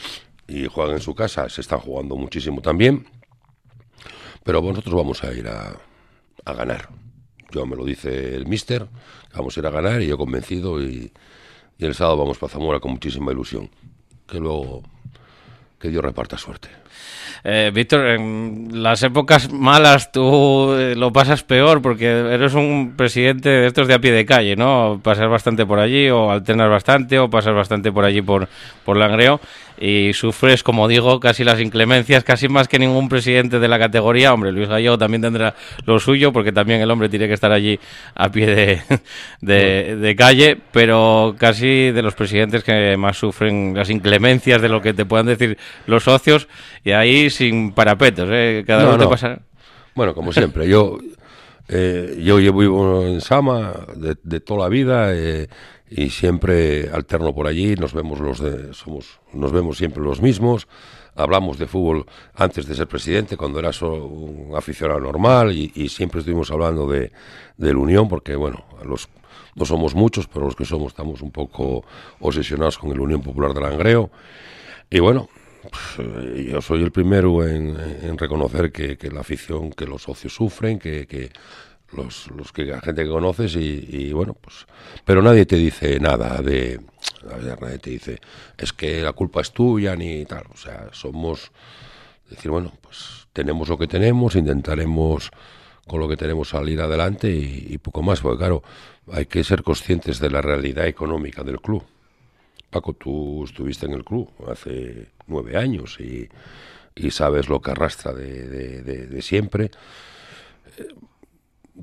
y 0.48 0.68
juegan 0.68 0.96
en 0.96 1.02
su 1.02 1.14
casa. 1.14 1.50
Se 1.50 1.62
están 1.62 1.80
jugando 1.80 2.16
muchísimo 2.16 2.62
también. 2.62 3.06
Pero 4.44 4.62
nosotros 4.62 4.96
vamos 4.96 5.24
a 5.24 5.34
ir 5.34 5.48
a, 5.48 5.76
a 6.46 6.54
ganar. 6.54 6.90
Yo 7.52 7.66
me 7.66 7.76
lo 7.76 7.84
dice 7.84 8.34
el 8.36 8.48
mister, 8.48 8.88
vamos 9.36 9.56
a 9.56 9.60
ir 9.60 9.68
a 9.68 9.70
ganar 9.70 10.02
y 10.02 10.08
yo 10.08 10.18
convencido. 10.18 10.82
Y, 10.82 11.12
y 11.82 11.86
el 11.86 11.96
sábado 11.96 12.18
vamos 12.18 12.38
para 12.38 12.54
Zamora 12.54 12.80
con 12.80 12.92
muchísima 12.92 13.32
ilusión. 13.32 13.68
Que 14.28 14.40
luego, 14.40 14.84
que 15.80 15.90
Dios 15.90 16.04
reparta 16.04 16.38
suerte. 16.38 16.70
Eh, 17.44 17.72
Víctor, 17.74 18.06
en 18.06 18.84
las 18.84 19.02
épocas 19.02 19.52
malas 19.52 20.12
tú 20.12 20.74
eh, 20.74 20.96
lo 20.96 21.12
pasas 21.12 21.44
peor 21.44 21.82
porque 21.82 22.06
eres 22.06 22.54
un 22.54 22.94
presidente 22.96 23.50
de 23.50 23.68
estos 23.68 23.88
de 23.88 23.96
a 23.96 24.00
pie 24.00 24.12
de 24.12 24.26
calle, 24.26 24.56
¿no? 24.56 25.00
Pasas 25.04 25.28
bastante 25.28 25.66
por 25.66 25.80
allí 25.80 26.10
o 26.10 26.30
alternas 26.30 26.70
bastante 26.70 27.18
o 27.18 27.30
pasas 27.30 27.56
bastante 27.56 27.92
por 27.92 28.06
allí 28.06 28.22
por, 28.22 28.48
por 28.86 28.98
Langreo 28.98 29.40
y 29.82 30.14
sufres, 30.14 30.62
como 30.62 30.88
digo, 30.88 31.20
casi 31.20 31.44
las 31.44 31.60
inclemencias, 31.60 32.24
casi 32.24 32.48
más 32.48 32.68
que 32.68 32.78
ningún 32.78 33.10
presidente 33.10 33.58
de 33.58 33.68
la 33.68 33.80
categoría. 33.80 34.32
Hombre, 34.32 34.52
Luis 34.52 34.70
Gallego 34.70 34.96
también 35.00 35.24
tendrá 35.24 35.56
lo 35.86 36.00
suyo 36.00 36.32
porque 36.32 36.52
también 36.52 36.82
el 36.82 36.92
hombre 36.92 37.10
tiene 37.10 37.28
que 37.28 37.34
estar 37.34 37.52
allí 37.52 37.80
a 38.14 38.30
pie 38.30 38.46
de, 38.46 38.82
de, 39.42 39.96
de 39.96 40.16
calle, 40.16 40.56
pero 40.72 41.36
casi 41.40 41.90
de 41.90 42.04
los 42.04 42.14
presidentes 42.14 42.64
que 42.64 42.96
más 42.96 43.18
sufren 43.18 43.74
las 43.76 43.90
inclemencias 43.90 44.62
de 44.62 44.70
lo 44.70 44.82
que 44.82 44.94
te 44.94 45.06
puedan 45.06 45.26
decir 45.26 45.58
los 45.88 46.04
socios 46.04 46.48
y 46.84 46.91
ahí 46.94 47.30
sin 47.30 47.74
parapetos, 47.74 48.30
¿eh? 48.32 48.64
Cada 48.66 48.84
No, 48.84 48.90
uno 48.96 49.06
no. 49.06 49.10
pasa... 49.10 49.40
Bueno, 49.94 50.14
como 50.14 50.32
siempre, 50.32 50.68
yo 50.68 50.98
Eh, 51.74 52.22
yo 52.22 52.38
llevo 52.40 53.06
en 53.06 53.22
Sama 53.22 53.74
de, 53.96 54.40
toda 54.42 54.64
la 54.64 54.70
vida 54.70 55.16
eh, 55.16 55.48
y 55.90 56.10
siempre 56.10 56.90
alterno 56.90 57.34
por 57.34 57.48
allí. 57.48 57.76
Nos 57.76 57.94
vemos 57.94 58.20
los 58.20 58.40
de, 58.40 58.74
somos, 58.74 59.22
nos 59.32 59.54
vemos 59.54 59.78
siempre 59.78 60.04
los 60.04 60.22
mismos. 60.22 60.68
Hablamos 61.16 61.58
de 61.58 61.68
fútbol 61.68 62.06
antes 62.36 62.66
de 62.66 62.76
ser 62.76 62.88
presidente, 62.88 63.38
cuando 63.38 63.60
era 63.60 63.72
solo 63.72 64.06
un 64.06 64.56
aficionado 64.56 65.00
normal 65.00 65.54
y, 65.54 65.88
siempre 65.90 66.20
estuvimos 66.20 66.52
hablando 66.52 66.88
de, 66.88 67.12
la 67.58 67.78
Unión, 67.78 68.10
porque 68.10 68.36
bueno, 68.36 68.66
los 68.84 69.08
no 69.56 69.66
somos 69.66 69.96
muchos, 69.96 70.28
pero 70.28 70.46
los 70.46 70.56
que 70.56 70.66
somos 70.66 70.94
estamos 70.94 71.22
un 71.22 71.32
poco 71.32 71.84
obsesionados 72.20 72.78
con 72.78 72.92
el 72.92 73.00
Unión 73.00 73.22
Popular 73.22 73.54
de 73.54 73.62
Langreo. 73.62 74.10
Y 74.90 75.00
bueno, 75.00 75.30
pues, 75.70 76.48
yo 76.48 76.62
soy 76.62 76.84
el 76.84 76.92
primero 76.92 77.48
en, 77.48 78.18
reconocer 78.18 78.72
que, 78.72 78.98
la 79.12 79.22
afición, 79.22 79.72
que 79.72 79.86
los 79.86 80.04
socios 80.04 80.34
sufren, 80.34 80.80
que, 80.80 81.32
los, 81.94 82.52
que 82.54 82.66
la 82.66 82.82
gente 82.82 83.04
que 83.04 83.10
conoces 83.10 83.56
y, 83.56 84.12
bueno, 84.14 84.34
pues, 84.34 84.66
pero 85.06 85.22
nadie 85.22 85.46
te 85.46 85.58
dice 85.58 86.00
nada 86.00 86.42
de, 86.42 86.80
nadie 87.60 87.78
te 87.78 87.90
dice, 87.92 88.20
es 88.58 88.74
que 88.74 89.02
la 89.02 89.14
culpa 89.14 89.42
es 89.42 89.52
tuya 89.52 89.96
ni 89.96 90.26
tal, 90.26 90.46
o 90.52 90.58
sea, 90.58 90.90
somos, 90.92 91.52
decir, 92.30 92.50
bueno, 92.50 92.74
pues 92.82 93.28
tenemos 93.34 93.70
lo 93.70 93.78
que 93.78 93.88
tenemos, 93.88 94.36
intentaremos 94.36 95.32
con 95.88 96.00
lo 96.00 96.08
que 96.08 96.18
tenemos 96.18 96.50
salir 96.50 96.80
adelante 96.80 97.30
y 97.30 97.78
poco 97.78 98.02
más, 98.02 98.22
porque 98.22 98.38
claro, 98.38 98.64
hay 99.12 99.26
que 99.26 99.44
ser 99.44 99.64
conscientes 99.64 100.20
de 100.20 100.30
la 100.30 100.42
realidad 100.42 100.88
económica 100.88 101.44
del 101.44 101.60
club. 101.60 101.84
Paco, 102.72 102.94
tú 102.94 103.44
estuviste 103.44 103.86
en 103.86 103.94
el 103.94 104.06
club 104.06 104.30
hace 104.50 105.10
nueve 105.32 105.58
años 105.58 106.00
y, 106.00 106.30
sabes 107.10 107.50
lo 107.50 107.62
que 107.62 107.72
arrastra 107.72 108.14
de, 108.14 109.22
siempre. 109.22 109.72
Eh, 110.78 110.88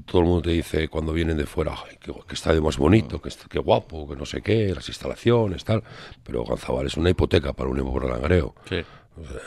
todo 0.04 0.20
el 0.20 0.28
mundo 0.28 0.42
te 0.42 0.50
dice 0.50 0.88
cuando 0.88 1.12
vienen 1.12 1.36
de 1.36 1.46
fuera 1.46 1.74
que, 1.98 2.12
que 2.12 2.34
estadio 2.34 2.62
más 2.62 2.76
bonito, 2.76 3.20
que, 3.20 3.30
que 3.48 3.58
guapo, 3.58 4.08
que 4.08 4.16
no 4.16 4.24
sé 4.26 4.42
qué, 4.42 4.72
las 4.74 4.88
instalaciones, 4.88 5.64
tal. 5.64 5.82
Pero 6.22 6.44
Ganzabal 6.44 6.86
es 6.86 6.96
una 6.96 7.10
hipoteca 7.10 7.52
para 7.52 7.70
un 7.70 7.78
por 7.78 8.08
Langreo. 8.08 8.54
Sí. 8.68 8.84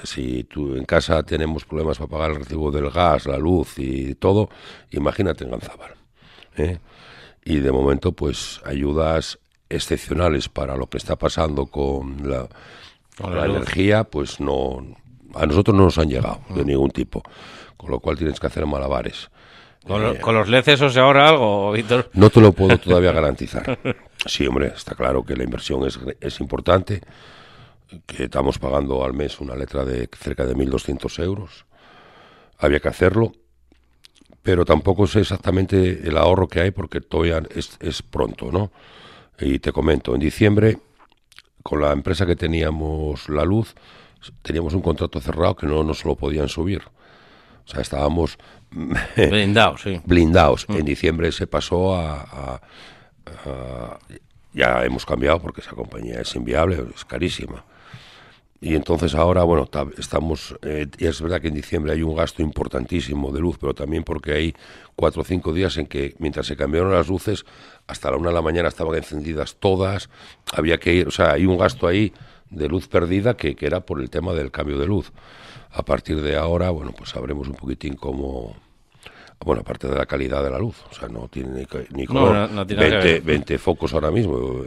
si 0.03 0.43
tú 0.43 0.75
en 0.75 0.83
casa 0.83 1.23
tenemos 1.23 1.63
problemas 1.63 1.97
para 1.97 2.09
pagar 2.09 2.31
el 2.31 2.37
recibo 2.37 2.71
del 2.71 2.89
gas, 2.89 3.25
la 3.27 3.37
luz 3.37 3.77
y 3.77 4.15
todo, 4.15 4.49
imagínate 4.89 5.45
en 5.45 5.51
Ganzabal. 5.51 5.93
¿eh? 6.57 6.79
Y 7.43 7.59
de 7.59 7.71
momento, 7.71 8.11
pues 8.11 8.61
ayudas 8.65 9.39
excepcionales 9.69 10.49
para 10.49 10.75
lo 10.75 10.87
que 10.87 10.97
está 10.97 11.15
pasando 11.15 11.67
con 11.67 12.29
la, 12.29 12.49
la, 13.19 13.45
energía, 13.45 14.03
pues 14.03 14.39
no 14.39 14.85
a 15.35 15.45
nosotros 15.45 15.75
no 15.75 15.85
nos 15.85 15.97
han 15.97 16.09
llegado 16.09 16.41
de 16.49 16.65
ningún 16.65 16.91
tipo, 16.91 17.23
con 17.77 17.91
lo 17.91 17.99
cual 17.99 18.17
tienes 18.17 18.39
que 18.39 18.47
hacer 18.47 18.65
malabares. 18.65 19.29
¿Con, 19.85 20.03
eh, 20.03 20.19
los 20.23 20.47
leces 20.47 20.81
o 20.81 20.89
se 20.89 20.99
ahorra 20.99 21.29
algo, 21.29 21.71
Víctor? 21.71 22.09
No 22.13 22.29
te 22.29 22.39
lo 22.39 22.51
puedo 22.51 22.77
todavía 22.77 23.11
garantizar. 23.13 23.79
Sí, 24.25 24.45
hombre, 24.45 24.67
está 24.75 24.93
claro 24.95 25.23
que 25.23 25.35
la 25.35 25.43
inversión 25.43 25.85
es, 25.87 25.99
es 26.19 26.39
importante, 26.39 27.01
que 28.05 28.25
estamos 28.25 28.59
pagando 28.59 29.03
al 29.03 29.13
mes 29.13 29.39
una 29.39 29.55
letra 29.55 29.83
de 29.83 30.07
cerca 30.17 30.45
de 30.45 30.55
1.200 30.55 31.23
euros. 31.23 31.65
Había 32.59 32.79
que 32.79 32.89
hacerlo, 32.89 33.31
pero 34.43 34.65
tampoco 34.65 35.07
sé 35.07 35.21
exactamente 35.21 36.07
el 36.07 36.15
ahorro 36.15 36.47
que 36.47 36.61
hay 36.61 36.71
porque 36.71 37.01
todavía 37.01 37.41
es, 37.53 37.77
es 37.79 38.03
pronto, 38.03 38.51
¿no? 38.51 38.71
Y 39.39 39.57
te 39.57 39.71
comento, 39.71 40.13
en 40.13 40.21
diciembre, 40.21 40.77
con 41.63 41.81
la 41.81 41.91
empresa 41.91 42.25
que 42.25 42.35
teníamos 42.35 43.29
la 43.29 43.45
luz, 43.45 43.75
teníamos 44.41 44.73
un 44.73 44.81
contrato 44.81 45.19
cerrado 45.19 45.55
que 45.55 45.67
no 45.67 45.83
nos 45.83 46.05
lo 46.05 46.15
podían 46.15 46.49
subir. 46.49 46.81
O 47.65 47.69
sea, 47.69 47.81
estábamos 47.81 48.37
blindados. 49.15 49.81
Sí. 49.81 50.01
blindados. 50.05 50.67
Mm. 50.69 50.77
En 50.77 50.85
diciembre 50.85 51.31
se 51.31 51.47
pasó 51.47 51.95
a, 51.95 52.61
Ya 54.53 54.83
hemos 54.83 55.05
cambiado 55.05 55.39
porque 55.39 55.61
esa 55.61 55.71
compañía 55.71 56.21
es 56.21 56.35
inviable, 56.35 56.83
es 56.93 57.05
carísima. 57.05 57.63
Y 58.63 58.75
entonces 58.75 59.15
ahora, 59.15 59.41
bueno, 59.43 59.67
estamos, 59.97 60.55
eh, 60.61 60.85
es 60.99 61.19
verdad 61.19 61.41
que 61.41 61.47
en 61.47 61.55
diciembre 61.55 61.93
hay 61.93 62.03
un 62.03 62.15
gasto 62.15 62.43
importantísimo 62.43 63.31
de 63.31 63.39
luz, 63.39 63.57
pero 63.59 63.73
también 63.73 64.03
porque 64.03 64.33
hay 64.33 64.55
cuatro 64.95 65.23
o 65.23 65.25
cinco 65.25 65.51
días 65.51 65.77
en 65.77 65.87
que 65.87 66.13
mientras 66.19 66.45
se 66.45 66.55
cambiaron 66.55 66.93
las 66.93 67.07
luces, 67.07 67.43
hasta 67.87 68.11
la 68.11 68.17
una 68.17 68.29
de 68.29 68.35
la 68.35 68.43
mañana 68.43 68.69
estaban 68.69 68.93
encendidas 68.93 69.55
todas, 69.55 70.11
había 70.53 70.77
que 70.77 70.93
ir, 70.93 71.07
o 71.07 71.11
sea, 71.11 71.31
hay 71.31 71.47
un 71.47 71.57
gasto 71.57 71.87
ahí 71.87 72.13
de 72.51 72.67
luz 72.67 72.87
perdida 72.87 73.35
que, 73.35 73.55
que 73.55 73.65
era 73.65 73.81
por 73.81 73.99
el 73.99 74.11
tema 74.11 74.33
del 74.33 74.51
cambio 74.51 74.77
de 74.77 74.85
luz. 74.85 75.11
A 75.71 75.83
partir 75.83 76.21
de 76.21 76.35
ahora, 76.35 76.69
bueno, 76.69 76.91
pues 76.95 77.09
sabremos 77.09 77.47
un 77.47 77.55
poquitín 77.55 77.95
cómo, 77.95 78.55
bueno, 79.43 79.61
aparte 79.61 79.87
de 79.87 79.95
la 79.95 80.05
calidad 80.05 80.43
de 80.43 80.51
la 80.51 80.59
luz, 80.59 80.77
o 80.89 80.93
sea, 80.93 81.07
no 81.07 81.27
tiene 81.27 81.67
ni, 81.91 82.05
color. 82.05 82.65
20, 82.65 83.57
focos 83.57 83.93
ahora 83.93 84.11
mismo, 84.11 84.63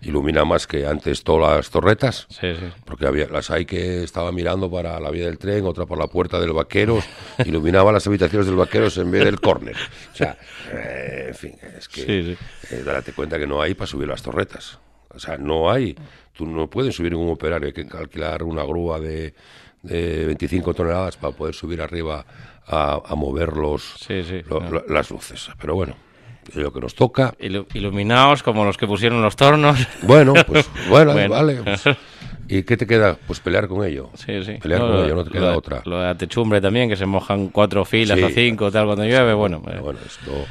ilumina 0.00 0.44
más 0.44 0.66
que 0.66 0.86
antes 0.86 1.22
todas 1.22 1.56
las 1.56 1.70
torretas, 1.70 2.26
sí, 2.30 2.54
sí. 2.54 2.66
porque 2.84 3.06
había 3.06 3.26
las 3.28 3.50
hay 3.50 3.66
que 3.66 4.02
estaba 4.04 4.32
mirando 4.32 4.70
para 4.70 4.98
la 5.00 5.10
vía 5.10 5.26
del 5.26 5.38
tren, 5.38 5.66
otra 5.66 5.86
por 5.86 5.98
la 5.98 6.06
puerta 6.06 6.40
del 6.40 6.52
vaqueros, 6.52 7.04
iluminaba 7.44 7.92
las 7.92 8.06
habitaciones 8.06 8.46
del 8.46 8.56
vaqueros 8.56 8.96
en 8.98 9.10
vez 9.10 9.24
del 9.24 9.40
córner. 9.40 9.76
O 10.12 10.16
sea, 10.16 10.38
eh, 10.72 11.26
en 11.28 11.34
fin, 11.34 11.54
es 11.76 11.88
que 11.88 12.36
eh, 12.70 12.82
date 12.84 13.12
cuenta 13.12 13.38
que 13.38 13.46
no 13.46 13.60
hay 13.60 13.74
para 13.74 13.86
subir 13.86 14.08
las 14.08 14.22
torretas. 14.22 14.78
O 15.14 15.18
sea, 15.18 15.36
no 15.36 15.70
hay. 15.70 15.96
Tú 16.32 16.46
no 16.46 16.68
puedes 16.68 16.94
subir 16.94 17.14
un 17.14 17.30
operario, 17.30 17.66
hay 17.68 17.72
que 17.72 17.86
alquilar 17.96 18.42
una 18.42 18.62
grúa 18.64 19.00
de, 19.00 19.34
de 19.82 20.26
25 20.26 20.74
toneladas 20.74 21.16
para 21.16 21.34
poder 21.34 21.54
subir 21.54 21.80
arriba 21.80 22.24
a, 22.66 23.14
mover 23.16 23.56
los, 23.56 23.96
las 24.88 25.10
luces. 25.10 25.50
Pero 25.60 25.74
bueno, 25.74 25.96
es 26.48 26.56
lo 26.56 26.72
que 26.72 26.80
nos 26.80 26.94
toca. 26.94 27.34
iluminados 27.38 28.42
como 28.42 28.64
los 28.64 28.76
que 28.76 28.86
pusieron 28.86 29.22
los 29.22 29.36
tornos. 29.36 29.86
Bueno, 30.02 30.34
pues 30.46 30.68
bueno, 30.88 31.14
vale. 31.28 31.62
Pues, 31.62 31.84
¿Y 32.48 32.62
qué 32.62 32.76
te 32.76 32.86
queda? 32.86 33.16
Pues 33.26 33.40
pelear 33.40 33.66
con 33.66 33.84
ello. 33.84 34.10
Sí, 34.14 34.44
sí. 34.44 34.54
Pelear 34.54 34.80
con 34.80 35.04
ello, 35.04 35.16
no 35.16 35.24
te 35.24 35.30
queda 35.30 35.56
otra. 35.56 35.82
Lo 35.84 35.98
de 35.98 36.06
la 36.06 36.14
techumbre 36.16 36.60
también, 36.60 36.88
que 36.88 36.96
se 36.96 37.06
mojan 37.06 37.48
cuatro 37.48 37.84
filas 37.84 38.20
o 38.20 38.28
cinco, 38.28 38.70
tal, 38.70 38.86
cuando 38.86 39.04
llueve, 39.04 39.34
bueno. 39.34 39.62
Eh. 39.66 39.78
Bueno, 39.80 39.98
esto, 40.06 40.46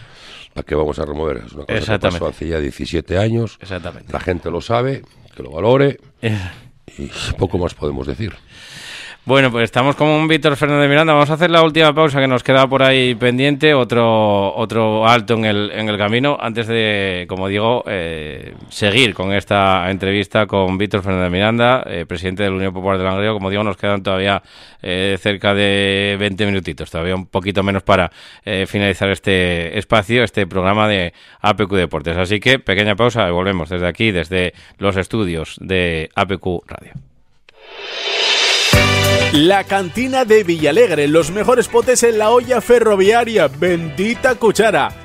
¿para 0.54 0.66
qué 0.66 0.76
vamos 0.76 1.00
a 1.00 1.06
remover? 1.06 1.44
Es 1.46 1.54
una 1.54 1.66
cosa 1.66 1.94
que 1.94 2.00
pasó 2.00 2.28
hace 2.28 2.48
ya 2.50 2.60
17 2.60 3.18
años. 3.18 3.58
Exactamente. 3.62 4.12
La 4.12 4.20
gente 4.20 4.52
lo 4.52 4.60
sabe, 4.60 5.04
que 5.36 5.44
lo 5.44 5.52
valore. 5.52 6.00
Eh. 6.22 6.38
y 6.98 7.10
poco 7.38 7.58
más 7.58 7.74
podemos 7.74 8.08
decir. 8.08 8.34
Bueno, 9.28 9.50
pues 9.52 9.64
estamos 9.64 9.96
con 9.96 10.08
un 10.08 10.28
Víctor 10.28 10.56
Fernández 10.56 10.88
Miranda. 10.88 11.14
Vamos 11.14 11.32
a 11.32 11.34
hacer 11.34 11.50
la 11.50 11.64
última 11.64 11.96
pausa 11.96 12.20
que 12.20 12.28
nos 12.28 12.44
queda 12.44 12.68
por 12.68 12.84
ahí 12.84 13.16
pendiente, 13.16 13.74
otro, 13.74 14.56
otro 14.56 15.08
alto 15.08 15.34
en 15.34 15.46
el, 15.46 15.72
en 15.72 15.90
el 15.90 15.98
camino, 15.98 16.38
antes 16.40 16.68
de, 16.68 17.26
como 17.28 17.48
digo, 17.48 17.84
eh, 17.88 18.54
seguir 18.70 19.16
con 19.16 19.34
esta 19.34 19.90
entrevista 19.90 20.46
con 20.46 20.78
Víctor 20.78 21.02
Fernández 21.02 21.32
Miranda, 21.32 21.84
eh, 21.88 22.06
presidente 22.06 22.44
de 22.44 22.52
la 22.52 22.56
Unión 22.56 22.72
Popular 22.72 23.00
de 23.00 23.04
Langreo. 23.04 23.34
Como 23.34 23.50
digo, 23.50 23.64
nos 23.64 23.78
quedan 23.78 24.04
todavía 24.04 24.44
eh, 24.84 25.18
cerca 25.20 25.56
de 25.56 26.18
20 26.20 26.46
minutitos, 26.46 26.92
todavía 26.92 27.16
un 27.16 27.26
poquito 27.26 27.64
menos 27.64 27.82
para 27.82 28.12
finalizar 28.68 29.10
este 29.10 29.76
espacio, 29.80 30.24
este 30.24 30.46
programa 30.46 30.88
de 30.88 31.14
APQ 31.42 31.72
Deportes. 31.72 32.16
Así 32.16 32.40
que 32.40 32.60
pequeña 32.60 32.96
pausa 32.96 33.28
y 33.28 33.32
volvemos 33.32 33.70
desde 33.70 33.88
aquí, 33.88 34.12
desde 34.12 34.54
los 34.78 34.98
estudios 34.98 35.58
de 35.60 36.12
APQ 36.14 36.62
Radio. 36.68 36.94
La 39.34 39.64
cantina 39.64 40.24
de 40.24 40.44
Villalegre, 40.44 41.08
los 41.08 41.32
mejores 41.32 41.68
potes 41.68 42.04
en 42.04 42.18
la 42.18 42.30
olla 42.30 42.62
ferroviaria, 42.62 43.48
bendita 43.48 44.36
cuchara. 44.36 45.05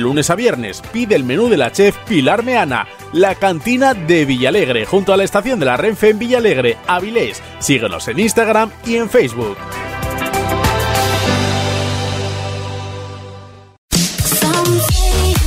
lunes 0.00 0.30
a 0.30 0.34
viernes. 0.34 0.82
Pide 0.92 1.14
el 1.14 1.24
menú 1.24 1.48
de 1.48 1.56
la 1.56 1.72
chef 1.72 1.96
Pilar 2.08 2.42
Meana. 2.42 2.86
La 3.12 3.34
cantina 3.34 3.94
de 3.94 4.24
Villalegre, 4.24 4.84
junto 4.84 5.12
a 5.12 5.16
la 5.16 5.24
estación 5.24 5.58
de 5.58 5.66
la 5.66 5.76
Renfe 5.76 6.10
en 6.10 6.18
Villalegre, 6.18 6.76
Avilés. 6.86 7.42
Síguenos 7.58 8.06
en 8.08 8.18
Instagram 8.18 8.70
y 8.84 8.96
en 8.96 9.08
Facebook. 9.08 9.56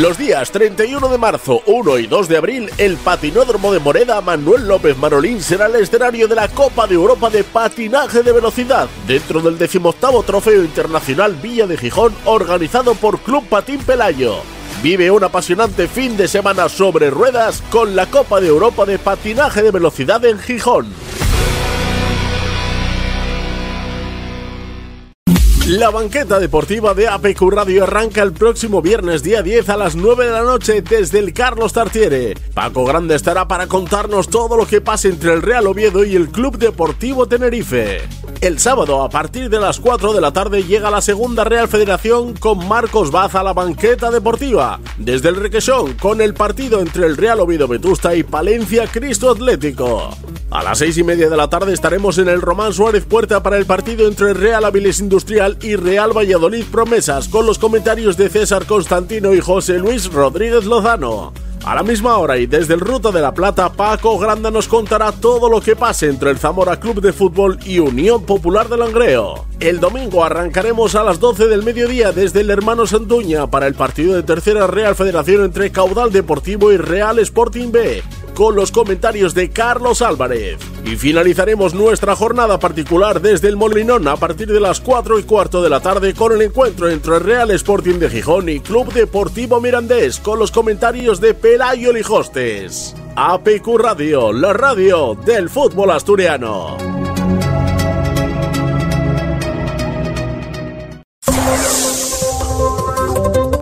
Los 0.00 0.18
días 0.18 0.50
31 0.50 1.08
de 1.08 1.18
marzo, 1.18 1.62
1 1.66 1.98
y 1.98 2.08
2 2.08 2.26
de 2.26 2.36
abril, 2.36 2.70
el 2.78 2.96
patinódromo 2.96 3.72
de 3.72 3.78
Moreda 3.78 4.20
Manuel 4.20 4.66
López 4.66 4.96
Marolín 4.98 5.40
será 5.40 5.66
el 5.66 5.76
escenario 5.76 6.26
de 6.26 6.34
la 6.34 6.48
Copa 6.48 6.88
de 6.88 6.96
Europa 6.96 7.30
de 7.30 7.44
Patinaje 7.44 8.24
de 8.24 8.32
Velocidad, 8.32 8.88
dentro 9.06 9.40
del 9.40 9.56
18 9.56 10.24
Trofeo 10.26 10.64
Internacional 10.64 11.36
Villa 11.36 11.68
de 11.68 11.76
Gijón, 11.76 12.12
organizado 12.24 12.96
por 12.96 13.20
Club 13.20 13.46
Patín 13.48 13.78
Pelayo. 13.78 14.38
Vive 14.82 15.12
un 15.12 15.22
apasionante 15.22 15.86
fin 15.86 16.16
de 16.16 16.26
semana 16.26 16.68
sobre 16.68 17.08
ruedas 17.10 17.62
con 17.70 17.94
la 17.94 18.06
Copa 18.06 18.40
de 18.40 18.48
Europa 18.48 18.84
de 18.84 18.98
Patinaje 18.98 19.62
de 19.62 19.70
Velocidad 19.70 20.24
en 20.24 20.40
Gijón. 20.40 20.92
La 25.68 25.88
banqueta 25.88 26.38
deportiva 26.38 26.92
de 26.92 27.08
APQ 27.08 27.40
Radio 27.50 27.84
arranca 27.84 28.20
el 28.22 28.34
próximo 28.34 28.82
viernes 28.82 29.22
día 29.22 29.40
10 29.40 29.70
a 29.70 29.78
las 29.78 29.96
9 29.96 30.26
de 30.26 30.30
la 30.30 30.42
noche 30.42 30.82
desde 30.82 31.20
el 31.20 31.32
Carlos 31.32 31.72
Tartiere. 31.72 32.34
Paco 32.52 32.84
Grande 32.84 33.14
estará 33.14 33.48
para 33.48 33.66
contarnos 33.66 34.28
todo 34.28 34.58
lo 34.58 34.66
que 34.66 34.82
pasa 34.82 35.08
entre 35.08 35.32
el 35.32 35.40
Real 35.40 35.66
Oviedo 35.66 36.04
y 36.04 36.16
el 36.16 36.28
Club 36.28 36.58
Deportivo 36.58 37.26
Tenerife. 37.26 38.02
El 38.42 38.58
sábado 38.58 39.02
a 39.02 39.08
partir 39.08 39.48
de 39.48 39.58
las 39.58 39.80
4 39.80 40.12
de 40.12 40.20
la 40.20 40.34
tarde 40.34 40.64
llega 40.64 40.90
la 40.90 41.00
segunda 41.00 41.44
Real 41.44 41.66
Federación 41.66 42.34
con 42.34 42.68
Marcos 42.68 43.10
Baz 43.10 43.34
a 43.34 43.42
la 43.42 43.54
banqueta 43.54 44.10
deportiva. 44.10 44.80
Desde 44.98 45.30
el 45.30 45.36
Requesón 45.36 45.94
con 45.94 46.20
el 46.20 46.34
partido 46.34 46.80
entre 46.80 47.06
el 47.06 47.16
Real 47.16 47.40
Oviedo 47.40 47.66
Vetusta 47.68 48.14
y 48.14 48.22
Palencia 48.22 48.86
Cristo 48.86 49.30
Atlético. 49.30 50.14
A 50.50 50.62
las 50.62 50.78
6 50.78 50.98
y 50.98 51.04
media 51.04 51.30
de 51.30 51.36
la 51.36 51.48
tarde 51.48 51.72
estaremos 51.72 52.18
en 52.18 52.28
el 52.28 52.42
Román 52.42 52.74
Suárez 52.74 53.06
Puerta 53.06 53.42
para 53.42 53.56
el 53.56 53.64
partido 53.64 54.06
entre 54.06 54.34
Real 54.34 54.64
Aviles 54.64 55.00
Industrial 55.00 55.53
y 55.62 55.76
Real 55.76 56.16
Valladolid 56.16 56.64
Promesas 56.70 57.28
con 57.28 57.46
los 57.46 57.58
comentarios 57.58 58.16
de 58.16 58.28
César 58.28 58.66
Constantino 58.66 59.34
y 59.34 59.40
José 59.40 59.78
Luis 59.78 60.12
Rodríguez 60.12 60.64
Lozano. 60.64 61.32
A 61.64 61.74
la 61.74 61.82
misma 61.82 62.18
hora 62.18 62.36
y 62.36 62.44
desde 62.46 62.74
el 62.74 62.80
Ruta 62.80 63.10
de 63.10 63.22
la 63.22 63.32
Plata, 63.32 63.72
Paco 63.72 64.18
Granda 64.18 64.50
nos 64.50 64.68
contará 64.68 65.12
todo 65.12 65.48
lo 65.48 65.62
que 65.62 65.74
pase 65.74 66.10
entre 66.10 66.30
el 66.30 66.38
Zamora 66.38 66.78
Club 66.78 67.00
de 67.00 67.14
Fútbol 67.14 67.58
y 67.64 67.78
Unión 67.78 68.24
Popular 68.24 68.68
de 68.68 68.76
Langreo. 68.76 69.46
El 69.60 69.80
domingo 69.80 70.22
arrancaremos 70.22 70.94
a 70.94 71.02
las 71.02 71.20
12 71.20 71.48
del 71.48 71.62
mediodía 71.62 72.12
desde 72.12 72.42
el 72.42 72.50
Hermano 72.50 72.86
Santuña 72.86 73.46
para 73.46 73.66
el 73.66 73.72
partido 73.72 74.14
de 74.14 74.22
Tercera 74.22 74.66
Real 74.66 74.94
Federación 74.94 75.42
entre 75.42 75.72
Caudal 75.72 76.12
Deportivo 76.12 76.70
y 76.70 76.76
Real 76.76 77.18
Sporting 77.18 77.72
B 77.72 78.02
con 78.34 78.56
los 78.56 78.72
comentarios 78.72 79.32
de 79.32 79.50
Carlos 79.50 80.02
Álvarez. 80.02 80.58
Y 80.84 80.96
finalizaremos 80.96 81.72
nuestra 81.72 82.14
jornada 82.14 82.58
particular 82.58 83.22
desde 83.22 83.48
el 83.48 83.56
Molinón 83.56 84.06
a 84.08 84.16
partir 84.16 84.48
de 84.48 84.60
las 84.60 84.80
4 84.80 85.18
y 85.18 85.22
cuarto 85.22 85.62
de 85.62 85.70
la 85.70 85.80
tarde 85.80 86.14
con 86.14 86.32
el 86.32 86.42
encuentro 86.42 86.90
entre 86.90 87.20
Real 87.20 87.50
Sporting 87.52 87.94
de 87.94 88.10
Gijón 88.10 88.48
y 88.48 88.60
Club 88.60 88.92
Deportivo 88.92 89.60
Mirandés 89.60 90.18
con 90.18 90.38
los 90.38 90.50
comentarios 90.50 91.20
de 91.20 91.32
Pelayo 91.54 91.92
Lijostes. 91.92 92.96
APQ 93.14 93.78
Radio, 93.78 94.32
la 94.32 94.52
radio 94.52 95.14
del 95.14 95.48
fútbol 95.48 95.92
asturiano. 95.92 96.76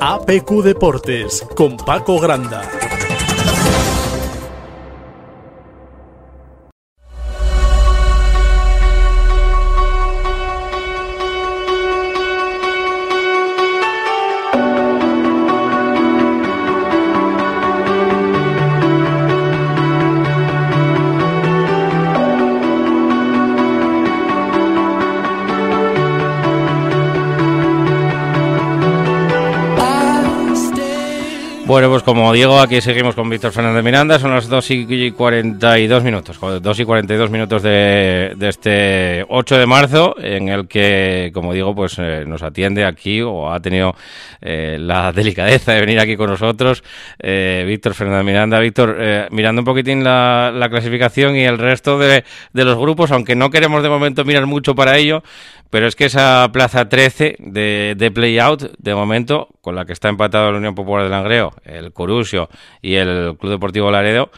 APQ 0.01 0.63
Deportes 0.63 1.47
con 1.55 1.77
Paco 1.77 2.19
Granda. 2.19 2.63
Bueno, 31.73 31.89
pues 31.89 32.03
como 32.03 32.31
digo, 32.35 32.61
aquí 32.61 32.83
seguimos 32.83 33.15
con 33.15 33.31
Víctor 33.31 33.51
Fernández 33.51 33.83
Miranda, 33.83 34.19
son 34.19 34.33
las 34.33 34.47
2 34.47 34.71
y 34.73 35.11
42 35.11 36.05
minutos, 36.05 36.39
2 36.39 36.81
y 36.81 36.85
42 36.85 37.31
minutos 37.31 37.63
de, 37.63 38.35
de 38.37 38.49
este 38.51 39.25
8 39.27 39.57
de 39.57 39.67
marzo, 39.67 40.15
en 40.19 40.51
el 40.51 40.69
que, 40.69 41.31
como 41.33 41.55
digo, 41.55 41.75
pues 41.75 41.95
eh, 41.99 42.25
nos 42.27 42.43
atiende 42.43 42.85
aquí 42.85 43.23
o 43.23 43.51
ha 43.51 43.59
tenido 43.61 43.97
eh, 44.43 44.77
la 44.79 45.13
delicadeza 45.17 45.73
de 45.73 45.81
venir 45.81 45.99
aquí 45.99 46.15
con 46.15 46.29
nosotros 46.29 46.85
eh, 47.19 47.65
Víctor 47.67 47.95
Fernández 47.95 48.27
Miranda. 48.27 48.59
Víctor, 48.59 48.99
eh, 49.01 49.29
mirando 49.31 49.63
un 49.63 49.65
poquitín 49.65 50.05
la, 50.05 50.53
la 50.55 50.69
clasificación 50.69 51.37
y 51.37 51.45
el 51.45 51.57
resto 51.57 51.99
de, 51.99 52.23
de 52.53 52.65
los 52.67 52.77
grupos, 52.77 53.13
aunque 53.13 53.35
no 53.35 53.49
queremos 53.49 53.83
de 53.83 53.89
momento 53.89 54.27
mirar 54.27 54.45
mucho 54.45 54.75
para 54.75 54.99
ello, 54.99 55.23
pero 55.73 55.87
es 55.87 55.97
que 55.97 56.05
esa 56.05 56.51
plaza 56.53 56.91
13 56.91 57.37
de, 57.39 57.95
de 57.97 58.11
play-out, 58.11 58.75
de 58.77 58.95
momento, 58.95 59.49
con 59.63 59.75
la 59.75 59.87
que 59.87 59.95
está 59.95 60.11
empatado 60.11 60.53
la 60.53 60.59
Unión 60.59 60.75
Popular 60.75 61.05
de 61.05 61.09
Langreo, 61.09 61.55
el 61.65 61.95
Corusio 61.95 62.51
y 62.83 62.97
el 62.97 63.39
Club 63.39 63.53
Deportivo 63.53 63.91
Laredo, 63.91 64.31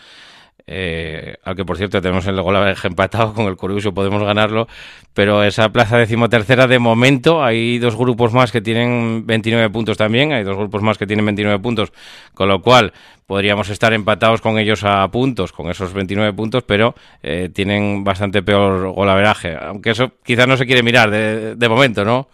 eh, 0.67 1.37
al 1.45 1.57
que 1.57 1.65
por 1.65 1.77
cierto 1.77 2.01
tenemos 2.01 2.27
el 2.27 2.41
gol 2.41 2.57
empatado 2.85 3.35
con 3.35 3.47
el 3.47 3.57
Corusio, 3.57 3.93
podemos 3.93 4.23
ganarlo, 4.23 4.67
pero 5.13 5.43
esa 5.43 5.69
plaza 5.71 5.99
decimotercera 5.99 6.67
de 6.67 6.79
momento 6.79 7.45
hay 7.45 7.79
dos 7.79 7.97
grupos 7.97 8.33
más 8.33 8.51
que 8.51 8.63
tienen 8.63 9.27
29 9.27 9.69
puntos 9.71 9.99
también, 9.99 10.33
hay 10.33 10.43
dos 10.43 10.57
grupos 10.57 10.83
más 10.83 10.97
que 10.97 11.07
tienen 11.07 11.27
29 11.27 11.59
puntos, 11.59 11.93
con 12.33 12.49
lo 12.49 12.63
cual 12.63 12.93
podríamos 13.27 13.69
estar 13.69 13.93
empatados 13.93 14.41
con 14.41 14.59
ellos 14.59 14.85
a 14.85 15.07
puntos, 15.09 15.53
con 15.53 15.71
esos 15.71 15.93
29 15.93 16.33
puntos, 16.33 16.63
pero 16.63 16.95
eh, 17.23 17.51
tienen 17.53 18.03
bastante 18.03 18.43
peor 18.43 18.93
golaveraje, 18.93 19.57
aunque 19.61 19.91
eso 19.91 20.13
quizás 20.25 20.49
no 20.49 20.57
se 20.57 20.67
quiere 20.67 20.83
mirar 20.83 21.11
de, 21.11 21.57
de 21.57 21.69
momento, 21.69 22.05
¿no? 22.05 22.29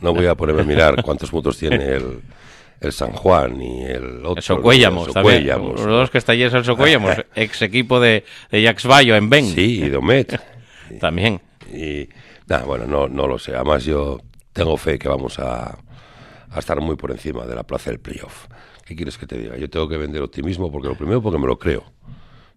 No 0.00 0.14
voy 0.14 0.26
a 0.26 0.34
ponerme 0.34 0.62
a 0.62 0.64
mirar 0.64 1.02
cuántos 1.02 1.30
puntos 1.30 1.58
tiene 1.58 1.76
el, 1.76 2.20
el 2.80 2.92
San 2.92 3.12
Juan 3.12 3.60
y 3.60 3.84
el 3.84 4.18
otro. 4.18 4.36
El 4.36 4.42
Socuéllamos, 4.42 5.14
Los 5.14 5.86
dos 5.86 6.10
que 6.10 6.18
está 6.18 6.32
allí 6.32 6.42
es 6.42 6.54
el 6.54 6.64
Socuéllamos, 6.64 7.16
ex 7.34 7.62
equipo 7.62 8.00
de, 8.00 8.24
de 8.50 8.62
Jacques 8.62 8.86
Bayo 8.86 9.16
en 9.16 9.30
Ben. 9.30 9.46
Sí, 9.46 9.82
y 9.84 9.88
Domet. 9.88 10.40
También. 11.00 11.40
Y 11.72 12.08
nada, 12.46 12.64
bueno, 12.64 12.86
no, 12.86 13.08
no 13.08 13.26
lo 13.26 13.38
sé. 13.38 13.54
Además, 13.54 13.84
yo 13.84 14.20
tengo 14.52 14.76
fe 14.76 14.98
que 14.98 15.08
vamos 15.08 15.38
a, 15.38 15.78
a 16.50 16.58
estar 16.58 16.80
muy 16.80 16.96
por 16.96 17.10
encima 17.10 17.44
de 17.44 17.54
la 17.54 17.64
plaza 17.64 17.90
del 17.90 18.00
playoff. 18.00 18.46
¿Qué 18.84 18.94
quieres 18.94 19.18
que 19.18 19.26
te 19.26 19.36
diga? 19.36 19.56
Yo 19.56 19.68
tengo 19.68 19.88
que 19.88 19.96
vender 19.96 20.22
optimismo 20.22 20.70
porque 20.70 20.88
lo 20.88 20.94
primero 20.94 21.20
porque 21.20 21.38
me 21.38 21.46
lo 21.46 21.58
creo. 21.58 21.84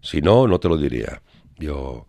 Si 0.00 0.20
no, 0.20 0.46
no 0.46 0.60
te 0.60 0.68
lo 0.68 0.76
diría. 0.76 1.20
Yo 1.58 2.06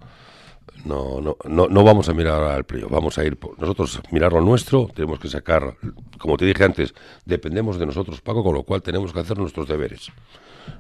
no, 0.86 1.22
no, 1.22 1.38
no, 1.48 1.68
no 1.68 1.84
vamos 1.84 2.10
a 2.10 2.14
mirar 2.14 2.42
al 2.44 2.64
playoff, 2.64 2.92
vamos 2.92 3.18
a 3.18 3.24
ir 3.24 3.38
por 3.38 3.60
nosotros 3.60 4.02
mirar 4.12 4.34
lo 4.34 4.42
nuestro, 4.42 4.90
tenemos 4.94 5.20
que 5.20 5.28
sacar, 5.28 5.76
como 6.18 6.38
te 6.38 6.46
dije 6.46 6.64
antes, 6.64 6.94
dependemos 7.26 7.78
de 7.80 7.86
nosotros, 7.86 8.22
Paco, 8.22 8.44
con 8.44 8.56
lo 8.56 8.64
cual 8.64 8.82
tenemos 8.82 9.14
que 9.14 9.20
hacer 9.20 9.38
nuestros 9.38 9.68
deberes. 9.68 10.12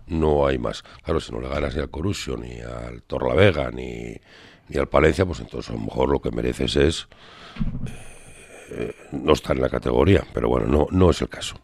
No 0.08 0.46
hay 0.46 0.58
más. 0.58 0.84
Claro, 1.04 1.20
si 1.20 1.32
no 1.32 1.42
le 1.42 1.50
ganas 1.50 1.76
ni 1.76 1.82
al 1.82 1.90
Corusio, 1.90 2.38
ni 2.38 2.60
al 2.60 3.02
Torlavega, 3.04 3.72
ni, 3.72 4.16
ni 4.70 4.78
al 4.78 4.88
Palencia, 4.88 5.26
pues 5.26 5.40
entonces 5.40 5.70
a 5.72 5.74
lo 5.74 5.80
mejor 5.80 6.10
lo 6.10 6.22
que 6.22 6.32
mereces 6.32 6.76
es 6.76 7.08
eh, 8.72 8.96
no 9.12 9.34
estar 9.34 9.56
en 9.56 9.62
la 9.62 9.70
categoría. 9.70 10.24
Pero 10.34 10.50
bueno, 10.50 10.68
no, 10.68 10.88
no 10.92 11.10
es 11.10 11.22
el 11.22 11.30
caso. 11.30 11.56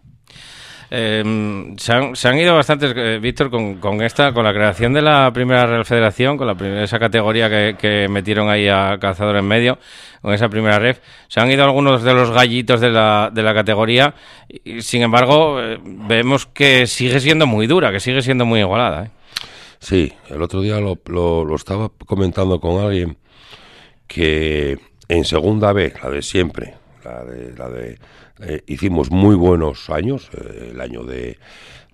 Eh, 0.89 1.75
se, 1.77 1.91
han, 1.93 2.39
ido 2.39 2.55
bastantes, 2.55 2.93
eh, 2.95 3.19
Víctor, 3.21 3.49
con, 3.49 4.01
esta, 4.01 4.31
con 4.31 4.45
la 4.45 4.53
creación 4.53 4.93
de 4.93 5.01
la 5.01 5.31
primera 5.33 5.65
Real 5.65 5.85
Federación, 5.85 6.37
con 6.37 6.47
la 6.47 6.55
primera, 6.55 6.83
esa 6.83 6.97
categoría 6.97 7.49
que, 7.49 8.07
metieron 8.09 8.49
ahí 8.49 8.67
a 8.69 8.97
Cazador 8.99 9.35
en 9.35 9.45
medio, 9.45 9.79
con 10.21 10.33
esa 10.33 10.47
primera 10.47 10.79
ref. 10.79 10.99
Se 11.27 11.41
han 11.41 11.51
ido 11.51 11.63
algunos 11.65 12.03
de 12.03 12.13
los 12.13 12.31
gallitos 12.31 12.79
de 12.79 12.89
la, 12.89 13.29
de 13.33 13.43
la 13.43 13.53
categoría, 13.53 14.15
y, 14.47 14.81
sin 14.81 15.01
embargo, 15.01 15.61
eh, 15.61 15.77
vemos 15.83 16.45
que 16.45 16.87
sigue 16.87 17.19
siendo 17.19 17.47
muy 17.47 17.67
dura, 17.67 17.91
que 17.91 17.99
sigue 17.99 18.21
siendo 18.21 18.45
muy 18.45 18.61
igualada. 18.61 19.05
¿eh? 19.05 19.09
Sí, 19.79 20.13
el 20.29 20.41
otro 20.41 20.61
día 20.61 20.79
lo, 20.79 20.97
lo, 21.05 21.55
estaba 21.55 21.89
comentando 22.05 22.59
con 22.59 22.83
alguien 22.83 23.17
que 24.07 24.79
en 25.09 25.25
segunda 25.25 25.73
B, 25.73 25.93
la 26.01 26.09
de 26.09 26.21
siempre, 26.21 26.75
La 27.07 27.23
de, 27.23 27.53
la 27.57 27.69
de, 27.69 27.97
eh, 28.41 28.61
hicimos 28.67 29.09
muy 29.11 29.35
buenos 29.35 29.89
años, 29.89 30.29
eh, 30.33 30.71
el 30.73 30.81
año 30.81 31.03
de, 31.03 31.37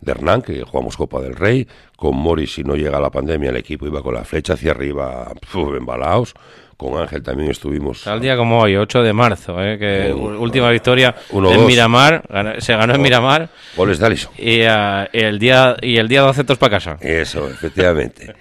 de 0.02 0.12
Hernán, 0.12 0.42
que 0.42 0.64
jugamos 0.64 0.98
Copa 0.98 1.22
del 1.22 1.36
Rey, 1.36 1.68
con 1.96 2.16
Morris, 2.18 2.56
si 2.56 2.64
no 2.64 2.76
llega 2.76 3.00
la 3.00 3.12
pandemia, 3.12 3.52
el 3.52 3.58
equipo 3.58 3.86
iba 3.86 4.02
con 4.02 4.16
la 4.16 4.24
flecha 4.24 4.54
hacia 4.54 4.72
arriba, 4.72 5.32
puf, 5.52 5.76
embalaos. 5.78 6.34
Con 6.76 7.00
Ángel 7.00 7.22
también 7.22 7.52
estuvimos. 7.52 8.08
Al 8.08 8.20
día 8.20 8.36
como 8.36 8.60
hoy, 8.60 8.76
8 8.76 9.04
de 9.04 9.14
marzo, 9.14 9.64
¿eh? 9.64 9.78
que 9.78 10.12
Un- 10.12 10.36
última 10.38 10.70
victoria 10.72 11.16
uno, 11.30 11.52
en 11.52 11.58
dos. 11.60 11.68
Miramar, 11.68 12.24
se 12.60 12.76
ganó 12.76 12.96
en 12.96 13.02
Miramar 13.02 13.50
Goles 13.78 14.00
de 14.00 14.06
Alisson. 14.08 14.34
y, 14.40 14.62
ah, 14.64 15.08
el 15.14 15.38
día 15.38 15.78
y 15.82 15.98
el 15.98 16.08
día 16.08 16.22
12 16.22 16.44
todos 16.44 16.58
para 16.58 16.72
casa. 16.78 16.98
Eso, 17.00 17.48
efectivamente. 17.48 18.34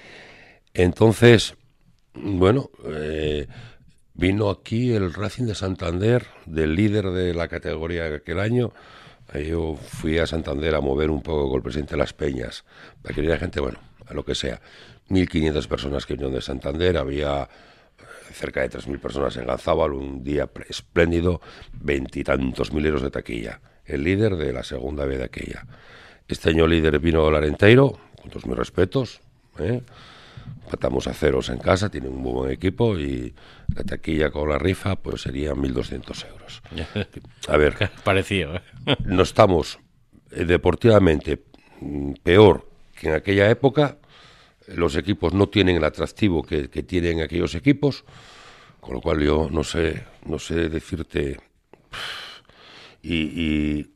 Entonces, 0.74 1.54
bueno, 2.14 2.70
eh, 2.86 3.46
vino 4.22 4.50
aquí 4.50 4.92
el 4.92 5.12
Racing 5.12 5.46
de 5.46 5.56
Santander, 5.56 6.24
del 6.46 6.76
líder 6.76 7.10
de 7.10 7.34
la 7.34 7.48
categoría 7.48 8.08
de 8.08 8.18
aquel 8.18 8.38
año. 8.38 8.72
Yo 9.34 9.74
fui 9.74 10.16
a 10.18 10.28
Santander 10.28 10.76
a 10.76 10.80
mover 10.80 11.10
un 11.10 11.22
poco 11.22 11.48
con 11.48 11.56
el 11.56 11.62
presidente 11.64 11.94
de 11.94 11.96
Las 11.96 12.12
Peñas, 12.12 12.64
para 13.02 13.16
que 13.16 13.20
viniera 13.20 13.40
gente, 13.40 13.58
bueno, 13.58 13.80
a 14.06 14.14
lo 14.14 14.24
que 14.24 14.36
sea. 14.36 14.60
1.500 15.08 15.66
personas 15.66 16.06
que 16.06 16.14
vinieron 16.14 16.34
de 16.34 16.40
Santander, 16.40 16.98
había 16.98 17.42
eh, 17.42 18.04
cerca 18.32 18.60
de 18.60 18.70
3.000 18.70 19.00
personas 19.00 19.36
en 19.38 19.46
Ganzábal, 19.46 19.92
un 19.92 20.22
día 20.22 20.48
espléndido, 20.68 21.40
veintitantos 21.72 22.72
mil 22.72 22.86
euros 22.86 23.02
de 23.02 23.10
taquilla. 23.10 23.60
El 23.84 24.04
líder 24.04 24.36
de 24.36 24.52
la 24.52 24.62
segunda 24.62 25.04
B 25.04 25.18
de 25.18 25.24
aquella. 25.24 25.66
Este 26.28 26.50
año 26.50 26.68
líder 26.68 27.00
vino 27.00 27.28
Larenteiro, 27.28 27.98
con 28.20 28.30
todos 28.30 28.46
mis 28.46 28.56
respetos. 28.56 29.20
¿eh? 29.58 29.82
Empatamos 30.72 31.06
a 31.06 31.12
ceros 31.12 31.50
en 31.50 31.58
casa, 31.58 31.90
tiene 31.90 32.08
un 32.08 32.16
muy 32.16 32.32
buen 32.32 32.50
equipo 32.50 32.98
y 32.98 33.34
la 33.76 33.84
taquilla 33.84 34.30
con 34.30 34.48
la 34.48 34.58
rifa 34.58 34.96
pues 34.96 35.20
serían 35.20 35.58
1.200 35.60 36.26
euros. 36.30 36.62
A 37.48 37.58
ver, 37.58 37.90
Parecido. 38.02 38.56
¿eh? 38.56 38.62
no 39.04 39.22
estamos 39.22 39.78
eh, 40.30 40.46
deportivamente 40.46 41.42
mm, 41.82 42.12
peor 42.22 42.70
que 42.98 43.08
en 43.10 43.14
aquella 43.16 43.50
época. 43.50 43.98
Los 44.68 44.96
equipos 44.96 45.34
no 45.34 45.50
tienen 45.50 45.76
el 45.76 45.84
atractivo 45.84 46.42
que, 46.42 46.70
que 46.70 46.82
tienen 46.82 47.20
aquellos 47.20 47.54
equipos, 47.54 48.04
con 48.80 48.94
lo 48.94 49.02
cual 49.02 49.20
yo 49.20 49.48
no 49.50 49.64
sé, 49.64 50.04
no 50.24 50.38
sé 50.38 50.70
decirte. 50.70 51.38
Y, 53.02 53.14
y- 53.14 53.90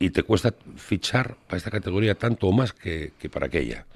y 0.00 0.10
te 0.10 0.24
cuesta 0.24 0.52
fichar 0.76 1.36
para 1.46 1.58
esta 1.58 1.70
categoría 1.70 2.16
tanto 2.16 2.48
o 2.48 2.52
más 2.52 2.72
que, 2.72 3.12
que 3.20 3.28
para 3.30 3.46
aquella. 3.46 3.86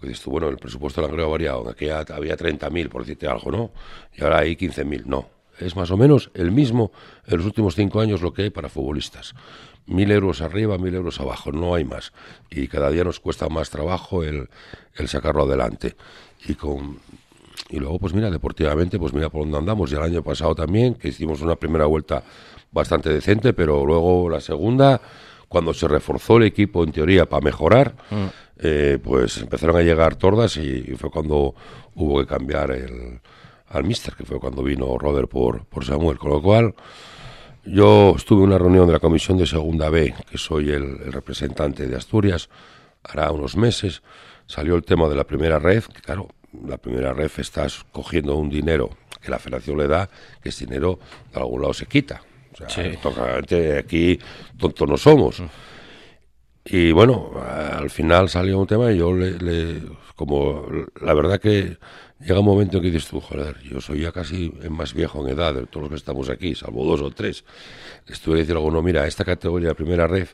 Pues 0.00 0.24
bueno, 0.24 0.48
el 0.48 0.56
presupuesto 0.56 1.00
del 1.00 1.10
Langreo 1.10 1.26
ha 1.26 1.30
variado. 1.30 1.62
En 1.62 1.68
aquella 1.68 2.00
había 2.14 2.36
30.000, 2.36 2.88
por 2.88 3.02
decirte 3.02 3.26
algo, 3.28 3.50
¿no? 3.50 3.70
Y 4.16 4.22
ahora 4.22 4.38
hay 4.38 4.56
15.000. 4.56 5.04
No. 5.04 5.28
Es 5.58 5.76
más 5.76 5.90
o 5.90 5.96
menos 5.96 6.30
el 6.32 6.50
mismo 6.50 6.90
en 7.26 7.36
los 7.36 7.46
últimos 7.46 7.74
cinco 7.74 8.00
años 8.00 8.22
lo 8.22 8.32
que 8.32 8.44
hay 8.44 8.50
para 8.50 8.70
futbolistas. 8.70 9.34
Mil 9.86 10.10
euros 10.10 10.40
arriba, 10.40 10.78
mil 10.78 10.94
euros 10.94 11.20
abajo, 11.20 11.52
no 11.52 11.74
hay 11.74 11.84
más. 11.84 12.12
Y 12.48 12.68
cada 12.68 12.90
día 12.90 13.04
nos 13.04 13.20
cuesta 13.20 13.48
más 13.48 13.68
trabajo 13.68 14.22
el, 14.22 14.48
el 14.94 15.08
sacarlo 15.08 15.42
adelante. 15.42 15.96
Y 16.46 16.54
con 16.54 16.98
y 17.68 17.78
luego, 17.78 17.98
pues 17.98 18.14
mira, 18.14 18.30
deportivamente, 18.30 18.98
pues 18.98 19.12
mira 19.12 19.28
por 19.28 19.42
dónde 19.42 19.58
andamos. 19.58 19.92
Y 19.92 19.94
el 19.94 20.02
año 20.02 20.22
pasado 20.22 20.54
también, 20.54 20.94
que 20.94 21.08
hicimos 21.08 21.40
una 21.40 21.56
primera 21.56 21.86
vuelta 21.86 22.24
bastante 22.72 23.10
decente, 23.10 23.52
pero 23.52 23.84
luego 23.84 24.28
la 24.28 24.40
segunda, 24.40 25.00
cuando 25.50 25.74
se 25.74 25.88
reforzó 25.88 26.36
el 26.36 26.44
equipo 26.44 26.84
en 26.84 26.92
teoría 26.92 27.28
para 27.28 27.44
mejorar, 27.44 27.96
eh, 28.56 28.98
pues 29.02 29.38
empezaron 29.38 29.76
a 29.76 29.82
llegar 29.82 30.14
tordas 30.14 30.56
y, 30.56 30.84
y 30.92 30.94
fue 30.94 31.10
cuando 31.10 31.56
hubo 31.96 32.20
que 32.20 32.26
cambiar 32.26 32.70
el, 32.70 33.20
al 33.66 33.82
míster, 33.82 34.14
que 34.14 34.24
fue 34.24 34.38
cuando 34.38 34.62
vino 34.62 34.96
Roder 34.96 35.26
por, 35.26 35.64
por 35.64 35.84
Samuel. 35.84 36.18
Con 36.18 36.30
lo 36.30 36.40
cual, 36.40 36.76
yo 37.64 38.14
estuve 38.16 38.44
en 38.44 38.50
una 38.50 38.58
reunión 38.58 38.86
de 38.86 38.92
la 38.92 39.00
Comisión 39.00 39.38
de 39.38 39.46
Segunda 39.46 39.90
B, 39.90 40.14
que 40.30 40.38
soy 40.38 40.70
el, 40.70 41.00
el 41.04 41.12
representante 41.12 41.88
de 41.88 41.96
Asturias, 41.96 42.48
hará 43.02 43.32
unos 43.32 43.56
meses, 43.56 44.02
salió 44.46 44.76
el 44.76 44.84
tema 44.84 45.08
de 45.08 45.16
la 45.16 45.24
primera 45.24 45.58
red, 45.58 45.82
que 45.82 46.00
claro, 46.00 46.28
la 46.64 46.76
primera 46.76 47.12
red 47.12 47.30
estás 47.38 47.84
cogiendo 47.90 48.36
un 48.36 48.50
dinero 48.50 48.90
que 49.20 49.32
la 49.32 49.40
federación 49.40 49.78
le 49.78 49.88
da, 49.88 50.08
que 50.40 50.50
ese 50.50 50.64
dinero 50.64 51.00
de 51.32 51.40
algún 51.40 51.62
lado 51.62 51.74
se 51.74 51.86
quita. 51.86 52.22
Sea, 52.68 52.92
Sí. 52.92 52.98
totalmente 53.02 53.78
aquí 53.78 54.18
tontos 54.58 54.88
no 54.88 54.96
somos. 54.96 55.42
Y 56.64 56.92
bueno, 56.92 57.32
al 57.42 57.90
final 57.90 58.28
salió 58.28 58.58
un 58.58 58.66
tema 58.66 58.92
y 58.92 58.98
yo 58.98 59.12
le, 59.14 59.32
le- 59.38 59.82
como 60.14 60.66
la 61.00 61.14
verdad 61.14 61.40
que 61.40 61.78
llega 62.20 62.38
un 62.40 62.44
momento 62.44 62.76
en 62.76 62.82
que 62.82 62.90
dices 62.90 63.08
tú, 63.08 63.20
joder, 63.20 63.56
yo 63.62 63.80
soy 63.80 64.02
ya 64.02 64.12
casi 64.12 64.52
más 64.68 64.92
viejo 64.92 65.26
en 65.26 65.32
edad 65.34 65.54
de 65.54 65.66
todos 65.66 65.84
los 65.84 65.88
que 65.90 65.96
estamos 65.96 66.28
aquí, 66.28 66.54
salvo 66.54 66.84
dos 66.84 67.00
o 67.00 67.10
tres. 67.10 67.44
Les 68.06 68.20
tuve 68.20 68.36
que 68.36 68.40
decir 68.42 68.56
a 68.56 68.82
mira, 68.82 69.06
esta 69.06 69.24
categoría 69.24 69.72
primera 69.74 70.06
red 70.06 70.28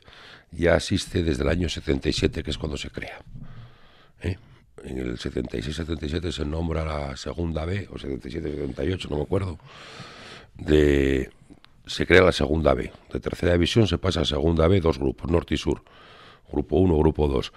ya 0.51 0.75
existe 0.75 1.23
desde 1.23 1.43
el 1.43 1.49
año 1.49 1.69
77, 1.69 2.43
que 2.43 2.51
es 2.51 2.57
cuando 2.57 2.77
se 2.77 2.89
crea. 2.89 3.19
¿eh? 4.21 4.37
En 4.83 4.97
el 4.99 5.17
76-77 5.17 6.31
se 6.31 6.45
nombra 6.45 6.83
la 6.85 7.15
segunda 7.17 7.65
B, 7.65 7.87
o 7.91 7.95
77-78, 7.95 9.09
no 9.09 9.17
me 9.17 9.23
acuerdo, 9.23 9.57
de, 10.55 11.29
se 11.87 12.05
crea 12.05 12.21
la 12.21 12.31
segunda 12.31 12.73
B. 12.73 12.91
De 13.11 13.19
tercera 13.19 13.53
división 13.53 13.87
se 13.87 13.97
pasa 13.97 14.21
a 14.21 14.25
segunda 14.25 14.67
B, 14.67 14.79
dos 14.81 14.99
grupos, 14.99 15.31
norte 15.31 15.55
y 15.55 15.57
sur. 15.57 15.83
Grupo 16.51 16.77
1, 16.77 16.97
grupo 16.97 17.27
2. 17.27 17.51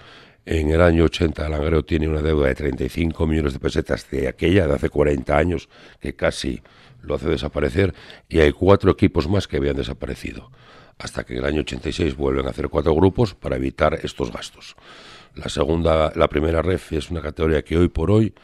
En 0.46 0.70
el 0.70 0.80
año 0.80 1.04
80 1.04 1.44
el 1.44 1.52
Langreo 1.52 1.84
tiene 1.84 2.08
una 2.08 2.22
deuda 2.22 2.48
de 2.48 2.54
35 2.54 3.26
millones 3.26 3.52
de 3.52 3.58
pesetas 3.58 4.08
de 4.10 4.26
aquella, 4.28 4.66
de 4.66 4.74
hace 4.74 4.88
40 4.88 5.36
años, 5.36 5.68
que 6.00 6.14
casi 6.14 6.62
lo 7.02 7.14
hace 7.14 7.28
desaparecer, 7.28 7.94
y 8.28 8.40
hay 8.40 8.52
cuatro 8.52 8.90
equipos 8.90 9.28
más 9.28 9.46
que 9.46 9.58
habían 9.58 9.76
desaparecido. 9.76 10.50
Hasta 10.98 11.24
que 11.24 11.34
en 11.34 11.40
el 11.40 11.44
año 11.44 11.60
86 11.60 12.16
vuelven 12.16 12.46
a 12.46 12.50
hacer 12.50 12.68
cuatro 12.68 12.94
grupos 12.94 13.34
para 13.34 13.56
evitar 13.56 13.98
estos 14.02 14.32
gastos. 14.32 14.76
La 15.34 15.48
segunda, 15.48 16.12
la 16.14 16.28
primera 16.28 16.62
ref 16.62 16.92
es 16.92 17.10
una 17.10 17.22
categoría 17.22 17.62
que 17.62 17.78
hoy 17.78 17.88
por 17.88 18.10
hoy 18.10 18.34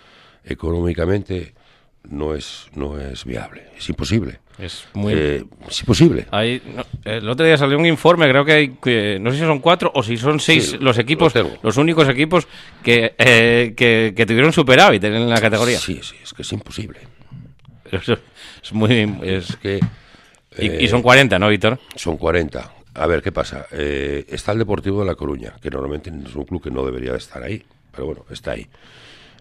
económicamente 0.45 1.55
no 2.05 2.35
es, 2.35 2.69
no 2.75 2.99
es 3.01 3.25
viable, 3.25 3.69
es 3.77 3.89
imposible. 3.89 4.41
Es 4.59 4.87
muy... 4.95 5.13
Eh, 5.15 5.45
es 5.69 5.81
imposible. 5.81 6.27
Hay- 6.31 6.63
no, 6.75 6.85
el 7.05 7.29
otro 7.29 7.45
día 7.45 7.57
salió 7.59 7.79
un 7.79 7.85
informe, 7.87 8.29
creo 8.29 8.45
que 8.45 8.53
hay, 8.53 8.69
que, 8.83 9.19
no 9.21 9.31
sé 9.31 9.37
si 9.39 9.43
son 9.45 9.59
cuatro 9.61 9.91
o 9.95 10.03
si 10.03 10.17
son 10.17 10.41
seis 10.41 10.71
Sí, 10.71 10.79
los 10.81 10.97
equipos, 10.99 11.35
lo 11.35 11.51
los 11.63 11.77
únicos 11.77 12.09
equipos 12.09 12.49
que, 12.83 13.15
eh, 13.19 13.75
que, 13.77 14.15
que 14.17 14.27
tuvieron 14.27 14.53
superávit 14.53 15.05
en 15.05 15.29
la 15.29 15.41
categoría. 15.41 15.79
Sí, 15.79 16.01
sí, 16.03 16.17
es 16.23 16.33
que 16.33 16.43
es 16.43 16.53
imposible. 16.53 17.01
Es 18.63 18.73
muy... 18.73 19.17
es- 19.23 19.57
que 19.57 19.81
y, 20.59 20.67
eh, 20.69 20.79
y 20.83 20.89
son 20.89 21.03
40, 21.03 21.39
¿no, 21.39 21.49
Víctor? 21.49 21.79
son 21.95 22.17
40. 22.17 22.73
A 22.95 23.07
ver, 23.07 23.23
¿qué 23.23 23.31
pasa? 23.31 23.67
Eh, 23.73 24.25
está 24.29 24.53
el 24.53 24.59
Deportivo 24.59 25.01
de 25.01 25.07
La 25.07 25.15
Coruña, 25.15 25.53
que 25.61 25.69
normalmente 25.71 26.09
es 26.11 26.35
un 26.35 26.45
club 26.45 26.63
que 26.63 26.71
no 26.71 26.83
debería 26.85 27.13
de 27.13 27.19
estar 27.19 27.43
ahí, 27.43 27.63
pero 27.93 28.07
bueno, 28.07 28.25
está 28.31 28.53
ahí. 28.53 28.67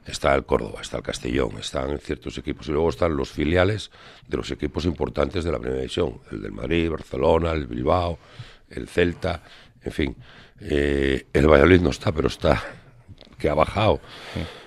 Está 0.06 0.36
el 0.36 0.46
Córdoba, 0.46 0.82
está 0.82 0.98
el 0.98 1.04
Castellón, 1.04 1.52
están 1.60 1.98
ciertos 2.00 2.38
equipos 2.38 2.68
y 2.68 2.72
luego 2.72 2.90
están 2.90 3.18
los 3.18 3.30
filiales 3.32 3.90
de 4.28 4.38
los 4.38 4.52
equipos 4.52 4.86
importantes 4.86 5.44
de 5.44 5.52
la 5.52 5.58
primera 5.58 5.80
división, 5.82 6.20
el 6.32 6.44
del 6.44 6.52
Madrid, 6.52 6.92
Barcelona, 6.92 7.52
el 7.54 7.66
Bilbao, 7.66 8.20
el 8.70 8.88
Celta, 8.88 9.42
en 9.84 9.92
fin. 9.92 10.16
Eh, 10.62 11.26
el 11.34 11.48
Valladolid 11.48 11.82
no 11.82 11.90
está, 11.90 12.12
pero 12.12 12.28
está 12.28 12.62
que 13.40 13.50
ha 13.50 13.56
bajado. 13.56 14.00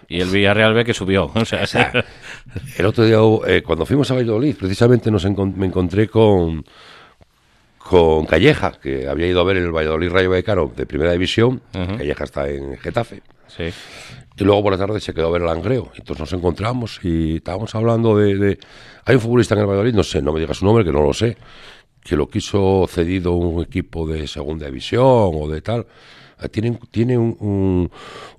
Y 0.09 0.20
el 0.20 0.28
Villarreal 0.28 0.74
B 0.74 0.84
que 0.84 0.93
subió. 0.95 1.30
O 1.34 1.45
sea, 1.45 1.62
O 1.62 1.66
sea, 1.66 1.93
el 2.76 2.86
otro 2.86 3.05
día, 3.05 3.18
eh, 3.47 3.62
cuando 3.62 3.86
fuimos 3.86 4.11
a 4.11 4.14
Valladolid, 4.14 4.57
precisamente 4.57 5.11
nos 5.11 5.24
encon- 5.24 5.55
me 5.55 5.66
encontré 5.66 6.09
con, 6.09 6.64
con 7.78 8.26
Calleja, 8.26 8.72
que 8.72 9.07
había 9.09 9.26
ido 9.28 9.41
a 9.41 9.45
ver 9.45 9.57
el 9.59 9.70
Valladolid 9.70 10.11
Rayo 10.11 10.30
Vallecano 10.30 10.72
de 10.74 10.84
primera 10.86 11.12
división. 11.12 11.62
Calleja 11.97 12.24
está 12.24 12.49
en 12.49 12.76
Getafe. 12.78 13.22
Sí. 13.49 13.64
Y 14.36 14.44
luego 14.44 14.62
por 14.62 14.72
la 14.72 14.78
tarde 14.78 15.01
se 15.01 15.12
quedó 15.12 15.26
a 15.26 15.30
ver 15.30 15.42
el 15.42 15.49
Langreo. 15.49 15.90
Entonces 15.96 16.20
nos 16.20 16.32
encontramos 16.32 17.01
y 17.03 17.36
estábamos 17.36 17.74
hablando 17.74 18.16
de, 18.16 18.36
de- 18.36 18.59
Hay 19.05 19.16
un 19.16 19.20
futbolista 19.20 19.55
en 19.55 19.61
el 19.61 19.66
Valladolid, 19.66 19.94
no 19.94 20.05
sé, 20.05 20.22
no 20.22 20.32
me 20.32 20.40
digas 20.40 20.59
su 20.59 20.64
nombre, 20.64 20.84
que 20.84 20.92
no 20.92 21.03
lo 21.03 21.12
sé, 21.12 21.36
que 22.03 22.14
lo 22.16 22.28
quiso 22.28 22.86
cedido 22.88 23.32
un 23.32 23.62
equipo 23.62 24.07
de 24.07 24.28
segunda 24.28 24.66
división 24.66 25.03
o 25.05 25.49
de 25.49 25.61
tal. 25.61 25.86
Eh, 26.40 26.49
Tiene, 26.49 26.78
tiene 26.92 27.18
un- 27.18 27.36
un- 27.40 27.90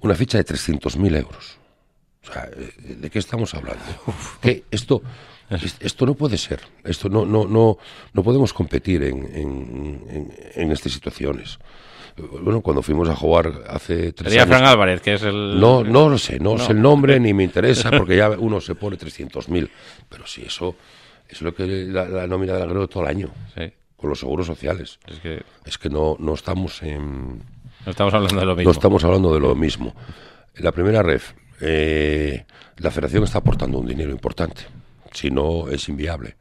una 0.01 0.15
ficha 0.15 0.37
de 0.37 0.45
300.000 0.45 1.15
euros. 1.17 1.57
O 2.27 2.31
sea, 2.31 2.49
eh, 2.55 2.95
¿de 2.95 3.09
qué 3.09 3.19
estamos 3.19 3.53
hablando? 3.53 3.83
Que 4.41 4.63
esto, 4.71 5.01
es- 5.49 5.75
esto 5.81 6.05
no 6.05 6.13
puede 6.13 6.37
ser. 6.37 6.61
Esto 6.85 7.09
no, 7.09 7.25
no, 7.25 7.45
no, 7.45 7.77
no 8.13 8.23
podemos 8.23 8.53
competir 8.53 9.03
en, 9.03 9.17
en, 9.35 10.03
en- 10.09 10.33
en 10.55 10.71
estas 10.71 10.93
situaciones. 10.93 11.59
Bueno, 12.41 12.61
cuando 12.61 12.81
fuimos 12.81 13.07
a 13.09 13.15
jugar 13.15 13.51
hace 13.67 14.13
tres 14.13 14.31
Sería 14.31 14.43
años... 14.43 14.57
Fran 14.57 14.69
Álvarez, 14.69 15.01
que 15.01 15.13
es 15.15 15.23
el... 15.23 15.59
No, 15.59 15.83
no 15.83 16.09
lo 16.09 16.17
sé, 16.17 16.39
no, 16.39 16.57
No. 16.57 16.65
sé 16.65 16.71
el 16.73 16.81
nombre 16.81 17.19
ni 17.19 17.33
me 17.33 17.43
interesa 17.43 17.89
porque 17.91 18.15
ya 18.17 18.29
uno 18.31 18.59
se 18.61 18.75
pone 18.75 18.97
300.000. 18.97 19.69
Pero 20.09 20.27
sí, 20.27 20.43
eso 20.45 20.75
es 21.27 21.41
lo 21.41 21.53
que 21.53 21.65
la, 21.65 22.07
la 22.07 22.27
nómina 22.27 22.53
del 22.53 22.63
agrego 22.63 22.87
todo 22.87 23.03
el 23.03 23.09
año, 23.09 23.29
Sí. 23.55 23.71
con 23.95 24.09
los 24.09 24.19
seguros 24.19 24.47
sociales. 24.47 24.99
Es 25.07 25.19
que 25.19 25.43
Es 25.65 25.77
que 25.77 25.89
no, 25.89 26.15
no 26.19 26.33
estamos 26.33 26.81
en, 26.83 27.37
no 27.85 27.91
estamos 27.91 28.13
hablando 28.13 28.39
de 28.39 28.45
lo 28.45 28.51
no 28.53 28.57
mismo. 28.57 28.71
estamos 28.71 29.03
hablando 29.03 29.33
de 29.33 29.39
lo 29.39 29.55
mismo. 29.55 29.95
La 30.55 30.71
primera 30.71 31.01
ref, 31.03 31.33
eh, 31.61 32.45
la 32.77 32.91
federación 32.91 33.23
está 33.23 33.39
aportando 33.39 33.77
un 33.79 33.87
dinero 33.87 34.11
importante. 34.11 34.61
Si 35.11 35.29
no, 35.31 35.67
es 35.69 35.87
inviable. 35.89 36.35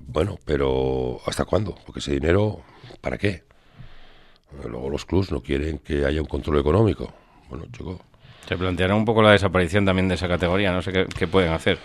Bueno, 0.00 0.38
pero 0.44 1.20
¿hasta 1.26 1.44
cuándo? 1.44 1.74
Porque 1.84 2.00
ese 2.00 2.12
dinero, 2.12 2.62
¿para 3.00 3.18
qué? 3.18 3.44
Luego 4.68 4.90
los 4.90 5.04
clubs 5.04 5.30
no 5.30 5.40
quieren 5.40 5.78
que 5.78 6.04
haya 6.04 6.20
un 6.20 6.26
control 6.26 6.58
económico. 6.58 7.12
Bueno, 7.48 7.66
chico. 7.72 8.00
Se 8.46 8.56
planteará 8.56 8.94
un 8.94 9.04
poco 9.04 9.22
la 9.22 9.32
desaparición 9.32 9.84
también 9.84 10.08
de 10.08 10.14
esa 10.14 10.26
categoría, 10.26 10.72
no 10.72 10.80
sé 10.80 11.06
qué, 11.16 11.26
pueden 11.26 11.52
hacer. 11.52 11.78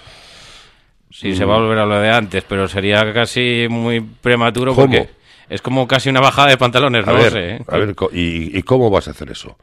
Sí, 1.12 1.36
se 1.36 1.46
va 1.46 1.56
a 1.56 1.60
volver 1.60 1.78
a 1.78 1.86
lo 1.86 2.00
de 2.00 2.10
antes, 2.10 2.44
pero 2.48 2.68
sería 2.68 3.14
casi 3.14 3.68
muy 3.70 4.00
prematuro 4.00 4.74
porque 4.74 5.10
es 5.50 5.62
como 5.62 5.88
casi 5.88 6.10
una 6.10 6.22
bajada 6.22 6.50
de 6.50 6.58
pantalones, 6.58 7.06
no 7.06 7.12
a 7.12 7.16
ver, 7.16 7.32
sé. 7.32 7.50
¿eh? 7.56 7.62
A 7.68 7.78
ver, 7.78 7.96
¿y, 8.14 8.64
cómo 8.64 8.90
vas 8.90 9.08
a 9.08 9.12
hacer 9.12 9.30
eso? 9.30 9.58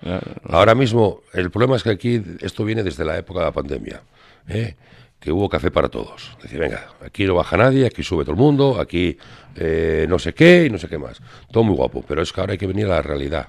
Ahora 0.48 0.74
mismo, 0.74 1.22
el 1.32 1.51
problema 1.51 1.76
es 1.76 1.82
que 1.82 1.90
aquí 1.90 2.22
esto 2.40 2.64
viene 2.64 2.82
desde 2.82 3.05
la 3.05 3.16
época 3.16 3.40
de 3.40 3.46
la 3.46 3.53
pandemia. 3.53 4.03
¿eh? 4.48 4.74
Que 5.21 5.31
hubo 5.31 5.49
café 5.49 5.71
para 5.71 5.89
todos. 5.89 6.37
Decir, 6.43 6.59
venga, 6.59 6.89
aquí 7.05 7.25
no 7.25 7.35
baja 7.35 7.57
nadie, 7.57 7.87
aquí 7.87 8.03
sube 8.03 8.25
todo 8.25 8.33
el 8.33 8.41
mundo, 8.41 8.81
aquí 8.81 9.16
eh, 9.55 10.07
no 10.09 10.18
sé 10.18 10.33
qué 10.33 10.64
y 10.66 10.71
no 10.71 10.79
sé 10.79 10.89
qué 10.89 10.99
más. 10.99 11.21
Todo 11.53 11.62
muy 11.62 11.77
guapo, 11.77 12.03
pero 12.07 12.23
es 12.23 12.33
que 12.33 12.41
ahora 12.41 12.53
hay 12.53 12.59
que 12.59 12.66
venir 12.66 12.87
a 12.87 12.97
la 12.97 13.03
realidad. 13.03 13.49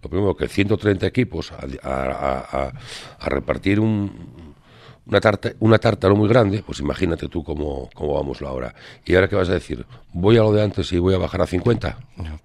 Lo 0.00 0.08
primero 0.08 0.36
que 0.36 0.48
130 0.48 1.06
equipos 1.06 1.52
a, 1.52 2.72
repartir 3.20 3.80
una, 3.80 5.20
tarta, 5.20 5.52
una 5.60 5.78
tarta 5.78 6.08
no 6.08 6.14
muy 6.16 6.28
grande, 6.28 6.62
pues 6.64 6.80
imagínate 6.80 7.28
tú 7.28 7.42
cómo, 7.42 7.90
cómo 7.94 8.14
vamos 8.14 8.40
la 8.40 8.52
hora. 8.52 8.74
¿Y 9.04 9.14
ahora 9.14 9.28
qué 9.28 9.36
vas 9.36 9.48
a 9.48 9.54
decir? 9.54 9.84
¿Voy 10.12 10.36
a 10.36 10.40
lo 10.40 10.52
de 10.52 10.62
antes 10.62 10.92
y 10.92 10.98
voy 10.98 11.14
a 11.14 11.18
bajar 11.18 11.42
a 11.42 11.46
50? 11.46 11.98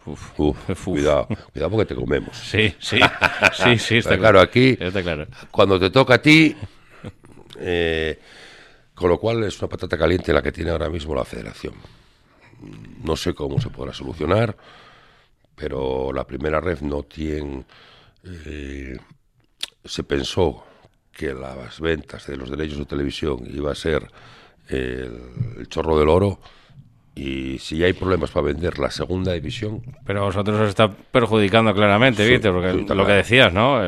Uf, 0.05 0.31
Cuidado, 0.83 1.27
cuidado 1.53 1.71
porque 1.71 1.85
te 1.85 1.95
comemos. 1.95 2.37
Sí, 2.37 2.73
sí, 2.79 2.99
sí, 3.53 3.77
sí, 3.77 3.97
está, 3.97 4.17
claro. 4.17 4.39
Aquí, 4.39 4.77
está 4.79 5.01
claro. 5.03 5.27
cuando 5.51 5.79
te 5.79 5.91
toca 5.91 6.15
a 6.15 6.21
ti... 6.21 6.55
Eh, 7.59 8.19
con 8.97 9.11
lo 9.11 9.19
cual 9.19 9.43
es 9.43 9.59
una 9.59 9.69
patata 9.69 9.95
caliente 9.95 10.33
la 10.33 10.41
que 10.41 10.51
tiene 10.51 10.71
ahora 10.71 10.89
mismo 10.89 11.13
la 11.13 11.23
federación. 11.23 11.75
No 13.03 13.15
sé 13.15 13.35
cómo 13.35 13.61
se 13.61 13.69
podrá 13.69 13.93
solucionar, 13.93 14.57
pero 15.55 16.11
la 16.11 16.25
primera 16.25 16.59
red 16.59 16.81
no 16.81 17.03
tiene... 17.03 17.63
Eh, 18.23 18.97
se 19.85 20.03
pensó 20.03 20.63
que 21.11 21.35
las 21.35 21.79
ventas 21.79 22.25
de 22.25 22.37
los 22.37 22.49
derechos 22.49 22.79
de 22.79 22.85
televisión 22.85 23.43
iba 23.45 23.71
a 23.71 23.75
ser 23.75 24.11
el 24.67 25.67
chorro 25.69 25.99
del 25.99 26.09
oro 26.09 26.39
y 27.17 27.57
si 27.57 27.83
hay 27.83 27.93
problemas 27.93 28.29
para 28.29 28.45
vender 28.45 28.77
la 28.77 28.91
segunda 28.91 29.33
división. 29.33 29.81
Pero 30.05 30.21
a 30.21 30.25
vosotros 30.25 30.59
os 30.59 30.69
está 30.69 30.89
perjudicando 30.89 31.73
claramente, 31.73 32.27
Víctor, 32.27 32.53
porque 32.53 32.93
lo 32.93 33.05
que 33.05 33.13
decías, 33.13 33.51
¿no? 33.51 33.81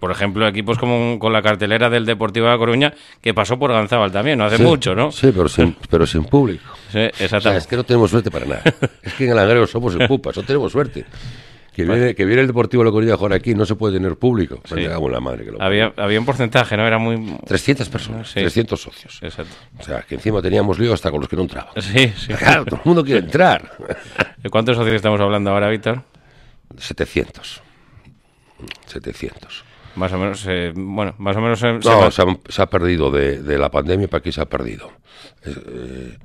por 0.00 0.10
ejemplo, 0.10 0.46
equipos 0.48 0.78
como 0.78 1.18
con 1.18 1.32
la 1.32 1.42
cartelera 1.42 1.90
del 1.90 2.06
Deportivo 2.06 2.46
de 2.46 2.52
La 2.52 2.58
Coruña, 2.58 2.94
que 3.20 3.34
pasó 3.34 3.58
por 3.58 3.72
Ganzábal 3.72 4.10
también, 4.10 4.38
no 4.38 4.44
hace 4.44 4.62
mucho, 4.62 4.94
¿no? 4.94 5.12
Sí, 5.12 5.30
pero 5.34 5.48
sin, 5.48 5.76
pero 5.90 6.06
sin 6.06 6.24
público. 6.24 6.64
Sí, 6.90 6.98
exactamente. 6.98 7.58
es 7.58 7.66
que 7.66 7.76
no 7.76 7.84
tenemos 7.84 8.10
suerte 8.10 8.30
para 8.30 8.46
nada. 8.46 8.62
es 9.02 9.14
que 9.14 9.26
en 9.26 9.32
el 9.32 9.38
Angreo 9.38 9.66
somos 9.66 9.94
en 9.94 10.08
pupas, 10.08 10.36
no 10.36 10.42
tenemos 10.42 10.72
suerte. 10.72 11.04
Que 11.84 11.92
viene, 11.92 12.14
que 12.14 12.24
viene 12.24 12.40
el 12.42 12.46
Deportivo 12.46 12.82
de 12.82 12.90
la 12.90 12.92
Coruña 12.92 13.14
a 13.14 13.16
jugar 13.16 13.32
aquí, 13.32 13.54
no 13.54 13.66
se 13.66 13.74
puede 13.74 13.98
tener 13.98 14.16
público. 14.16 14.60
La 14.70 15.20
madre 15.20 15.44
que 15.44 15.50
lo 15.52 15.62
había, 15.62 15.92
había 15.96 16.18
un 16.18 16.26
porcentaje, 16.26 16.76
¿no? 16.76 16.86
Era 16.86 16.98
muy... 16.98 17.38
300 17.46 17.88
personas, 17.88 18.32
300 18.32 18.80
socios. 18.80 19.18
Exacto. 19.22 19.54
O 19.78 19.82
sea, 19.82 20.02
que 20.02 20.14
encima 20.14 20.40
teníamos 20.40 20.78
lío 20.78 20.92
hasta 20.92 21.10
con 21.10 21.20
los 21.20 21.28
que 21.28 21.36
no 21.36 21.42
entraban. 21.42 21.72
Sí, 21.80 22.12
sí. 22.16 22.32
Claro, 22.34 22.64
todo 22.64 22.76
el 22.76 22.82
mundo 22.84 23.04
quiere 23.04 23.20
entrar. 23.20 23.72
¿De 24.36 24.48
cuántos 24.48 24.76
socios 24.76 24.94
estamos 24.94 25.20
hablando 25.20 25.50
ahora, 25.50 25.68
Víctor? 25.68 26.02
700. 26.76 27.62
700. 28.86 29.64
Más 29.96 30.12
o 30.12 30.18
menos, 30.18 30.44
eh, 30.48 30.72
bueno, 30.74 31.14
más 31.18 31.36
o 31.36 31.40
menos... 31.40 31.62
no, 31.62 32.10
se, 32.10 32.62
ha, 32.62 32.66
perdido 32.66 33.10
de, 33.10 33.58
la 33.58 33.70
pandemia 33.70 34.08
para 34.08 34.20
aquí 34.20 34.30
se 34.30 34.40
ha 34.40 34.46
perdido. 34.46 34.92
Eh, 35.44 36.16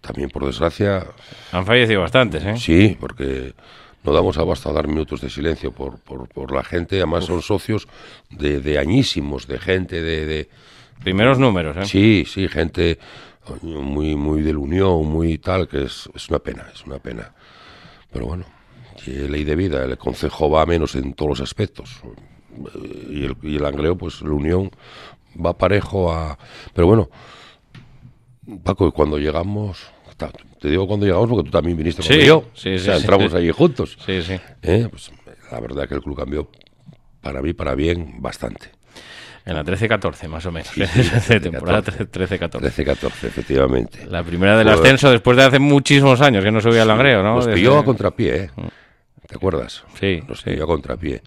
también, 0.00 0.30
por 0.30 0.46
desgracia... 0.46 1.04
Han 1.52 1.66
fallecido 1.66 2.02
bastantes, 2.02 2.44
¿eh? 2.44 2.56
Sí, 2.56 2.96
porque 3.00 3.54
no 4.04 4.12
damos 4.12 4.38
abasto 4.38 4.70
a 4.70 4.72
dar 4.72 4.86
minutos 4.86 5.20
de 5.20 5.30
silencio 5.30 5.72
por, 5.72 5.98
por, 5.98 6.52
la 6.52 6.62
gente, 6.62 6.96
además 6.96 7.24
son 7.24 7.42
socios 7.42 7.88
de, 8.30 8.60
de, 8.60 8.78
añísimos, 8.78 9.46
de 9.46 9.58
gente 9.58 10.02
de, 10.02 10.48
Primeros 11.02 11.38
números, 11.38 11.76
¿eh? 11.76 11.86
Sí, 11.86 12.24
sí, 12.24 12.48
gente 12.48 12.98
muy, 13.62 14.14
muy 14.14 14.42
de 14.42 14.52
la 14.52 14.60
Unión, 14.60 15.06
muy 15.06 15.38
tal, 15.38 15.66
que 15.68 15.82
es, 15.82 16.08
es 16.14 16.28
una 16.28 16.38
pena, 16.38 16.66
es 16.72 16.84
una 16.86 16.98
pena. 16.98 17.34
Pero 18.12 18.26
bueno, 18.26 18.44
ley 19.06 19.44
de 19.44 19.56
vida, 19.56 19.84
el 19.84 19.98
Consejo 19.98 20.48
va 20.48 20.64
menos 20.66 20.94
en 20.94 21.14
todos 21.14 21.30
los 21.30 21.40
aspectos. 21.40 22.00
Y 23.10 23.24
el, 23.24 23.36
y 23.42 23.56
el 23.56 23.64
Angleo, 23.64 23.96
pues 23.96 24.22
la 24.22 24.30
Unión 24.30 24.70
va 25.44 25.58
parejo 25.58 26.12
a... 26.12 26.38
Pero 26.72 26.86
bueno, 26.86 27.10
Paco, 28.62 28.92
cuando 28.92 29.18
llegamos 29.18 29.86
te 30.64 30.70
digo 30.70 30.86
cuando 30.86 31.04
llegamos 31.04 31.28
porque 31.28 31.44
tú 31.44 31.50
también 31.50 31.76
viniste 31.76 32.02
con 32.02 32.16
yo. 32.16 32.44
Sí, 32.54 32.76
o 32.76 32.78
sea, 32.78 32.96
entramos 32.96 33.34
allí 33.34 33.50
juntos. 33.50 33.98
Sí, 34.06 34.22
sí. 34.22 34.40
¿Eh? 34.62 34.88
Pues, 34.88 35.12
la 35.52 35.60
verdad 35.60 35.86
que 35.86 35.94
el 35.94 36.00
club 36.00 36.16
cambió 36.16 36.48
para 37.20 37.42
mí, 37.42 37.52
para 37.52 37.74
bien, 37.74 38.14
bastante. 38.22 38.70
En 39.44 39.56
la 39.56 39.62
13-14, 39.62 40.26
más 40.26 40.46
o 40.46 40.52
menos. 40.52 40.70
temporada 41.28 41.82
13-14. 41.82 42.48
13-14, 42.48 43.24
efectivamente. 43.24 44.06
La 44.06 44.22
primera 44.22 44.56
del 44.56 44.70
ascenso 44.70 45.10
después 45.10 45.36
de 45.36 45.42
hace 45.42 45.58
muchísimos 45.58 46.22
años 46.22 46.42
que 46.42 46.50
no 46.50 46.62
subía 46.62 46.80
al 46.80 46.88
Langreo, 46.88 47.22
¿no? 47.22 47.34
Nos 47.34 47.48
pilló 47.48 47.76
a 47.76 47.84
contrapié, 47.84 48.44
¿eh? 48.44 48.50
Mm. 48.56 49.26
¿Te 49.26 49.34
acuerdas? 49.34 49.84
Sí. 50.00 50.22
Nos 50.26 50.40
pilló 50.40 50.64
a 50.64 50.66
contrapié. 50.66 51.20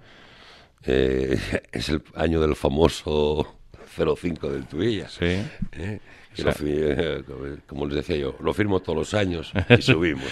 Eh, 0.83 1.39
es 1.71 1.89
el 1.89 2.01
año 2.15 2.41
del 2.41 2.55
famoso 2.55 3.59
05 3.95 4.49
del 4.49 4.65
Tuilla. 4.65 5.07
Sí. 5.09 5.43
¿Eh? 5.73 5.99
Eh, 6.38 7.23
como 7.65 7.85
les 7.85 7.95
decía 7.95 8.17
yo, 8.17 8.35
lo 8.39 8.53
firmo 8.53 8.79
todos 8.79 8.97
los 8.97 9.13
años 9.13 9.51
y 9.69 9.81
subimos. 9.81 10.27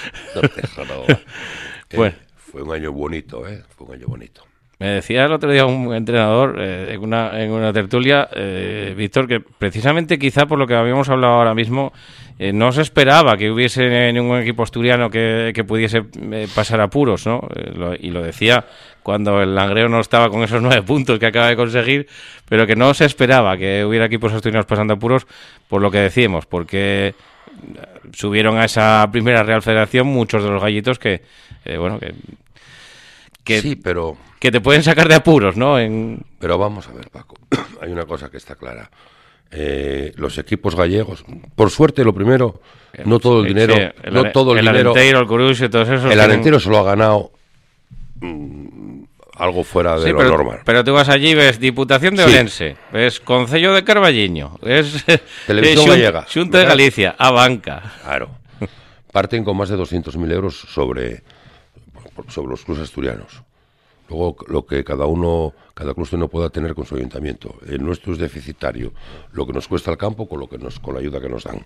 Eh, 1.92 2.12
fue 2.38 2.62
un 2.62 2.72
año 2.74 2.92
bonito, 2.92 3.48
¿eh? 3.48 3.64
Fue 3.76 3.88
un 3.88 3.94
año 3.96 4.08
bonito. 4.08 4.44
Me 4.78 4.88
decía 4.88 5.26
el 5.26 5.32
otro 5.32 5.52
día 5.52 5.66
un 5.66 5.94
entrenador 5.94 6.58
eh, 6.60 6.94
en, 6.94 7.02
una, 7.02 7.42
en 7.42 7.52
una 7.52 7.72
tertulia, 7.72 8.30
Víctor, 8.96 9.28
que 9.28 9.40
precisamente 9.40 10.20
quizá 10.20 10.46
por 10.46 10.60
lo 10.60 10.68
que 10.68 10.76
habíamos 10.76 11.08
hablado 11.10 11.34
ahora 11.34 11.56
mismo, 11.56 11.94
no 12.38 12.72
se 12.74 12.82
esperaba 12.82 13.38
que 13.38 13.50
hubiese 13.50 14.12
ningún 14.12 14.40
equipo 14.40 14.64
asturiano 14.64 15.10
que, 15.10 15.54
que 15.56 15.64
pudiese 15.64 16.04
pasar 16.54 16.82
apuros, 16.82 17.26
¿no? 17.26 17.42
y 18.00 18.12
lo 18.12 18.22
decía 18.22 18.66
cuando 19.04 19.42
el 19.42 19.54
Langreo 19.54 19.88
no 19.88 20.00
estaba 20.00 20.30
con 20.30 20.44
esos 20.44 20.62
nueve 20.64 20.82
puntos 20.82 21.20
que 21.20 21.28
acaba 21.28 21.48
de 21.48 21.56
conseguir, 21.56 22.08
pero 22.50 22.66
que 22.66 22.76
no 22.76 22.94
se 22.96 23.06
esperaba 23.06 23.56
que 23.56 23.86
hubiera 23.86 24.06
equipos 24.06 24.34
asturianos 24.34 24.66
pasando 24.66 24.96
apuros, 24.96 25.28
por 25.68 25.82
lo 25.82 25.92
que 25.92 26.00
decíamos, 26.00 26.48
porque 26.48 27.14
subieron 28.14 28.58
a 28.58 28.66
esa 28.66 29.08
primera 29.12 29.44
Real 29.44 29.62
Federación 29.62 30.08
muchos 30.08 30.44
de 30.44 30.50
los 30.50 30.62
gallitos 30.62 30.98
que, 30.98 31.22
eh, 31.66 31.78
bueno, 31.78 32.00
que, 33.44 33.62
sí, 33.62 33.76
pero 33.76 34.18
que 34.40 34.52
te 34.52 34.60
pueden 34.60 34.82
sacar 34.82 35.08
de 35.08 35.16
apuros, 35.16 35.56
¿no? 35.56 35.80
En... 35.80 36.26
Pero 36.40 36.58
vamos 36.58 36.88
a 36.88 36.92
ver, 36.92 37.10
Paco, 37.12 37.36
hay 37.82 37.92
una 37.92 38.06
cosa 38.06 38.30
que 38.32 38.38
está 38.38 38.56
clara. 38.56 38.90
Eh, 39.52 40.12
los 40.16 40.38
equipos 40.38 40.76
gallegos, 40.76 41.24
por 41.56 41.70
suerte, 41.70 42.04
lo 42.04 42.14
primero, 42.14 42.60
no 43.06 43.20
todo 43.20 43.42
el 43.42 43.48
dinero, 43.48 43.76
no 44.12 44.32
todo 44.32 44.54
el, 44.54 44.66
dinero, 44.66 44.94
el 44.96 45.16
el 45.16 45.70
todos 45.70 45.90
esos. 45.90 46.12
El 46.12 46.20
Arentero 46.20 46.60
se 46.60 46.70
lo 46.70 46.80
ha 46.80 46.84
ganado 46.84 47.32
Mm, 48.20 49.04
algo 49.38 49.64
fuera 49.64 50.00
de 50.00 50.12
lo 50.12 50.18
pero, 50.18 50.30
normal. 50.30 50.60
Pero 50.66 50.84
tú 50.84 50.94
vas 50.94 51.10
allí 51.10 51.34
ves 51.36 51.60
Diputación 51.60 52.16
de 52.16 52.24
Orense, 52.24 52.78
ves 52.92 53.20
Concello 53.20 53.74
de 53.74 53.84
Carballiño, 53.84 54.58
ves 54.62 55.06
Televisión 55.48 55.88
Gallega, 55.88 56.26
Junta 56.32 56.60
de 56.60 56.66
Galicia, 56.66 57.16
a 57.18 57.32
banca. 57.32 57.94
Claro. 58.04 58.30
Parten 59.12 59.44
con 59.44 59.58
más 59.58 59.70
de 59.70 59.78
200.000 59.78 60.32
euros 60.32 60.56
sobre, 60.56 61.24
sobre 62.30 62.50
los 62.50 62.64
clubes 62.64 62.84
asturianos. 62.84 63.44
Luego, 64.10 64.38
lo 64.48 64.66
que 64.66 64.84
cada 64.84 65.06
uno, 65.06 65.54
cada 65.74 65.94
club 65.94 66.08
no 66.14 66.28
pueda 66.28 66.50
tener 66.50 66.76
con 66.76 66.86
su 66.86 66.96
ayuntamiento. 66.96 67.56
El 67.68 67.84
nuestro 67.84 68.14
es 68.14 68.20
deficitario. 68.20 68.94
Lo 69.32 69.46
que 69.48 69.54
nos 69.54 69.68
cuesta 69.68 69.92
el 69.92 69.98
campo 69.98 70.28
con, 70.28 70.40
lo 70.40 70.48
que 70.48 70.58
nos, 70.58 70.80
con 70.80 70.94
la 70.94 71.00
ayuda 71.00 71.20
que 71.20 71.30
nos 71.30 71.44
dan. 71.44 71.66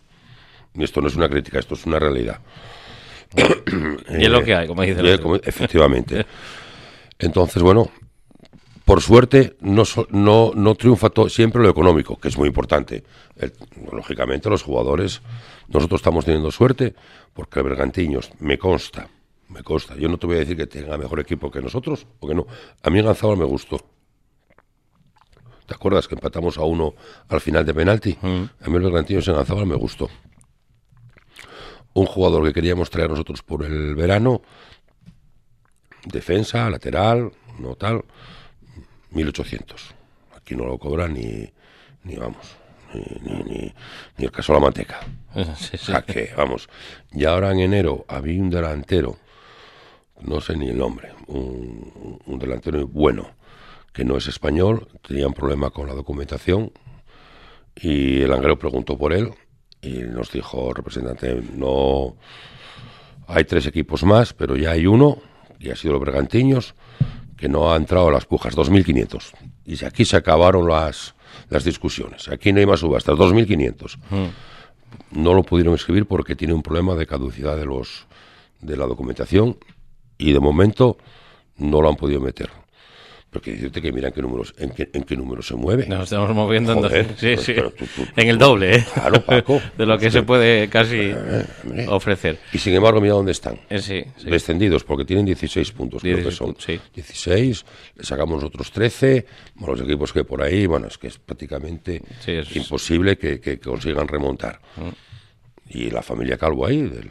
Y 0.73 0.83
esto 0.83 1.01
no 1.01 1.07
es 1.07 1.15
una 1.15 1.27
crítica, 1.27 1.59
esto 1.59 1.73
es 1.73 1.85
una 1.85 1.99
realidad. 1.99 2.39
y 3.35 4.23
es 4.23 4.29
lo 4.29 4.43
que 4.43 4.55
hay, 4.55 4.67
como 4.67 4.83
dice 4.83 5.01
Efectivamente. 5.43 6.25
Entonces, 7.19 7.61
bueno, 7.61 7.89
por 8.85 9.01
suerte 9.01 9.57
no, 9.59 9.83
no, 10.09 10.51
no 10.55 10.75
triunfa 10.75 11.11
siempre 11.27 11.61
lo 11.61 11.69
económico, 11.69 12.17
que 12.17 12.29
es 12.29 12.37
muy 12.37 12.47
importante. 12.47 13.03
lógicamente 13.91 14.49
los 14.49 14.63
jugadores, 14.63 15.21
nosotros 15.67 15.99
estamos 15.99 16.25
teniendo 16.25 16.51
suerte 16.51 16.95
porque 17.33 17.59
el 17.59 17.65
Bergantiños, 17.65 18.31
me 18.39 18.57
consta, 18.57 19.09
me 19.49 19.63
consta, 19.63 19.95
yo 19.95 20.07
no 20.07 20.17
te 20.17 20.27
voy 20.27 20.37
a 20.37 20.39
decir 20.39 20.57
que 20.57 20.67
tenga 20.67 20.97
mejor 20.97 21.19
equipo 21.19 21.51
que 21.51 21.61
nosotros, 21.61 22.05
porque 22.19 22.35
no. 22.35 22.47
A 22.83 22.89
mí 22.89 23.01
Ganzábal 23.01 23.37
me 23.37 23.45
gustó. 23.45 23.79
¿Te 25.65 25.75
acuerdas 25.75 26.07
que 26.07 26.15
empatamos 26.15 26.57
a 26.57 26.63
uno 26.63 26.95
al 27.27 27.41
final 27.41 27.65
de 27.65 27.73
penalti? 27.73 28.17
Mm. 28.21 28.43
A 28.61 28.69
mí 28.69 28.75
el 28.75 28.83
Bergantiños 28.83 29.27
en 29.27 29.35
Ganzábal 29.35 29.65
me 29.65 29.75
gustó 29.75 30.09
un 31.93 32.05
jugador 32.05 32.45
que 32.45 32.53
queríamos 32.53 32.89
traer 32.89 33.09
nosotros 33.09 33.41
por 33.41 33.63
el 33.63 33.95
verano, 33.95 34.41
defensa, 36.05 36.69
lateral, 36.69 37.31
no 37.59 37.75
tal, 37.75 38.03
1800. 39.11 39.95
Aquí 40.35 40.55
no 40.55 40.65
lo 40.65 40.77
cobran 40.77 41.13
ni, 41.13 41.51
ni 42.03 42.15
vamos, 42.15 42.55
ni, 42.93 43.73
el 44.17 44.31
caso 44.31 44.53
de 44.53 44.59
la 44.59 44.65
manteca. 44.65 44.99
Sí, 45.55 45.77
sí. 45.77 45.93
que, 46.07 46.31
vamos, 46.35 46.69
y 47.11 47.25
ahora 47.25 47.51
en 47.51 47.59
enero 47.59 48.05
había 48.07 48.41
un 48.41 48.49
delantero, 48.49 49.17
no 50.21 50.41
sé 50.41 50.55
ni 50.55 50.69
el 50.69 50.77
nombre, 50.77 51.13
un, 51.27 52.19
un 52.25 52.39
delantero 52.39 52.87
bueno, 52.87 53.31
que 53.93 54.05
no 54.05 54.17
es 54.17 54.27
español, 54.27 54.87
tenía 55.07 55.27
un 55.27 55.33
problema 55.33 55.69
con 55.69 55.87
la 55.87 55.93
documentación 55.93 56.71
y 57.75 58.21
el 58.21 58.33
anglero 58.33 58.59
preguntó 58.59 58.97
por 58.97 59.13
él 59.13 59.31
y 59.81 59.99
nos 59.99 60.31
dijo, 60.31 60.73
representante, 60.73 61.41
no 61.53 62.17
hay 63.27 63.45
tres 63.45 63.65
equipos 63.67 64.03
más, 64.03 64.33
pero 64.33 64.55
ya 64.55 64.71
hay 64.71 64.87
uno, 64.87 65.19
y 65.59 65.69
ha 65.69 65.75
sido 65.75 65.93
los 65.93 66.01
Bergantiños, 66.01 66.75
que 67.37 67.47
no 67.47 67.71
ha 67.71 67.77
entrado 67.77 68.09
a 68.09 68.11
las 68.11 68.25
pujas, 68.25 68.55
2.500. 68.55 69.31
Y 69.65 69.85
aquí 69.85 70.03
se 70.03 70.17
acabaron 70.17 70.67
las, 70.67 71.15
las 71.49 71.63
discusiones. 71.63 72.27
Aquí 72.27 72.51
no 72.51 72.59
hay 72.59 72.65
más 72.65 72.81
subastas, 72.81 73.15
2.500. 73.15 73.97
Mm. 74.09 75.21
No 75.21 75.33
lo 75.33 75.43
pudieron 75.43 75.75
escribir 75.75 76.05
porque 76.05 76.35
tiene 76.35 76.53
un 76.53 76.63
problema 76.63 76.95
de 76.95 77.05
caducidad 77.05 77.55
de, 77.55 77.65
los, 77.65 78.07
de 78.59 78.75
la 78.75 78.85
documentación 78.87 79.57
y 80.19 80.33
de 80.33 80.39
momento 80.39 80.97
no 81.57 81.81
lo 81.81 81.89
han 81.89 81.95
podido 81.95 82.21
meter. 82.21 82.49
Porque 83.31 83.51
decirte 83.51 83.79
que 83.79 83.91
mira 83.91 84.07
en 84.07 84.13
qué 84.15 84.23
números, 84.23 84.55
en 84.57 84.71
qué, 84.71 84.89
en 84.91 85.03
qué 85.03 85.15
número 85.15 85.43
se 85.43 85.53
mueve. 85.53 85.85
Nos 85.85 86.05
estamos 86.05 86.33
moviendo 86.33 86.73
en, 86.89 87.15
sí, 87.15 87.37
sí. 87.37 87.53
en 88.15 88.27
el 88.27 88.39
doble, 88.39 88.77
¿eh? 88.77 88.85
Claro, 88.91 89.23
Paco. 89.23 89.61
de 89.77 89.85
lo 89.85 89.99
que 89.99 90.09
se 90.09 90.23
puede 90.23 90.67
casi 90.67 90.97
eh, 90.97 91.45
ofrecer. 91.89 92.39
Y 92.51 92.57
sin 92.57 92.73
embargo, 92.73 92.99
mira 92.99 93.13
dónde 93.13 93.33
están. 93.33 93.59
Eh, 93.69 93.79
sí, 93.79 94.03
Descendidos, 94.27 94.83
porque 94.83 95.05
tienen 95.05 95.27
16 95.27 95.71
puntos, 95.73 96.01
16 96.01 96.15
creo 96.15 96.29
que 96.31 96.35
son. 96.35 96.55
sí. 96.57 96.81
16, 96.95 97.65
le 97.97 98.03
sacamos 98.03 98.37
nosotros 98.37 98.71
13, 98.71 99.25
los 99.63 99.81
equipos 99.81 100.11
que 100.11 100.23
por 100.23 100.41
ahí, 100.41 100.65
bueno, 100.65 100.87
es 100.87 100.97
que 100.97 101.07
es 101.07 101.19
prácticamente 101.19 102.01
imposible 102.55 103.15
que, 103.15 103.39
que, 103.39 103.59
consigan 103.59 104.07
remontar. 104.07 104.59
Mm 104.75 105.08
y 105.69 105.91
la 105.91 106.01
familia 106.01 106.37
Calvo 106.37 106.65
ahí, 106.65 106.81
de, 106.81 107.05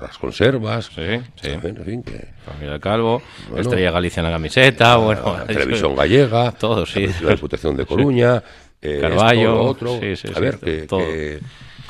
las 0.00 0.16
conservas. 0.18 0.86
Sí, 0.86 1.20
sí. 1.40 1.48
En 1.50 1.60
fin, 1.60 2.02
que, 2.02 2.28
familia 2.44 2.78
Calvo, 2.78 3.22
Estrella 3.56 3.90
Galicia 3.90 4.20
en 4.20 4.26
la 4.26 4.32
camiseta, 4.32 4.96
bueno. 4.96 5.36
televisión 5.46 5.96
gallega, 5.96 6.52
todo, 6.52 6.86
sí. 6.86 7.08
La 7.22 7.32
Diputación 7.32 7.76
de 7.76 7.86
Coruña, 7.86 8.42
eh, 8.80 8.98
Carballo, 9.00 9.60
otro. 9.60 9.98
Sí, 10.00 10.14
sí, 10.16 10.28
a 10.34 10.38
ver, 10.38 10.58
que, 10.58 10.82
todo. 10.82 11.02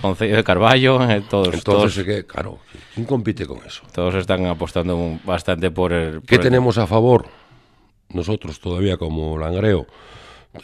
Concello 0.01 0.37
de 0.37 0.45
Carballo, 0.45 1.11
eh, 1.11 1.23
todos. 1.29 1.53
Entonces, 1.53 2.05
que, 2.05 2.25
claro, 2.25 2.61
¿quién 2.95 3.05
compite 3.05 3.47
con 3.47 3.59
eso? 3.67 3.83
Todos 3.93 4.15
están 4.15 4.47
apostando 4.47 5.19
bastante 5.25 5.71
por 5.71 5.93
el. 5.93 6.23
¿Qué 6.23 6.39
tenemos 6.39 6.79
a 6.79 6.87
favor? 6.87 7.27
Nosotros 8.11 8.61
todavía 8.61 8.97
como 8.97 9.37
Langreo. 9.37 9.87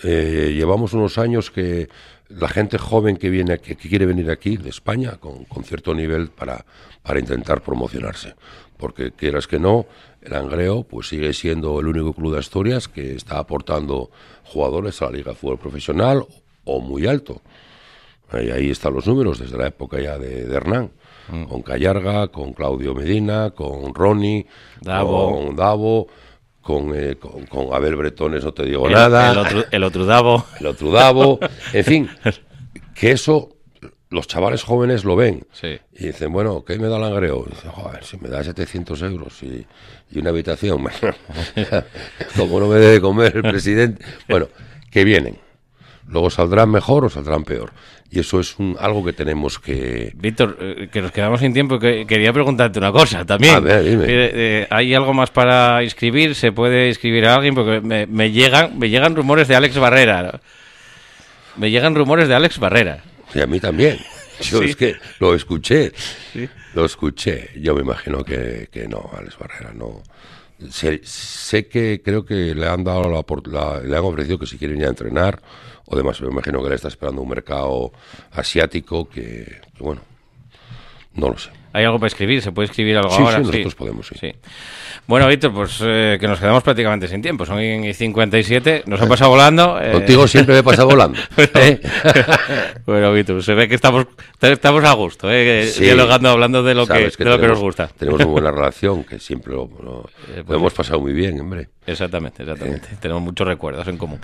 Eh, 0.03 0.53
llevamos 0.55 0.93
unos 0.95 1.19
años 1.19 1.51
que 1.51 1.89
la 2.29 2.49
gente 2.49 2.79
joven 2.79 3.17
que 3.17 3.31
viene 3.31 3.59
que 3.59 3.77
quiere 3.77 4.07
venir 4.07 4.31
aquí 4.31 4.57
de 4.57 4.71
España 4.71 5.19
con, 5.19 5.47
cierto 5.65 5.95
nivel 5.95 6.29
para, 6.29 6.65
para 7.03 7.21
intentar 7.21 7.63
promocionarse. 7.63 8.35
Porque 8.77 9.13
quieras 9.13 9.47
que 9.47 9.59
no, 9.59 9.87
el 10.23 10.35
Angreo 10.35 10.85
pues 10.85 11.09
sigue 11.09 11.33
siendo 11.33 11.79
el 11.81 11.87
único 11.87 12.13
club 12.13 12.33
de 12.33 12.41
Asturias 12.41 12.89
que 12.89 13.15
está 13.15 13.39
aportando 13.39 14.11
jugadores 14.45 15.01
a 15.03 15.07
la 15.07 15.13
Liga 15.13 15.33
de 15.33 15.37
Fútbol 15.37 15.59
Profesional 15.59 16.25
o 16.65 16.81
muy 16.81 17.07
alto. 17.07 17.41
Y 18.33 18.51
ahí 18.51 18.71
están 18.71 18.95
los 18.95 19.07
números 19.07 19.39
desde 19.39 19.57
la 19.57 19.69
época 19.69 20.01
ya 20.01 20.19
de, 20.19 20.43
Hernán. 20.53 20.91
Mm. 21.29 21.45
Con 21.45 21.63
Callarga, 21.63 22.29
con 22.29 22.53
Claudio 22.53 22.95
Medina, 22.95 23.51
con 23.51 23.95
Ronnie, 23.95 24.47
con 24.83 25.57
Davo 25.57 26.09
con, 26.65 26.93
eh, 26.95 27.17
con, 27.17 27.75
Abel 27.75 27.95
Bretones 27.95 28.43
no 28.43 28.53
te 28.53 28.65
digo 28.65 28.89
nada. 28.89 29.33
El 29.33 29.39
otro, 29.39 29.65
el 29.71 29.85
otro 29.85 30.07
Davo. 30.07 30.47
El 30.61 30.67
otro 30.67 30.91
Davo. 30.91 31.39
En 31.73 31.85
fin, 31.85 32.11
que 32.95 33.13
eso 33.13 33.51
los 34.09 34.27
chavales 34.27 34.63
jóvenes 34.63 35.05
lo 35.05 35.17
ven 35.17 35.47
y 35.93 36.07
dicen, 36.07 36.33
bueno, 36.33 36.65
¿qué 36.65 36.79
me 36.79 36.89
da 36.89 36.99
el 36.99 37.05
angreo? 37.05 37.45
Y 37.51 37.69
joder, 37.69 38.05
si 38.05 38.17
me 38.17 38.29
da 38.29 38.43
700 38.45 39.03
euros 39.03 39.43
y, 39.43 39.67
y 40.11 40.19
una 40.19 40.31
habitación, 40.31 40.85
como 42.37 42.61
no 42.61 42.69
me 42.69 42.77
debe 42.77 43.01
comer 43.01 43.37
el 43.37 43.43
presidente. 43.43 44.05
Bueno, 44.29 44.49
que 44.91 45.05
vienen. 45.05 45.39
Luego 46.07 46.31
saldrán 46.31 46.71
mejor 46.71 47.07
o 47.07 47.11
saldrán 47.11 47.45
peor. 47.45 47.73
Y 48.15 48.21
eso 48.21 48.39
es 48.39 48.57
un, 48.61 48.77
algo 48.79 49.05
que 49.05 49.13
tenemos 49.13 49.59
que... 49.59 50.13
Víctor, 50.15 50.57
eh, 50.61 50.89
que 50.93 51.03
nos 51.03 51.11
quedamos 51.11 51.41
sin 51.41 51.53
tiempo, 51.53 51.81
que, 51.81 52.07
quería 52.07 52.33
preguntarte 52.33 52.79
una 52.79 52.93
cosa 52.93 53.25
también. 53.25 53.65
Eh, 53.67 54.69
¿Hay 54.71 54.95
algo 54.95 55.13
más 55.13 55.33
para 55.33 55.83
inscribir? 55.83 56.37
¿Se 56.37 56.53
puede 56.53 56.87
inscribir 56.87 57.27
a 57.27 57.35
alguien? 57.35 57.57
Porque 57.57 57.81
me, 57.81 58.31
llegan, 58.31 58.79
me 58.79 58.89
llegan 58.89 59.17
rumores 59.17 59.49
de 59.49 59.57
Alex 59.57 59.77
Barrera. 59.79 60.41
Me 61.57 61.73
llegan 61.73 61.97
rumores 61.97 62.29
de 62.29 62.37
Alex 62.37 62.61
Barrera. 62.61 63.03
Y 63.35 63.41
a 63.41 63.49
mí 63.49 63.59
también. 63.59 63.99
Yo 64.43 64.63
es 64.63 64.77
que 64.77 64.95
lo 65.19 65.35
escuché. 65.35 65.91
Lo 66.75 66.85
escuché. 66.85 67.51
Yo 67.57 67.75
me 67.75 67.81
imagino 67.81 68.23
que, 68.23 68.69
que 68.71 68.87
no, 68.87 69.11
Alex 69.19 69.37
Barrera 69.41 69.73
no. 69.75 70.05
Sé, 70.71 71.01
sé, 71.03 71.67
que 71.67 72.01
creo 72.01 72.25
que 72.25 72.55
le 72.55 72.69
han 72.69 72.85
dado 72.85 73.11
la, 73.11 73.81
le 73.81 73.97
han 73.97 74.05
ofrecido 74.05 74.39
que 74.39 74.47
si 74.47 74.57
quiere 74.57 74.77
ir 74.77 74.85
a 74.85 74.89
entrenar 74.91 75.43
o 75.87 75.97
demás. 75.97 76.21
Me 76.21 76.29
imagino 76.29 76.63
que 76.63 76.69
le 76.69 76.75
está 76.75 76.89
esperando 76.89 77.23
un 77.23 77.29
mercado 77.29 77.93
asiático 78.33 79.09
que, 79.09 79.61
bueno, 79.79 80.03
no 81.15 81.29
lo 81.31 81.39
sé. 81.39 81.51
¿Hay 81.75 81.85
algo 81.85 81.99
para 81.99 82.07
escribir? 82.07 82.41
¿Se 82.41 82.53
puede 82.53 82.67
escribir 82.67 82.97
algo 82.97 83.13
ahora? 83.13 83.39
Sí, 83.39 83.47
nosotros 83.47 83.75
podemos, 83.75 84.07
sí. 84.07 84.33
Bueno, 85.09 85.27
Víctor, 85.27 85.53
pues 85.53 85.81
eh, 85.83 86.19
que 86.21 86.29
nos 86.29 86.39
quedamos 86.39 86.63
prácticamente 86.63 87.09
sin 87.09 87.21
tiempo. 87.21 87.45
Son 87.45 87.59
57, 87.59 88.85
nos 88.87 89.03
ha 89.03 89.09
pasado 89.09 89.31
volando. 89.31 89.81
Eh. 89.83 89.91
Contigo 89.91 90.29
siempre 90.29 90.55
me 90.55 90.63
pasa 90.63 90.85
volando. 90.85 91.19
¿eh? 91.37 91.81
bueno, 92.87 93.13
Víctor, 93.13 93.43
se 93.43 93.55
ve 93.55 93.67
que 93.67 93.75
estamos, 93.75 94.07
estamos 94.41 94.85
a 94.85 94.93
gusto, 94.93 95.29
¿eh? 95.33 95.69
dialogando, 95.77 96.29
hablando 96.29 96.63
de 96.63 96.77
lo, 96.77 96.87
que, 96.87 97.11
de 97.11 97.25
lo 97.25 97.41
que 97.41 97.49
nos 97.49 97.59
gusta. 97.59 97.89
Tenemos 97.89 98.21
una 98.21 98.31
buena 98.31 98.51
relación, 98.53 99.03
que 99.03 99.19
siempre 99.19 99.53
lo, 99.55 99.67
pues 99.67 100.57
hemos 100.57 100.73
pasado 100.73 101.01
muy 101.01 101.13
bien, 101.13 101.41
hombre. 101.41 101.71
Exactamente, 101.85 102.45
exactamente. 102.45 102.87
Tenemos 103.01 103.21
muchos 103.21 103.49
recuerdos 103.49 103.89
en 103.89 103.99
común. 103.99 104.21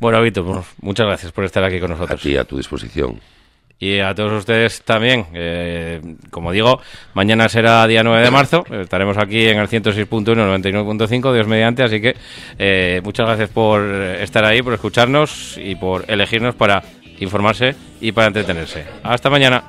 Bueno, 0.00 0.20
Víctor, 0.20 0.44
pues, 0.44 0.66
muchas 0.80 1.06
gracias 1.06 1.30
por 1.30 1.44
estar 1.44 1.62
aquí 1.62 1.78
con 1.78 1.90
nosotros. 1.90 2.20
A 2.20 2.22
ti, 2.22 2.36
a 2.36 2.42
tu 2.42 2.56
disposición. 2.56 3.20
Y 3.82 3.98
a 4.00 4.14
todos 4.14 4.32
ustedes 4.32 4.82
también, 4.82 5.26
eh, 5.32 6.02
como 6.30 6.52
digo, 6.52 6.82
mañana 7.14 7.48
será 7.48 7.86
día 7.86 8.02
9 8.02 8.22
de 8.22 8.30
marzo, 8.30 8.62
estaremos 8.70 9.16
aquí 9.16 9.48
en 9.48 9.58
el 9.58 9.68
106.1, 9.68 10.22
99.5, 10.22 11.32
Dios 11.32 11.46
mediante, 11.46 11.82
así 11.82 11.98
que 11.98 12.14
eh, 12.58 13.00
muchas 13.02 13.26
gracias 13.26 13.48
por 13.48 13.82
estar 13.82 14.44
ahí, 14.44 14.60
por 14.60 14.74
escucharnos 14.74 15.56
y 15.56 15.76
por 15.76 16.04
elegirnos 16.08 16.54
para 16.54 16.82
informarse 17.20 17.74
y 18.02 18.12
para 18.12 18.26
entretenerse. 18.26 18.84
Hasta 19.02 19.30
mañana. 19.30 19.64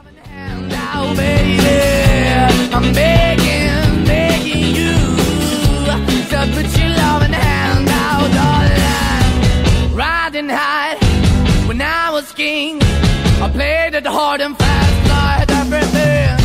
I 13.42 13.50
played 13.50 13.96
it 13.96 14.06
hard 14.06 14.40
and 14.42 14.56
fast, 14.56 15.12
I 15.12 15.40
had 15.40 15.52
everything. 15.52 16.38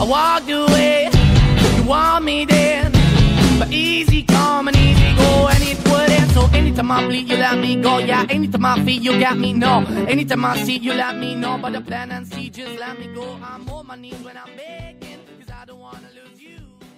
I 0.00 0.04
walked 0.04 0.50
away, 0.50 1.08
you 1.76 1.82
want 1.88 2.24
me 2.24 2.44
then. 2.44 2.92
But 3.58 3.72
easy 3.72 4.22
come 4.22 4.68
and 4.68 4.76
easy 4.76 5.16
go, 5.16 5.48
and 5.48 5.62
it 5.62 5.78
wouldn't. 5.88 6.30
So 6.32 6.46
anytime 6.52 6.90
I 6.90 7.06
bleed, 7.06 7.28
you 7.30 7.38
let 7.38 7.58
me 7.58 7.80
go. 7.80 7.98
Yeah, 7.98 8.26
anytime 8.28 8.66
I 8.66 8.84
feel, 8.84 9.02
you 9.02 9.18
got 9.18 9.38
me, 9.38 9.54
no. 9.54 9.84
Anytime 10.08 10.44
I 10.44 10.62
see, 10.62 10.76
you 10.76 10.92
let 10.92 11.16
me 11.16 11.34
know. 11.34 11.56
But 11.56 11.72
the 11.72 11.80
plan 11.80 12.12
and 12.12 12.26
see, 12.26 12.50
just 12.50 12.78
let 12.78 12.98
me 12.98 13.06
go. 13.14 13.38
I'm 13.42 13.66
on 13.70 13.86
my 13.86 13.96
knees 13.96 14.22
when 14.22 14.36
I'm 14.36 14.54
begging. 14.56 14.95